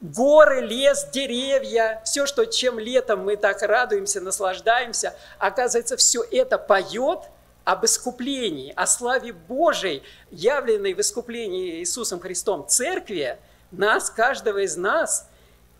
Горы, 0.00 0.60
лес, 0.60 1.08
деревья, 1.12 2.00
все, 2.04 2.26
что 2.26 2.44
чем 2.44 2.78
летом 2.78 3.24
мы 3.24 3.36
так 3.36 3.62
радуемся, 3.62 4.20
наслаждаемся, 4.20 5.14
оказывается, 5.38 5.96
все 5.96 6.22
это 6.30 6.58
поет– 6.58 7.20
об 7.68 7.84
искуплении, 7.84 8.72
о 8.76 8.86
славе 8.86 9.34
Божией, 9.34 10.02
явленной 10.30 10.94
в 10.94 11.00
искуплении 11.00 11.80
Иисусом 11.80 12.18
Христом 12.18 12.66
церкви, 12.66 13.38
нас, 13.72 14.08
каждого 14.08 14.64
из 14.64 14.78
нас. 14.78 15.28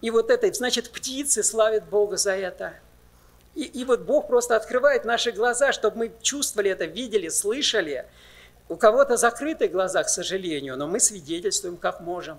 И 0.02 0.10
вот 0.10 0.28
это, 0.28 0.52
значит, 0.52 0.90
птицы 0.90 1.42
славят 1.42 1.88
Бога 1.88 2.18
за 2.18 2.32
это. 2.32 2.74
И, 3.54 3.62
и 3.62 3.86
вот 3.86 4.00
Бог 4.00 4.26
просто 4.26 4.54
открывает 4.54 5.06
наши 5.06 5.32
глаза, 5.32 5.72
чтобы 5.72 5.96
мы 5.96 6.12
чувствовали 6.20 6.70
это, 6.70 6.84
видели, 6.84 7.30
слышали. 7.30 8.04
У 8.68 8.76
кого-то 8.76 9.16
закрыты 9.16 9.68
глаза, 9.68 10.02
к 10.02 10.10
сожалению, 10.10 10.76
но 10.76 10.88
мы 10.88 11.00
свидетельствуем, 11.00 11.78
как 11.78 12.02
можем. 12.02 12.38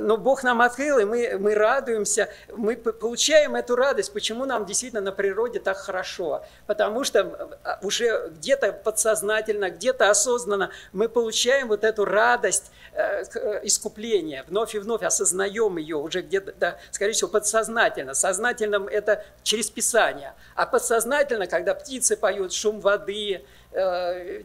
Но 0.00 0.16
Бог 0.16 0.42
нам 0.42 0.60
открыл, 0.60 0.98
и 0.98 1.04
мы, 1.04 1.36
мы 1.38 1.54
радуемся, 1.54 2.28
мы 2.54 2.76
получаем 2.76 3.56
эту 3.56 3.76
радость. 3.76 4.12
Почему 4.12 4.44
нам 4.44 4.66
действительно 4.66 5.00
на 5.00 5.12
природе 5.12 5.58
так 5.58 5.78
хорошо? 5.78 6.44
Потому 6.66 7.04
что 7.04 7.58
а, 7.64 7.78
уже 7.82 8.30
где-то 8.30 8.72
подсознательно, 8.72 9.70
где-то 9.70 10.10
осознанно 10.10 10.70
мы 10.92 11.08
получаем 11.08 11.68
вот 11.68 11.84
эту 11.84 12.04
радость 12.04 12.70
э, 12.92 13.24
э, 13.34 13.60
искупления, 13.64 14.44
вновь 14.48 14.74
и 14.74 14.78
вновь 14.78 15.02
осознаем 15.02 15.78
ее 15.78 15.96
уже 15.96 16.20
где-то, 16.22 16.52
да, 16.58 16.76
скорее 16.90 17.12
всего, 17.12 17.30
подсознательно. 17.30 18.14
Сознательным 18.14 18.86
это 18.86 19.24
через 19.42 19.70
Писание, 19.70 20.34
а 20.54 20.66
подсознательно, 20.66 21.46
когда 21.46 21.74
птицы 21.74 22.16
поют, 22.16 22.52
шум 22.52 22.80
воды, 22.80 23.40
Э, 23.40 23.59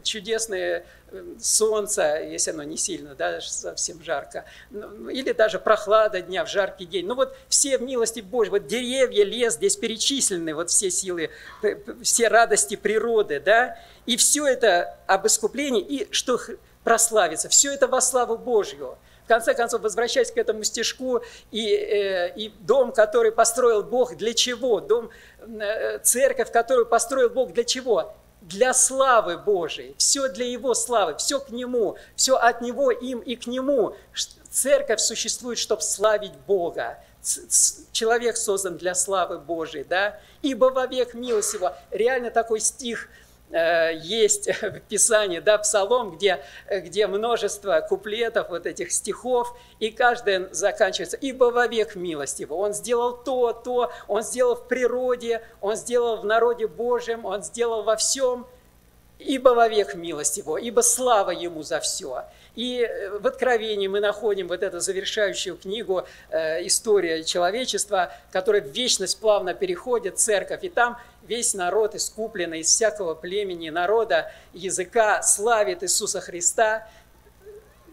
чудесное 0.02 0.86
э, 1.10 1.24
солнце, 1.40 2.22
если 2.22 2.52
оно 2.52 2.62
не 2.62 2.76
сильно, 2.76 3.14
да, 3.14 3.40
совсем 3.40 4.02
жарко, 4.02 4.44
ну, 4.70 5.08
или 5.08 5.32
даже 5.32 5.58
прохлада 5.58 6.20
дня 6.20 6.44
в 6.44 6.48
жаркий 6.48 6.86
день. 6.86 7.06
Ну 7.06 7.16
вот 7.16 7.36
все 7.48 7.78
милости 7.78 8.20
Божьей, 8.20 8.52
вот 8.52 8.66
деревья, 8.66 9.24
лес, 9.24 9.54
здесь 9.54 9.76
перечислены 9.76 10.54
вот 10.54 10.70
все 10.70 10.90
силы, 10.90 11.30
все 12.02 12.28
радости 12.28 12.76
природы, 12.76 13.40
да, 13.40 13.78
и 14.06 14.16
все 14.16 14.46
это 14.46 14.96
об 15.06 15.26
искуплении, 15.26 15.82
и 15.82 16.12
что 16.12 16.38
прославится, 16.84 17.48
все 17.48 17.72
это 17.72 17.88
во 17.88 18.00
славу 18.00 18.38
Божью. 18.38 18.96
В 19.24 19.28
конце 19.28 19.54
концов, 19.54 19.80
возвращаясь 19.80 20.30
к 20.30 20.36
этому 20.36 20.62
стежку, 20.62 21.20
и, 21.50 21.74
э, 21.74 22.32
и 22.36 22.52
дом, 22.60 22.92
который 22.92 23.32
построил 23.32 23.82
Бог, 23.82 24.16
для 24.16 24.34
чего? 24.34 24.78
Дом, 24.78 25.10
э, 25.40 25.98
церковь, 25.98 26.52
которую 26.52 26.86
построил 26.86 27.28
Бог, 27.28 27.52
для 27.52 27.64
чего? 27.64 28.14
Для 28.46 28.72
славы 28.72 29.38
Божией, 29.38 29.94
все 29.98 30.28
для 30.28 30.46
Его 30.46 30.74
славы, 30.74 31.16
все 31.16 31.40
к 31.40 31.50
Нему, 31.50 31.96
все 32.14 32.36
от 32.36 32.60
Него, 32.60 32.90
им 32.90 33.18
и 33.20 33.36
к 33.36 33.46
Нему. 33.46 33.96
Церковь 34.50 35.00
существует, 35.00 35.58
чтобы 35.58 35.82
славить 35.82 36.34
Бога. 36.46 36.98
Человек 37.90 38.36
создан 38.36 38.76
для 38.76 38.94
славы 38.94 39.38
Божией, 39.38 39.84
да? 39.84 40.20
Ибо 40.42 40.66
вовек 40.66 41.14
милость 41.14 41.54
Его. 41.54 41.72
Реально 41.90 42.30
такой 42.30 42.60
стих– 42.60 43.08
есть 43.50 44.48
в 44.62 44.80
Писании, 44.80 45.38
да, 45.38 45.58
Псалом, 45.58 46.16
где, 46.16 46.42
где 46.70 47.06
множество 47.06 47.80
куплетов, 47.80 48.50
вот 48.50 48.66
этих 48.66 48.90
стихов, 48.92 49.56
и 49.78 49.90
каждый 49.90 50.52
заканчивается 50.52 51.16
«Ибо 51.16 51.46
вовек 51.46 51.94
милость 51.94 52.40
его». 52.40 52.58
Он 52.58 52.72
сделал 52.72 53.16
то, 53.16 53.52
то, 53.52 53.92
он 54.08 54.22
сделал 54.22 54.56
в 54.56 54.66
природе, 54.66 55.42
он 55.60 55.76
сделал 55.76 56.16
в 56.16 56.24
народе 56.24 56.66
Божьем, 56.66 57.24
он 57.24 57.42
сделал 57.42 57.82
во 57.82 57.96
всем, 57.96 58.46
ибо 59.18 59.50
вовек 59.50 59.94
милость 59.94 60.36
его, 60.36 60.58
ибо 60.58 60.80
слава 60.82 61.30
ему 61.30 61.62
за 61.62 61.80
все. 61.80 62.24
И 62.54 62.80
э, 62.80 63.18
в 63.18 63.26
Откровении 63.26 63.86
мы 63.86 64.00
находим 64.00 64.48
вот 64.48 64.62
эту 64.62 64.80
завершающую 64.80 65.56
книгу 65.56 66.06
э, 66.30 66.66
«История 66.66 67.24
человечества», 67.24 68.12
которая 68.30 68.62
в 68.62 68.68
вечность 68.68 69.18
плавно 69.18 69.54
переходит, 69.54 70.18
церковь, 70.18 70.64
и 70.64 70.68
там 70.68 70.98
весь 71.26 71.54
народ 71.54 71.94
искупленный 71.94 72.60
из 72.60 72.68
всякого 72.68 73.14
племени, 73.14 73.70
народа, 73.70 74.32
языка 74.52 75.22
славит 75.22 75.82
Иисуса 75.82 76.20
Христа, 76.20 76.88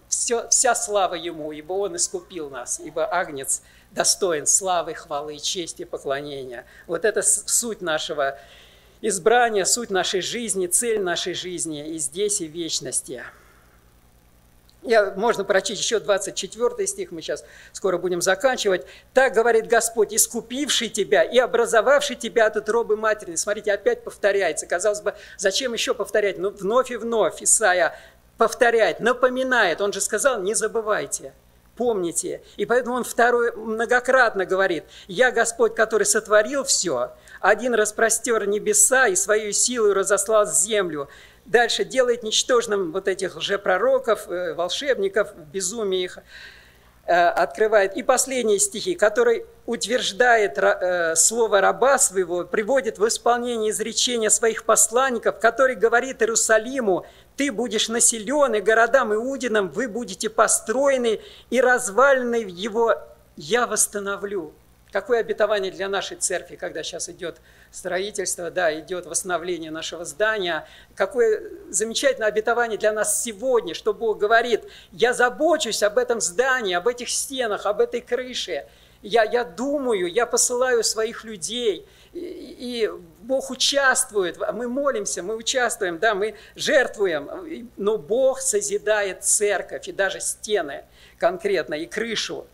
все, 0.08 0.48
вся 0.50 0.76
слава 0.76 1.16
Ему, 1.16 1.52
ибо 1.52 1.74
Он 1.74 1.96
искупил 1.96 2.50
нас, 2.50 2.80
ибо 2.80 3.06
Агнец 3.06 3.64
достоин 3.92 4.46
славы, 4.46 4.94
хвалы, 4.94 5.38
чести, 5.40 5.86
поклонения. 5.86 6.66
Вот 6.88 7.06
это 7.06 7.22
суть 7.22 7.82
нашего 7.82 8.38
избрания, 9.04 9.66
суть 9.66 9.92
нашей 9.92 10.22
жизни, 10.22 10.66
цель 10.68 11.00
нашей 11.02 11.34
жизни 11.34 11.88
и 11.90 12.00
здесь, 12.00 12.42
и 12.42 12.48
в 12.48 12.52
вечности. 12.52 13.24
Я, 14.82 15.14
можно 15.16 15.44
прочесть 15.44 15.82
еще 15.82 16.00
24 16.00 16.88
стих, 16.88 17.12
мы 17.12 17.22
сейчас 17.22 17.46
скоро 17.72 17.98
будем 17.98 18.22
заканчивать. 18.22 18.86
«Так 19.14 19.34
говорит 19.34 19.68
Господь, 19.68 20.14
искупивший 20.14 20.90
тебя 20.90 21.24
и 21.24 21.38
образовавший 21.38 22.16
тебя 22.16 22.48
от 22.48 22.58
утробы 22.58 22.98
материны». 22.98 23.38
Смотрите, 23.38 23.72
опять 23.72 24.04
повторяется. 24.04 24.66
Казалось 24.66 25.02
бы, 25.02 25.14
зачем 25.38 25.74
еще 25.74 25.94
повторять? 25.94 26.38
Ну, 26.38 26.50
вновь 26.50 26.92
и 26.92 26.98
вновь 26.98 27.42
Исаия 27.42 27.98
повторяет, 28.38 29.00
напоминает. 29.00 29.80
Он 29.80 29.94
же 29.94 30.02
сказал, 30.02 30.42
не 30.42 30.54
забывайте, 30.54 31.34
помните. 31.78 32.42
И 32.58 32.66
поэтому 32.66 32.96
он 32.96 33.04
второй 33.06 33.54
многократно 33.56 34.46
говорит, 34.46 34.84
«Я 35.08 35.32
Господь, 35.32 35.76
который 35.76 36.06
сотворил 36.06 36.66
все, 36.66 37.14
один 37.44 37.76
распростер 37.76 38.48
небеса 38.48 39.10
и 39.10 39.16
свою 39.18 39.52
силу 39.52 39.94
разослал 39.94 40.48
землю, 40.48 41.10
дальше 41.44 41.84
делает 41.84 42.24
ничтожным 42.24 42.94
вот 42.94 43.10
этих 43.10 43.36
лжепророков, 43.36 44.30
э, 44.30 44.54
волшебников, 44.54 45.36
безумие 45.52 46.06
их 46.06 46.20
э, 47.06 47.14
открывает. 47.14 47.98
И 47.98 48.02
последние 48.02 48.60
стихи, 48.60 48.96
который 48.96 49.46
утверждает 49.66 50.58
э, 50.58 51.18
слово 51.18 51.60
раба 51.60 51.98
своего, 51.98 52.46
приводит 52.46 52.98
в 52.98 53.06
исполнение 53.06 53.72
изречения 53.72 54.30
своих 54.30 54.64
посланников, 54.64 55.38
который 55.40 55.76
говорит 55.76 56.22
Иерусалиму, 56.22 57.06
ты 57.36 57.52
будешь 57.52 57.90
населен, 57.90 58.56
и 58.56 58.62
городам 58.62 59.14
Иудинам 59.14 59.68
вы 59.68 59.90
будете 59.90 60.30
построены, 60.30 61.20
и 61.50 61.60
развалины 61.60 62.46
его 62.48 62.96
я 63.36 63.68
восстановлю. 63.68 64.54
Какое 64.94 65.22
обетование 65.22 65.72
для 65.72 65.90
нашей 65.90 66.18
церкви, 66.18 66.56
когда 66.56 66.84
сейчас 66.84 67.10
идет 67.10 67.38
строительство, 67.72 68.52
да, 68.52 68.80
идет 68.80 69.08
восстановление 69.08 69.72
нашего 69.72 70.06
здания. 70.06 70.68
Какое 70.94 71.42
замечательное 71.72 72.28
обетование 72.28 72.78
для 72.78 72.94
нас 72.94 73.24
сегодня, 73.24 73.74
что 73.74 73.96
Бог 73.96 74.20
говорит, 74.20 74.66
я 74.92 75.14
забочусь 75.14 75.82
об 75.82 75.98
этом 75.98 76.22
здании, 76.22 76.76
об 76.76 76.88
этих 76.88 77.10
стенах, 77.10 77.66
об 77.66 77.82
этой 77.82 78.02
крыше. 78.02 78.68
Я, 79.02 79.24
я 79.24 79.44
думаю, 79.44 80.14
я 80.14 80.28
посылаю 80.28 80.84
своих 80.84 81.24
людей, 81.24 81.88
и, 82.14 82.20
и 82.20 82.92
Бог 83.22 83.50
участвует, 83.50 84.38
мы 84.54 84.68
молимся, 84.68 85.24
мы 85.24 85.36
участвуем, 85.36 85.98
да, 85.98 86.14
мы 86.14 86.36
жертвуем, 86.56 87.68
но 87.78 87.98
Бог 87.98 88.42
созидает 88.42 89.24
церковь 89.24 89.88
и 89.88 89.92
даже 89.92 90.20
стены 90.20 90.86
конкретно, 91.18 91.74
и 91.74 91.88
крышу 91.88 92.46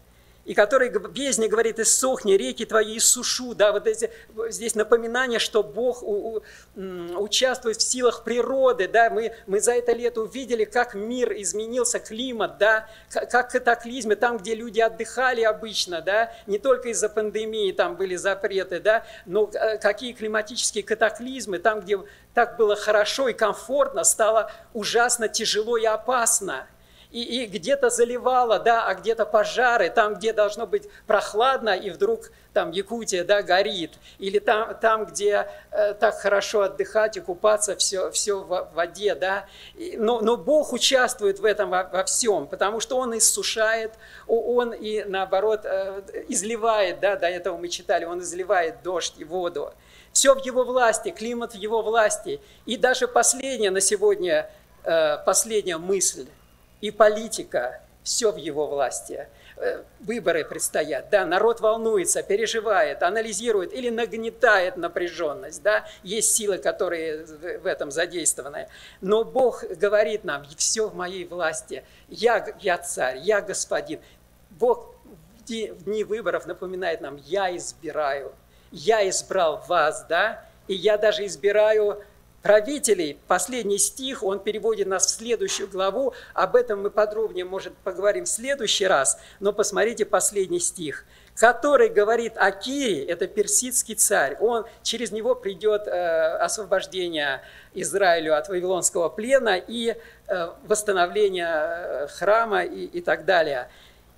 и 0.50 0.56
который 0.56 0.90
бездне 0.90 1.48
говорит, 1.48 1.78
иссохни, 1.80 2.32
реки 2.34 2.66
твои 2.66 2.98
иссушу. 2.98 3.54
Да, 3.54 3.72
вот 3.72 3.86
эти, 3.86 4.10
здесь 4.48 4.74
напоминание, 4.74 5.38
что 5.38 5.62
Бог 5.62 6.02
у, 6.02 6.42
у, 6.76 6.82
участвует 7.22 7.78
в 7.78 7.84
силах 7.84 8.24
природы. 8.24 8.88
Да, 8.88 9.12
мы, 9.12 9.36
мы 9.46 9.60
за 9.60 9.74
это 9.74 9.92
лето 9.92 10.22
увидели, 10.22 10.66
как 10.66 10.96
мир 10.96 11.32
изменился, 11.34 12.00
климат, 12.00 12.58
да, 12.58 12.90
как 13.12 13.52
катаклизмы, 13.52 14.16
там, 14.16 14.40
где 14.40 14.56
люди 14.56 14.80
отдыхали 14.80 15.44
обычно, 15.44 16.02
да, 16.02 16.34
не 16.48 16.58
только 16.58 16.90
из-за 16.90 17.10
пандемии 17.10 17.72
там 17.72 17.96
были 17.96 18.16
запреты, 18.16 18.80
да, 18.80 19.06
но 19.28 19.52
э, 19.54 19.78
какие 19.78 20.14
климатические 20.14 20.84
катаклизмы, 20.84 21.60
там, 21.60 21.82
где 21.82 22.00
так 22.34 22.58
было 22.58 22.76
хорошо 22.76 23.28
и 23.28 23.34
комфортно, 23.34 24.04
стало 24.04 24.52
ужасно 24.74 25.28
тяжело 25.28 25.78
и 25.78 25.86
опасно 25.86 26.66
и, 27.12 27.44
и 27.44 27.46
где-то 27.48 27.90
заливало, 27.90 28.60
да, 28.60 28.86
а 28.86 28.94
где-то 28.94 29.26
пожары, 29.26 29.90
там, 29.90 30.16
где 30.16 30.32
должно 30.32 30.68
быть 30.68 30.88
прохладно, 31.08 31.70
и 31.70 31.90
вдруг 31.90 32.32
там 32.54 32.72
Якутия, 32.72 33.24
да, 33.24 33.42
горит, 33.42 33.94
или 34.20 34.38
там, 34.38 34.76
там 34.80 35.06
где 35.06 35.50
э, 35.72 35.94
так 35.96 36.20
хорошо 36.20 36.62
отдыхать 36.62 37.18
и 37.18 37.20
купаться, 37.20 37.76
все, 37.76 38.12
все 38.12 38.40
в 38.40 38.70
воде, 38.74 39.16
да, 39.16 39.48
и, 39.76 39.98
но, 39.98 40.22
но 40.22 40.38
Бог 40.38 40.72
участвует 40.72 41.40
в 41.40 41.46
этом 41.46 41.72
во, 41.72 41.84
во 41.84 42.04
всем, 42.04 42.46
потому 42.46 42.80
что 42.80 42.98
Он 42.98 43.18
иссушает, 43.18 43.94
Он 44.28 44.72
и 44.72 45.04
наоборот 45.04 45.62
э, 45.64 46.02
изливает, 46.28 47.00
да, 47.00 47.16
до 47.16 47.28
этого 47.28 47.58
мы 47.58 47.70
читали, 47.70 48.06
Он 48.06 48.20
изливает 48.22 48.84
дождь 48.84 49.16
и 49.18 49.24
воду, 49.24 49.74
все 50.14 50.36
в 50.36 50.46
Его 50.46 50.64
власти, 50.64 51.10
климат 51.10 51.54
в 51.54 51.58
Его 51.58 51.82
власти, 51.82 52.40
и 52.68 52.78
даже 52.78 53.08
последняя 53.08 53.72
на 53.72 53.82
сегодня, 53.82 54.52
э, 54.84 55.18
последняя 55.26 55.78
мысль, 55.78 56.28
и 56.82 56.92
политика, 56.92 57.82
все 58.04 58.32
в 58.32 58.38
его 58.38 58.68
власти. 58.68 59.28
Э, 59.58 59.84
выборы 60.00 60.46
предстоят, 60.46 61.10
да, 61.10 61.26
народ 61.26 61.60
волнуется, 61.60 62.24
переживает, 62.24 63.04
анализирует 63.04 63.74
или 63.74 63.90
нагнетает 63.90 64.78
напряженность, 64.78 65.62
да, 65.62 65.86
есть 66.02 66.34
силы, 66.34 66.60
которые 66.60 67.26
в 67.26 67.66
этом 67.66 67.92
задействованы. 67.92 68.70
Но 69.02 69.26
Бог 69.26 69.66
говорит 69.66 70.24
нам, 70.24 70.46
все 70.56 70.88
в 70.88 70.96
моей 70.96 71.26
власти, 71.26 71.84
я, 72.08 72.56
я 72.62 72.78
царь, 72.78 73.18
я 73.18 73.42
господин. 73.42 74.00
Бог 74.52 74.96
в 75.46 75.84
дни 75.84 76.04
выборов 76.04 76.46
напоминает 76.46 77.02
нам, 77.02 77.18
я 77.18 77.56
избираю, 77.58 78.32
я 78.72 79.08
избрал 79.10 79.64
вас, 79.68 80.06
да, 80.08 80.46
и 80.68 80.74
я 80.74 80.98
даже 80.98 81.26
избираю 81.26 82.02
правителей, 82.42 83.20
последний 83.28 83.78
стих, 83.78 84.24
он 84.24 84.40
переводит 84.40 84.88
нас 84.88 85.06
в 85.06 85.10
следующую 85.10 85.70
главу, 85.70 86.14
об 86.34 86.56
этом 86.56 86.84
мы 86.84 86.90
подробнее, 86.90 87.46
может, 87.46 87.76
поговорим 87.78 88.26
в 88.26 88.30
следующий 88.30 88.88
раз, 88.88 89.20
но 89.40 89.52
посмотрите 89.52 90.06
последний 90.06 90.60
стих, 90.60 91.06
который 91.36 91.90
говорит 91.90 92.34
о 92.38 92.52
Кире, 92.52 93.06
это 93.06 93.28
персидский 93.28 93.96
царь, 93.96 94.38
он, 94.40 94.66
через 94.84 95.12
него 95.12 95.36
придет 95.36 95.88
э, 95.88 96.38
освобождение 96.38 97.42
Израилю 97.74 98.38
от 98.38 98.50
вавилонского 98.50 99.10
плена 99.10 99.58
и 99.58 99.96
э, 100.28 100.50
восстановление 100.68 101.48
э, 101.48 102.08
храма 102.08 102.64
и, 102.64 102.86
и 102.86 103.02
так 103.02 103.26
далее. 103.26 103.70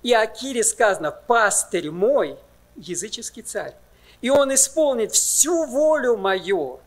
И 0.02 0.12
о 0.12 0.26
Кире 0.26 0.64
сказано, 0.64 1.12
пастырь 1.12 1.90
мой, 1.90 2.36
языческий 2.76 3.42
царь, 3.42 3.74
и 4.20 4.30
он 4.30 4.54
исполнит 4.54 5.12
всю 5.12 5.66
волю 5.66 6.16
мою, 6.16 6.80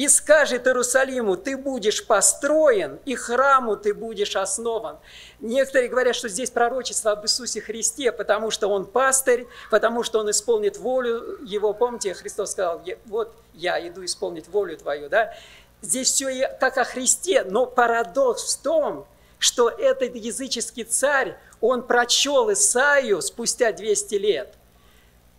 и 0.00 0.08
скажет 0.08 0.66
Иерусалиму, 0.66 1.36
ты 1.36 1.58
будешь 1.58 2.06
построен, 2.06 2.98
и 3.04 3.14
храму 3.14 3.76
ты 3.76 3.92
будешь 3.92 4.34
основан. 4.34 4.96
Некоторые 5.40 5.90
говорят, 5.90 6.16
что 6.16 6.26
здесь 6.30 6.48
пророчество 6.48 7.12
об 7.12 7.26
Иисусе 7.26 7.60
Христе, 7.60 8.10
потому 8.10 8.50
что 8.50 8.68
Он 8.68 8.86
пастырь, 8.86 9.46
потому 9.70 10.02
что 10.02 10.20
Он 10.20 10.30
исполнит 10.30 10.78
волю 10.78 11.36
Его. 11.44 11.74
Помните, 11.74 12.14
Христос 12.14 12.52
сказал, 12.52 12.82
вот 13.04 13.30
я 13.52 13.86
иду 13.86 14.02
исполнить 14.02 14.48
волю 14.48 14.78
Твою, 14.78 15.10
да? 15.10 15.34
Здесь 15.82 16.10
все 16.10 16.48
как 16.58 16.78
о 16.78 16.84
Христе, 16.84 17.44
но 17.44 17.66
парадокс 17.66 18.56
в 18.56 18.62
том, 18.62 19.06
что 19.38 19.68
этот 19.68 20.14
языческий 20.14 20.84
царь, 20.84 21.36
он 21.60 21.86
прочел 21.86 22.50
Исаию 22.50 23.20
спустя 23.20 23.70
200 23.70 24.14
лет, 24.14 24.54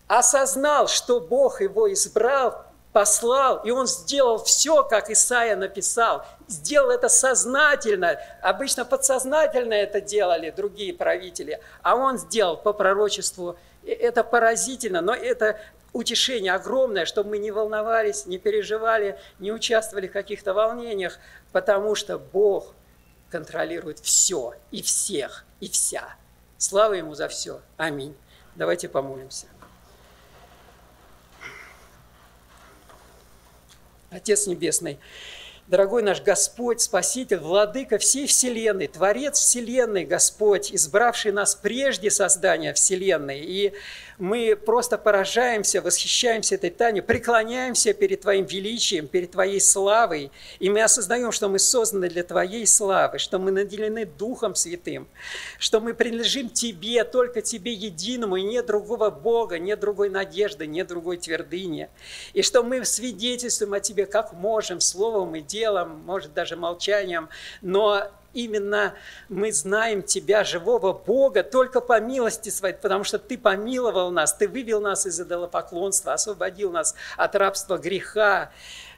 осознал, 0.07 0.87
что 0.87 1.19
Бог 1.19 1.61
его 1.61 1.91
избрал, 1.91 2.70
послал, 2.93 3.57
и 3.63 3.71
он 3.71 3.87
сделал 3.87 4.43
все, 4.43 4.83
как 4.83 5.09
Исаия 5.09 5.55
написал. 5.55 6.25
Сделал 6.47 6.91
это 6.91 7.09
сознательно. 7.09 8.19
Обычно 8.41 8.85
подсознательно 8.85 9.73
это 9.73 10.01
делали 10.01 10.49
другие 10.49 10.93
правители, 10.93 11.59
а 11.81 11.95
он 11.95 12.17
сделал 12.17 12.57
по 12.57 12.73
пророчеству. 12.73 13.57
Это 13.85 14.23
поразительно, 14.23 15.01
но 15.01 15.13
это 15.13 15.59
утешение 15.93 16.53
огромное, 16.53 17.05
чтобы 17.05 17.31
мы 17.31 17.37
не 17.37 17.51
волновались, 17.51 18.25
не 18.25 18.37
переживали, 18.37 19.17
не 19.39 19.51
участвовали 19.51 20.07
в 20.07 20.11
каких-то 20.11 20.53
волнениях, 20.53 21.19
потому 21.51 21.95
что 21.95 22.17
Бог 22.17 22.73
контролирует 23.29 23.99
все 23.99 24.53
и 24.71 24.81
всех, 24.81 25.45
и 25.59 25.69
вся. 25.69 26.15
Слава 26.57 26.93
Ему 26.93 27.15
за 27.15 27.27
все. 27.27 27.61
Аминь. 27.77 28.15
Давайте 28.55 28.89
помолимся. 28.89 29.47
Отец 34.11 34.45
Небесный, 34.45 34.99
дорогой 35.67 36.03
наш 36.03 36.21
Господь, 36.21 36.81
Спаситель, 36.81 37.37
Владыка 37.37 37.97
всей 37.97 38.27
Вселенной, 38.27 38.87
Творец 38.87 39.39
Вселенной, 39.39 40.05
Господь, 40.05 40.73
избравший 40.73 41.31
нас 41.31 41.55
прежде 41.55 42.11
создания 42.11 42.73
Вселенной. 42.73 43.39
И 43.39 43.73
мы 44.17 44.55
просто 44.55 44.97
поражаемся, 44.97 45.81
восхищаемся 45.81 46.55
этой 46.55 46.69
Тане, 46.69 47.01
преклоняемся 47.01 47.93
перед 47.93 48.21
Твоим 48.21 48.45
величием, 48.45 49.07
перед 49.07 49.31
Твоей 49.31 49.59
славой, 49.59 50.31
и 50.59 50.69
мы 50.69 50.83
осознаем, 50.83 51.31
что 51.31 51.49
мы 51.49 51.57
созданы 51.57 52.07
для 52.07 52.23
Твоей 52.23 52.67
славы, 52.67 53.17
что 53.17 53.39
мы 53.39 53.51
наделены 53.51 54.05
Духом 54.05 54.53
Святым, 54.53 55.07
что 55.57 55.79
мы 55.79 55.93
принадлежим 55.93 56.49
Тебе, 56.49 57.03
только 57.03 57.41
Тебе 57.41 57.73
единому, 57.73 58.35
и 58.35 58.43
нет 58.43 58.67
другого 58.67 59.09
Бога, 59.09 59.57
нет 59.57 59.79
другой 59.79 60.09
надежды, 60.09 60.67
нет 60.67 60.87
другой 60.87 61.17
твердыни, 61.17 61.89
и 62.33 62.43
что 62.43 62.61
мы 62.61 62.85
свидетельствуем 62.85 63.73
о 63.73 63.79
Тебе 63.79 64.05
как 64.05 64.33
можем, 64.33 64.81
словом 64.81 65.35
и 65.35 65.41
делом, 65.41 65.60
может 65.69 66.33
даже 66.33 66.55
молчанием, 66.55 67.29
но 67.61 68.07
именно 68.33 68.93
мы 69.29 69.51
знаем 69.51 70.01
Тебя, 70.01 70.43
живого 70.43 70.93
Бога, 70.93 71.43
только 71.43 71.81
по 71.81 71.99
милости 71.99 72.49
Своей, 72.49 72.73
потому 72.73 73.03
что 73.03 73.19
Ты 73.19 73.37
помиловал 73.37 74.11
нас, 74.11 74.33
Ты 74.33 74.47
вывел 74.47 74.81
нас 74.81 75.05
из 75.05 75.19
идолопоклонства, 75.19 76.13
освободил 76.13 76.71
нас 76.71 76.95
от 77.17 77.35
рабства 77.35 77.77
греха, 77.77 78.51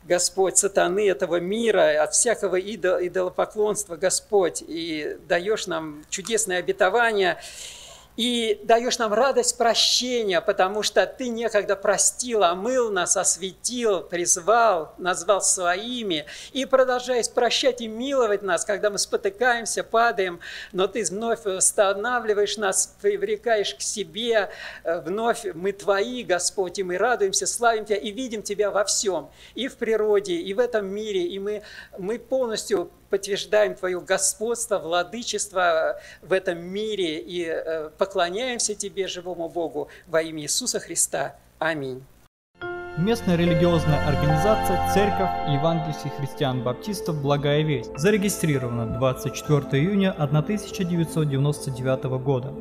Господь, 0.03 0.57
сатаны 0.57 1.07
этого 1.09 1.39
мира, 1.39 2.03
от 2.03 2.14
всякого 2.14 2.59
идолопоклонства, 2.59 3.95
Господь, 3.95 4.61
и 4.66 5.18
даешь 5.28 5.68
нам 5.68 6.03
чудесное 6.09 6.59
обетование– 6.59 7.39
и 8.16 8.59
даешь 8.64 8.99
нам 8.99 9.14
радость 9.14 9.57
прощения, 9.57 10.41
потому 10.41 10.84
что 10.84 11.05
Ты 11.07 11.30
некогда 11.30 11.76
простил, 11.76 12.43
омыл 12.43 12.91
нас, 12.91 13.18
осветил, 13.18 14.01
призвал, 14.01 14.93
назвал 14.97 15.41
своими, 15.41 16.26
и 16.51 16.66
продолжаешь 16.66 17.30
прощать 17.30 17.82
и 17.82 17.88
миловать 17.88 18.43
нас, 18.43 18.66
когда 18.66 18.89
мы 18.89 18.97
спотыкаемся, 18.97 19.84
падаем, 19.84 20.39
но 20.72 20.88
Ты 20.88 21.03
вновь 21.05 21.45
восстанавливаешь 21.45 22.57
нас, 22.57 22.95
привлекаешь 23.01 23.74
к 23.76 23.82
себе, 23.82 24.49
вновь 24.84 25.45
мы 25.53 25.72
Твои, 25.72 26.24
Господь, 26.24 26.80
и 26.80 26.84
мы 26.84 26.97
радуемся, 26.97 27.47
славим 27.47 27.86
Тебя 27.86 27.97
и 27.97 28.11
видим 28.11 28.43
Тебя 28.43 28.70
во 28.70 28.84
всем, 28.84 29.30
и 29.55 29.68
в 29.68 29.78
природе, 29.78 30.36
и 30.36 30.53
в 30.53 30.59
этом 30.59 30.86
мире, 30.86 31.24
и 31.24 31.39
мы, 31.39 31.64
мы 31.97 32.20
полностью 32.20 32.91
подтверждаем 33.14 33.76
Твое 33.76 34.01
господство, 34.01 34.80
владычество 34.80 35.99
в 36.24 36.34
этом 36.34 36.64
мире 36.64 37.20
и 37.20 37.45
э, 37.45 37.91
поклоняемся 37.95 38.74
Тебе, 38.74 39.07
живому 39.07 39.49
Богу, 39.49 39.88
во 40.07 40.24
имя 40.24 40.41
Иисуса 40.41 40.80
Христа. 40.80 41.36
Аминь. 41.59 42.03
Местная 42.97 43.36
религиозная 43.36 44.03
организация 44.07 44.91
Церковь 44.95 45.30
Евангельских 45.47 46.11
христиан-баптистов 46.18 47.22
«Благая 47.22 47.61
весть» 47.61 47.91
зарегистрирована 47.95 48.97
24 48.97 49.84
июня 49.84 50.11
1999 50.11 52.03
года. 52.24 52.51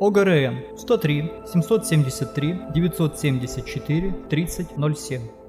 ОГРН 0.00 0.78
103 0.78 1.32
773 1.46 2.58
974 2.74 4.14
3007 4.30 5.45